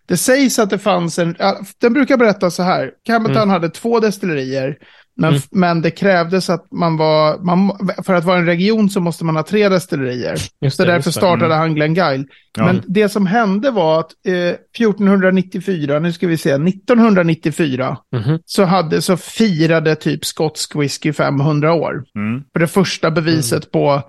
Det 0.07 0.17
sägs 0.17 0.59
att 0.59 0.71
det 0.71 0.79
fanns 0.79 1.19
en, 1.19 1.37
den 1.81 1.93
brukar 1.93 2.17
berätta 2.17 2.51
så 2.51 2.63
här, 2.63 2.91
Campbelltown 3.05 3.43
mm. 3.43 3.53
hade 3.53 3.69
två 3.69 4.01
destillerier, 4.01 4.79
men, 5.17 5.31
mm. 5.31 5.43
men 5.51 5.83
det 5.83 5.91
krävdes 5.91 6.51
att 6.51 6.73
man 6.73 6.97
var, 6.97 7.39
man, 7.39 7.89
för 8.05 8.15
att 8.15 8.25
vara 8.25 8.39
en 8.39 8.47
region 8.47 8.91
så 8.91 9.01
måste 9.01 9.25
man 9.25 9.37
ha 9.37 9.43
tre 9.43 9.69
destillerier. 9.69 10.37
Just 10.61 10.77
så 10.77 10.85
därför 10.85 11.11
startade 11.11 11.55
mm. 11.55 11.59
han 11.59 11.75
Glengyle. 11.75 12.27
Ja. 12.57 12.65
Men 12.65 12.83
det 12.87 13.09
som 13.09 13.27
hände 13.27 13.71
var 13.71 14.01
att 14.01 14.13
eh, 14.27 14.35
1494, 14.35 15.99
nu 15.99 16.13
ska 16.13 16.27
vi 16.27 16.37
se, 16.37 16.51
1994, 16.51 17.97
mm. 18.17 18.39
så, 18.47 18.65
hade, 18.65 19.03
så 19.03 19.17
firade 19.17 19.95
typ 19.95 20.25
skotsk 20.25 20.77
whisky 20.77 21.13
500 21.13 21.73
år. 21.73 22.05
Mm. 22.15 22.43
För 22.53 22.61
det 22.61 22.67
första 22.67 23.11
beviset 23.11 23.53
mm. 23.53 23.71
på 23.73 24.03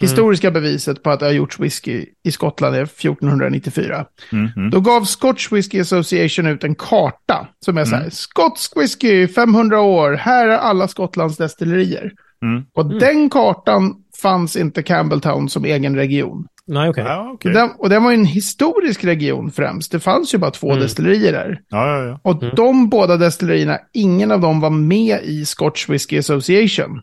historiska 0.00 0.48
mm. 0.48 0.62
beviset 0.62 1.02
på 1.02 1.10
att 1.10 1.20
det 1.20 1.26
har 1.26 1.32
gjorts 1.32 1.60
whisky 1.60 2.06
i 2.24 2.32
Skottland 2.32 2.76
är 2.76 2.82
1494. 2.82 4.06
Mm, 4.32 4.48
mm. 4.56 4.70
Då 4.70 4.80
gav 4.80 5.04
Scotch 5.04 5.52
Whisky 5.52 5.80
Association 5.80 6.46
ut 6.46 6.64
en 6.64 6.74
karta 6.74 7.48
som 7.64 7.78
är 7.78 7.84
så 7.84 7.90
här, 7.90 8.02
mm. 8.02 8.10
skotsk 8.10 8.76
whisky 8.76 9.28
500 9.28 9.80
år, 9.80 10.12
här 10.12 10.48
är 10.48 10.58
alla 10.58 10.88
Skottlands 10.88 11.36
destillerier. 11.36 12.12
Mm. 12.42 12.64
Och 12.74 12.84
mm. 12.84 12.98
den 12.98 13.30
kartan 13.30 13.94
fanns 14.22 14.56
inte 14.56 14.82
Campbelltown 14.82 15.48
som 15.48 15.64
egen 15.64 15.96
region. 15.96 16.46
Nej, 16.66 16.88
okej. 16.88 17.02
Okay. 17.02 17.14
Ja, 17.14 17.30
okay. 17.30 17.52
Den, 17.52 17.70
och 17.78 17.88
den 17.88 18.04
var 18.04 18.10
ju 18.10 18.14
en 18.14 18.24
historisk 18.24 19.04
region 19.04 19.50
främst. 19.50 19.92
Det 19.92 20.00
fanns 20.00 20.34
ju 20.34 20.38
bara 20.38 20.50
två 20.50 20.74
destillerier 20.74 21.32
där. 21.32 21.60
Ja, 21.68 21.86
ja, 21.86 22.04
ja. 22.04 22.20
Och 22.22 22.56
de 22.56 22.88
båda 22.88 23.16
destillerierna, 23.16 23.78
ingen 23.92 24.30
av 24.30 24.40
dem 24.40 24.60
var 24.60 24.70
med 24.70 25.20
i 25.22 25.44
Scotch 25.44 25.88
Whisky 25.88 26.18
Association. 26.18 27.00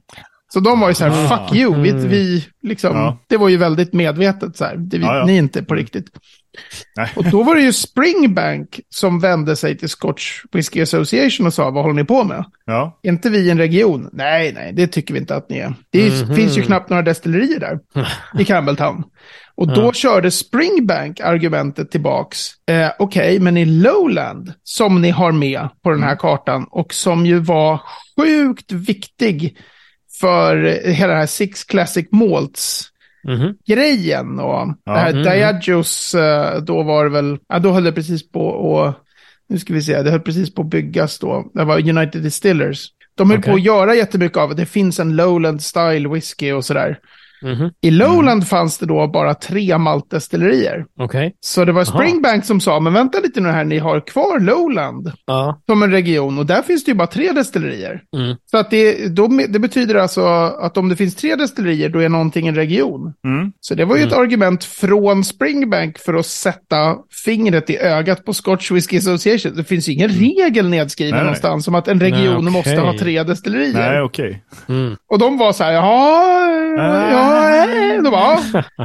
Så 0.54 0.60
de 0.60 0.80
var 0.80 0.88
ju 0.88 0.94
så 0.94 1.06
här, 1.06 1.26
ah. 1.26 1.38
fuck 1.38 1.56
you, 1.56 1.82
vi, 1.82 1.90
mm. 1.90 2.08
vi 2.08 2.46
liksom, 2.64 2.96
ja. 2.96 3.18
det 3.28 3.38
var 3.38 3.50
ju 3.50 3.58
väldigt 3.58 3.94
medvetet 3.94 4.58
så 4.58 4.66
här, 4.66 4.76
det, 4.78 4.98
vi, 4.98 5.04
ja, 5.04 5.18
ja. 5.18 5.26
ni 5.26 5.34
är 5.34 5.38
inte 5.38 5.64
på 5.64 5.74
mm. 5.74 5.84
riktigt. 5.84 6.06
Nej. 6.96 7.12
Och 7.16 7.30
då 7.32 7.44
var 7.44 7.56
det 7.56 7.62
ju 7.62 7.74
Springbank 7.74 8.80
som 8.90 9.20
vände 9.20 9.56
sig 9.56 9.78
till 9.78 9.90
Scotch 9.90 10.44
Whisky 10.52 10.82
Association 10.82 11.48
och 11.48 11.54
sa, 11.54 11.70
vad 11.70 11.84
håller 11.84 11.96
ni 11.96 12.04
på 12.04 12.24
med? 12.24 12.46
Ja. 12.66 13.00
Är 13.04 13.10
inte 13.10 13.30
vi 13.30 13.50
en 13.50 13.58
region? 13.58 14.10
Nej, 14.14 14.54
nej, 14.54 14.74
det 14.74 14.88
tycker 14.88 15.14
vi 15.14 15.20
inte 15.20 15.36
att 15.36 15.50
ni 15.50 15.58
är. 15.58 15.74
Det 15.90 16.08
är, 16.08 16.08
mm 16.08 16.30
-hmm. 16.30 16.36
finns 16.36 16.58
ju 16.58 16.62
knappt 16.62 16.90
några 16.90 17.04
destillerier 17.04 17.60
där 17.60 17.80
i 18.42 18.46
Campbelltown. 18.46 19.04
Och 19.56 19.68
då 19.68 19.82
ja. 19.82 19.94
körde 19.94 20.32
Springbank 20.32 21.20
argumentet 21.20 21.92
tillbaks. 21.92 22.52
Eh, 22.70 22.92
Okej, 23.00 23.22
okay, 23.22 23.40
men 23.40 23.58
i 23.58 23.66
Lowland, 23.66 24.54
som 24.64 25.02
ni 25.02 25.10
har 25.10 25.32
med 25.32 25.70
på 25.84 25.90
den 25.90 26.04
här 26.04 26.10
mm. 26.10 26.18
kartan 26.18 26.66
och 26.72 26.94
som 26.94 27.26
ju 27.26 27.40
var 27.40 27.82
sjukt 28.18 28.72
viktig 28.72 29.58
för 30.20 30.56
hela 30.92 31.14
den 31.14 31.20
här 31.20 31.28
Six 31.28 31.64
Classic 31.64 32.08
Malts-grejen. 32.12 34.26
Mm 34.26 34.40
-hmm. 34.40 34.42
Och 34.42 34.76
ja, 34.84 34.94
det 34.94 35.00
här 35.00 35.10
mm. 35.10 35.24
Diageos, 35.24 36.16
eh, 36.16 36.62
då 36.62 36.84
var 36.84 37.04
det 37.04 37.10
väl, 37.10 37.38
ja, 37.48 37.60
då 37.60 37.72
höll 37.72 37.84
det 37.84 37.92
precis 37.92 38.32
på 38.32 38.48
och 38.48 38.94
nu 39.50 39.60
ska 39.60 39.74
vi 39.74 39.82
se, 39.82 40.02
det 40.02 40.12
höll 40.12 40.20
precis 40.20 40.54
på 40.54 40.62
att 40.62 40.68
byggas 40.68 41.20
då. 41.20 41.52
Det 41.54 41.64
var 41.64 41.90
United 41.90 42.24
Distillers. 42.24 42.88
De 43.16 43.30
höll 43.30 43.40
okay. 43.40 43.52
på 43.52 43.56
att 43.56 43.64
göra 43.64 43.96
jättemycket 43.96 44.38
av 44.38 44.50
det. 44.50 44.56
Det 44.56 44.66
finns 44.66 45.00
en 45.00 45.16
Lowland 45.16 45.62
Style 45.62 46.10
whisky 46.10 46.52
och 46.52 46.66
sådär. 46.66 47.00
Mm 47.44 47.56
-hmm. 47.56 47.72
I 47.82 47.92
Lowland 47.92 48.30
mm. 48.30 48.46
fanns 48.46 48.78
det 48.78 48.86
då 48.86 49.08
bara 49.08 49.34
tre 49.34 49.78
maltdestillerier. 49.78 50.86
Okay. 51.00 51.32
Så 51.40 51.66
det 51.66 51.72
var 51.72 51.86
Springbank 51.86 52.46
som 52.46 52.60
sa, 52.60 52.80
men 52.80 52.94
vänta 52.94 53.20
lite 53.20 53.42
nu 53.42 53.50
här, 53.50 53.64
ni 53.64 53.78
har 53.78 54.08
kvar 54.08 54.40
Lowland 54.40 55.08
uh. 55.08 55.54
som 55.66 55.84
en 55.84 55.92
region 55.92 56.40
och 56.40 56.46
där 56.46 56.62
finns 56.62 56.84
det 56.84 56.92
ju 56.92 56.96
bara 56.96 57.08
tre 57.08 57.32
destillerier. 57.32 58.02
Mm. 58.18 58.36
Så 58.52 58.58
att 58.58 58.70
det, 58.70 59.08
då, 59.08 59.28
det 59.50 59.60
betyder 59.60 59.96
alltså 59.96 60.22
att 60.60 60.78
om 60.78 60.90
det 60.90 60.96
finns 60.96 61.16
tre 61.16 61.36
destillerier, 61.36 61.90
då 61.90 62.00
är 62.00 62.10
någonting 62.10 62.48
en 62.48 62.56
region. 62.56 63.14
Mm. 63.26 63.52
Så 63.60 63.76
det 63.76 63.86
var 63.86 63.96
ju 63.96 64.04
ett 64.04 64.12
mm. 64.12 64.24
argument 64.24 64.64
från 64.64 65.24
Springbank 65.24 65.98
för 65.98 66.14
att 66.14 66.26
sätta 66.26 66.96
fingret 67.26 67.70
i 67.70 67.78
ögat 67.78 68.26
på 68.26 68.34
Scotch 68.34 68.72
Whisky 68.72 68.98
Association. 68.98 69.56
Det 69.56 69.64
finns 69.64 69.90
ju 69.90 69.94
ingen 69.94 70.10
mm. 70.10 70.22
regel 70.22 70.70
nedskriven 70.70 71.16
Nej. 71.16 71.24
någonstans 71.24 71.68
om 71.68 71.76
att 71.76 71.88
en 71.88 72.00
region 72.00 72.46
Nej, 72.46 72.60
okay. 72.60 72.76
måste 72.76 72.80
ha 72.80 72.98
tre 72.98 73.24
destillerier. 73.24 73.74
Nej, 73.74 74.02
okej. 74.02 74.44
Okay. 74.68 74.96
Och 75.08 75.20
de 75.20 75.38
var 75.38 75.54
så 75.54 75.64
här, 75.64 75.72
jaha, 75.72 76.50
ja, 76.78 77.29
nej, 77.30 78.02
då 78.04 78.12
bara, 78.12 78.40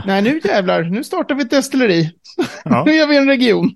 nej 0.06 0.22
nu 0.22 0.40
jävlar, 0.44 0.82
nu 0.82 1.04
startar 1.04 1.34
vi 1.34 1.42
ett 1.42 1.50
destilleri. 1.50 2.10
Ja. 2.64 2.84
nu 2.86 2.94
gör 2.94 3.06
vi 3.06 3.16
en 3.16 3.26
region. 3.26 3.70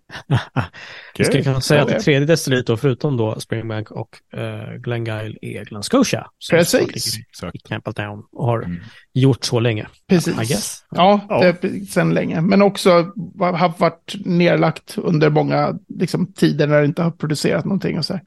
Vi 1.19 1.25
ska 1.25 1.43
kanske 1.43 1.63
säga 1.63 1.83
att 1.83 1.89
det 1.89 2.01
tredje 2.01 2.27
destilleriet 2.27 2.67
då, 2.67 2.77
förutom 2.77 3.17
då 3.17 3.41
Springbank 3.41 3.91
och 3.91 4.09
uh, 4.37 4.75
Glengyle 4.79 5.39
är 5.43 5.65
Glen 5.65 5.83
Scotia. 5.83 6.27
Precis. 6.51 7.19
I 7.55 7.59
Campbelltown 7.69 8.25
och 8.33 8.47
har 8.47 8.63
mm. 8.63 8.81
gjort 9.15 9.45
så 9.45 9.61
länge. 9.61 9.87
Precis. 10.09 10.85
Ja, 10.91 11.21
ja. 11.29 11.55
sedan 11.89 12.15
länge. 12.15 12.41
Men 12.41 12.63
också 12.63 12.91
har 13.39 13.79
varit 13.79 14.15
nedlagt 14.25 14.99
under 14.99 15.31
många 15.31 15.75
liksom, 15.99 16.33
tider 16.33 16.67
när 16.67 16.81
det 16.81 16.87
inte 16.87 17.03
har 17.03 17.11
producerat 17.11 17.65
någonting 17.65 17.99
och 17.99 18.05
så 18.05 18.13
mm. 18.13 18.23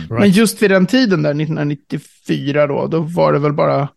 right. 0.00 0.10
Men 0.10 0.30
just 0.30 0.62
vid 0.62 0.70
den 0.70 0.86
tiden 0.86 1.22
där, 1.22 1.30
1994 1.30 2.66
då, 2.66 2.86
då 2.86 3.00
var 3.00 3.32
det 3.32 3.38
väl 3.38 3.52
bara 3.52 3.88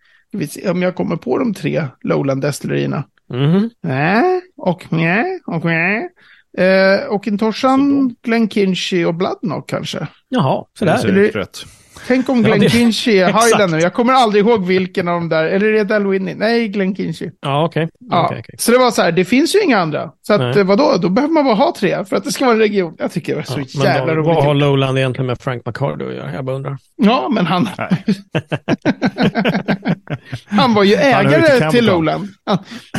om 0.72 0.82
jag 0.82 0.96
kommer 0.96 1.16
på 1.16 1.38
de 1.38 1.54
tre 1.54 1.88
Lowland-destillerierna. 2.02 3.04
Mm. 3.34 3.70
Äh, 3.88 4.40
och 4.58 4.92
nä, 4.92 5.40
och 5.46 5.66
nä. 5.66 6.10
Eh, 6.58 7.08
och 7.08 7.28
Intoshan, 7.28 8.16
Glenkinchie 8.22 9.06
och 9.06 9.16
Bloodnock 9.16 9.70
kanske. 9.70 10.08
Jaha, 10.30 10.66
sådär. 10.80 11.14
Det 11.14 11.28
är 11.28 11.32
rätt. 11.32 11.66
Tänk 12.08 12.30
om 12.30 12.44
Glenn 12.44 12.62
ja, 12.62 12.68
är 12.68 13.44
Highlander. 13.46 13.80
Jag 13.80 13.94
kommer 13.94 14.14
aldrig 14.14 14.46
ihåg 14.46 14.66
vilken 14.66 15.08
av 15.08 15.14
de 15.14 15.30
där. 15.30 15.44
Eller 15.44 15.68
är 15.68 15.72
det 15.72 15.84
Dalwhinnie? 15.84 16.36
Nej, 16.36 16.68
Glenn 16.68 16.96
Kinchy. 16.96 17.30
Ja, 17.42 17.66
okej. 17.66 17.84
Okay. 17.84 18.08
Ja. 18.10 18.26
Okay, 18.26 18.40
okay. 18.40 18.56
Så 18.58 18.72
det 18.72 18.78
var 18.78 18.92
så 18.92 19.02
här, 19.02 19.12
det 19.12 19.26
finns 19.26 19.56
ju 19.56 19.62
inga 19.62 19.80
andra. 19.80 20.12
Så 20.22 20.34
att, 20.34 20.56
Nej. 20.56 20.64
vadå, 20.64 20.98
då 21.02 21.10
behöver 21.10 21.34
man 21.34 21.46
bara 21.46 21.56
ha 21.56 21.74
tre 21.80 22.06
för 22.06 22.16
att 22.16 22.24
det 22.24 22.32
ska 22.32 22.46
vara 22.46 22.54
en 22.54 22.60
region. 22.60 22.96
Jag 22.98 23.12
tycker 23.12 23.34
det 23.34 23.38
var 23.38 23.44
så 23.44 23.80
ja, 23.80 23.84
jävla 23.84 24.16
roligt. 24.16 24.28
Vad 24.28 24.44
har 24.44 24.54
Lowland 24.54 24.98
egentligen 24.98 25.28
med 25.28 25.40
Frank 25.40 25.66
McCardo 25.66 26.08
att 26.08 26.16
göra? 26.16 26.34
Jag 26.34 26.46
bara 26.46 26.56
undrar. 26.56 26.78
Ja, 26.96 27.30
men 27.32 27.46
han... 27.46 27.70
han 30.46 30.74
var 30.74 30.84
ju 30.84 30.94
ägare 30.96 31.72
till 31.72 31.86
Lowland. 31.86 32.28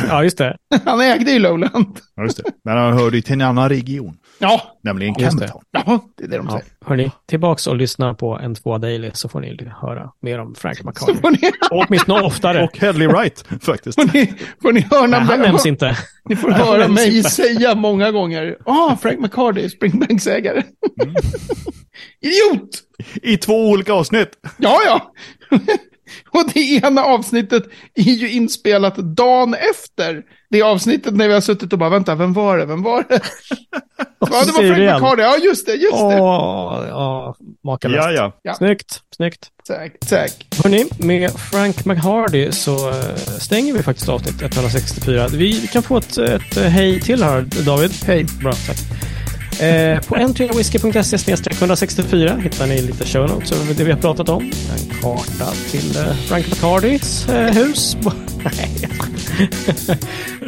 ja, 0.09 0.23
just 0.23 0.37
det. 0.37 0.57
han 0.85 1.01
ägde 1.01 1.31
ju 1.31 1.39
Lowland. 1.39 1.99
ja, 2.15 2.23
just 2.23 2.37
det. 2.37 2.43
Men 2.63 2.77
han 2.77 2.93
hörde 2.93 3.15
ju 3.15 3.21
till 3.21 3.33
en 3.33 3.41
annan 3.41 3.69
region. 3.69 4.17
Ja. 4.39 4.61
Nämligen 4.83 5.15
Campbelltown. 5.15 5.61
Ja, 5.71 5.99
det 6.17 6.23
är 6.23 6.27
det 6.27 6.37
de 6.37 6.47
säger. 6.47 6.63
Ja, 6.79 6.87
hörni, 6.87 7.11
tillbaks 7.27 7.67
och 7.67 7.75
lyssna 7.75 8.13
på 8.13 8.39
en 8.39 8.55
två 8.55 8.77
daily 8.77 9.11
så 9.13 9.29
får 9.29 9.41
ni 9.41 9.57
höra 9.81 10.11
mer 10.21 10.39
om 10.39 10.55
Frank 10.55 10.83
McCarthy. 10.83 11.29
Ni... 11.41 11.51
Åtminstone 11.71 12.21
oftare. 12.21 12.63
Och 12.63 12.77
Hedley 12.77 13.07
Wright 13.07 13.45
faktiskt. 13.61 14.01
Får 14.01 14.13
ni, 14.13 14.33
får 14.61 14.71
ni 14.71 14.81
höra 14.91 15.07
Nej, 15.07 15.19
han 15.19 15.39
nämns 15.39 15.65
inte. 15.65 15.97
Ni 16.29 16.35
får 16.35 16.51
höra 16.51 16.87
mig 16.87 17.17
inte. 17.17 17.29
säga 17.29 17.75
många 17.75 18.11
gånger. 18.11 18.57
Ah, 18.65 18.95
Frank 18.95 19.19
McCarthy, 19.19 19.69
Springbanks-ägare. 19.69 20.63
Mm. 21.03 21.15
Idiot! 22.21 22.69
I 23.21 23.37
två 23.37 23.69
olika 23.69 23.93
avsnitt. 23.93 24.29
Ja, 24.57 24.79
ja. 24.85 25.13
Och 26.29 26.43
det 26.53 26.59
ena 26.59 27.03
avsnittet 27.03 27.63
är 27.95 28.01
ju 28.01 28.31
inspelat 28.31 28.95
dagen 28.95 29.53
efter 29.53 30.23
det 30.49 30.61
avsnittet 30.61 31.13
när 31.13 31.27
vi 31.27 31.33
har 31.33 31.41
suttit 31.41 31.73
och 31.73 31.79
bara, 31.79 31.89
vänta, 31.89 32.15
vem 32.15 32.33
var 32.33 32.57
det, 32.57 32.65
vem 32.65 32.83
var 32.83 33.05
det? 33.09 33.19
ja, 34.19 34.45
det 34.45 34.51
var 34.51 34.75
Frank 34.75 35.01
McCarthy, 35.01 35.21
ja 35.21 35.37
just 35.37 35.65
det, 35.65 35.73
just 35.73 35.97
det. 35.97 36.21
Åh, 36.21 36.85
ja, 36.89 37.35
makalöst. 37.63 38.05
Ja, 38.05 38.11
ja, 38.11 38.31
ja. 38.41 38.53
Snyggt, 38.53 39.01
snyggt. 39.15 39.49
Tack, 39.67 39.99
tack. 40.09 40.47
Hörni, 40.63 40.85
med 40.97 41.31
Frank 41.31 41.85
McHardy 41.85 42.51
så 42.51 42.89
eh, 42.89 43.15
stänger 43.39 43.73
vi 43.73 43.83
faktiskt 43.83 44.09
avsnitt 44.09 44.41
164. 44.41 45.27
Vi 45.27 45.67
kan 45.67 45.83
få 45.83 45.97
ett, 45.97 46.17
ett 46.17 46.57
hej 46.57 47.01
till 47.01 47.23
här, 47.23 47.45
David. 47.65 47.91
Hej. 48.05 48.25
Bra, 48.41 48.53
tack. 48.53 48.77
Eh, 49.59 49.99
på 49.99 50.15
n3whisky.se 50.15 51.33
164 51.51 52.35
hittar 52.43 52.67
ni 52.67 52.81
lite 52.81 53.05
show 53.05 53.29
notes 53.29 53.51
över 53.51 53.73
det 53.73 53.83
vi 53.83 53.91
har 53.91 53.99
pratat 53.99 54.29
om. 54.29 54.43
En 54.43 55.01
karta 55.01 55.51
till 55.71 55.97
eh, 55.97 56.15
Frank 56.15 56.47
McCardys 56.47 57.29
eh, 57.29 57.53
hus. 57.53 57.97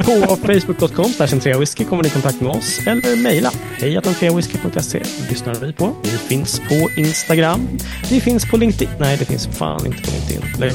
på 0.06 0.38
facebook.com 0.46 1.14
whisky 1.60 1.84
kommer 1.84 2.04
ni 2.04 2.10
i 2.10 2.12
kontakt 2.12 2.42
med 2.42 2.52
oss 2.52 2.80
eller 2.88 3.24
mejla 3.24 3.52
hejatentreawhisky.se 3.78 5.02
lyssnar 5.30 5.56
vi 5.56 5.74
på. 5.74 5.96
Vi 6.04 6.10
finns 6.10 6.60
på 6.60 6.90
Instagram. 6.98 7.68
Vi 8.10 8.22
finns 8.22 8.46
på 8.52 8.58
LinkedIn. 8.58 8.90
Nej, 9.00 9.18
det 9.18 9.26
finns 9.26 9.48
fan 9.48 9.86
inte 9.86 10.02
på 10.02 10.12
LinkedIn. 10.12 10.42
Nej, 10.60 10.72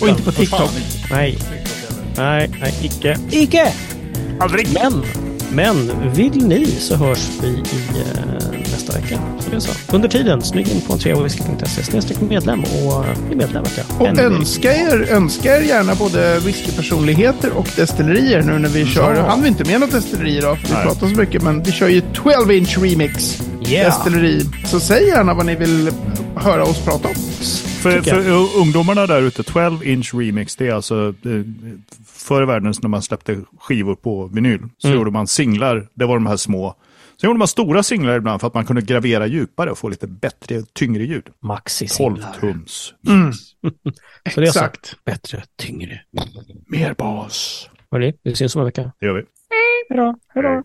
och 0.00 0.08
inte 0.08 0.22
på 0.22 0.32
TikTok. 0.32 0.70
Nej. 1.10 1.38
Nej, 2.16 2.50
nej, 2.60 2.74
icke. 2.82 3.16
Icke! 3.30 3.72
Aldrig. 4.40 4.68
Men 4.72 5.25
men 5.52 5.90
vill 6.14 6.46
ni 6.46 6.66
så 6.66 6.96
hörs 6.96 7.28
vi 7.42 7.48
i 7.48 7.62
eh, 7.98 8.60
nästa 8.72 8.92
vecka. 8.92 9.18
Som 9.40 9.52
jag 9.52 9.62
sa. 9.62 9.96
Under 9.96 10.08
tiden, 10.08 10.42
smyg 10.42 10.68
in 10.68 10.80
på 10.80 10.96
treawhisky.se 10.96 12.24
medlem 12.28 12.60
och 12.60 13.04
bli 13.26 13.36
medlem. 13.36 13.64
Och 13.98 14.18
önska 14.18 14.74
er, 14.74 15.12
önska 15.12 15.56
er 15.56 15.60
gärna 15.60 15.94
både 15.94 16.38
whiskypersonligheter 16.38 17.50
och 17.52 17.68
destillerier 17.76 18.42
nu 18.42 18.58
när 18.58 18.68
vi 18.68 18.80
ja. 18.80 18.86
kör. 18.86 19.14
Han 19.14 19.42
vi 19.42 19.48
inte 19.48 19.64
med 19.64 19.80
något 19.80 19.92
destilleri 19.92 20.36
idag 20.36 20.58
för 20.58 20.68
vi 20.68 20.74
pratar 20.74 21.08
så 21.08 21.16
mycket. 21.20 21.42
Men 21.42 21.62
vi 21.62 21.72
kör 21.72 21.88
ju 21.88 22.00
12 22.00 22.52
inch 22.52 22.78
remix 22.78 23.42
yeah. 23.72 23.86
destilleri. 23.86 24.40
Så 24.64 24.80
säg 24.80 25.06
gärna 25.06 25.34
vad 25.34 25.46
ni 25.46 25.56
vill 25.56 25.90
höra 26.36 26.62
oss 26.62 26.84
prata 26.84 27.08
om. 27.08 27.14
För, 27.82 28.00
för 28.00 28.58
ungdomarna 28.60 29.06
där 29.06 29.22
ute, 29.22 29.42
12 29.42 29.86
inch 29.86 30.14
remix, 30.14 30.56
det 30.56 30.68
är 30.68 30.72
alltså 30.74 31.08
eh, 31.08 31.42
förr 32.06 32.42
i 32.42 32.46
världen 32.46 32.74
när 32.82 32.88
man 32.88 33.02
släppte 33.02 33.40
skivor 33.60 33.94
på 33.94 34.26
vinyl 34.26 34.60
så 34.78 34.88
mm. 34.88 34.98
gjorde 34.98 35.10
man 35.10 35.26
singlar, 35.26 35.88
det 35.94 36.04
var 36.04 36.14
de 36.14 36.26
här 36.26 36.36
små. 36.36 36.74
Sen 37.20 37.28
gjorde 37.28 37.38
man 37.38 37.48
stora 37.48 37.82
singlar 37.82 38.16
ibland 38.16 38.40
för 38.40 38.46
att 38.46 38.54
man 38.54 38.64
kunde 38.64 38.82
gravera 38.82 39.26
djupare 39.26 39.70
och 39.70 39.78
få 39.78 39.88
lite 39.88 40.06
bättre, 40.06 40.62
tyngre 40.72 41.04
ljud. 41.04 41.28
Maxi-singlar. 41.40 42.34
12 42.40 42.52
tums. 42.52 42.94
Mm. 43.08 43.32
så 44.34 44.40
det 44.40 44.46
är 44.46 44.48
Exakt. 44.48 44.86
Så, 44.86 44.96
bättre, 45.04 45.42
tyngre. 45.56 46.00
Mer 46.66 46.94
bas. 46.94 47.68
Hörni, 47.90 48.14
vi 48.22 48.34
syns 48.34 48.56
om 48.56 48.60
en 48.60 48.66
vecka. 48.66 48.92
Det 49.00 49.06
gör 49.06 49.14
vi. 49.14 49.22
Hej 49.88 49.96
då. 49.96 50.18
Hej 50.34 50.42
då. 50.42 50.62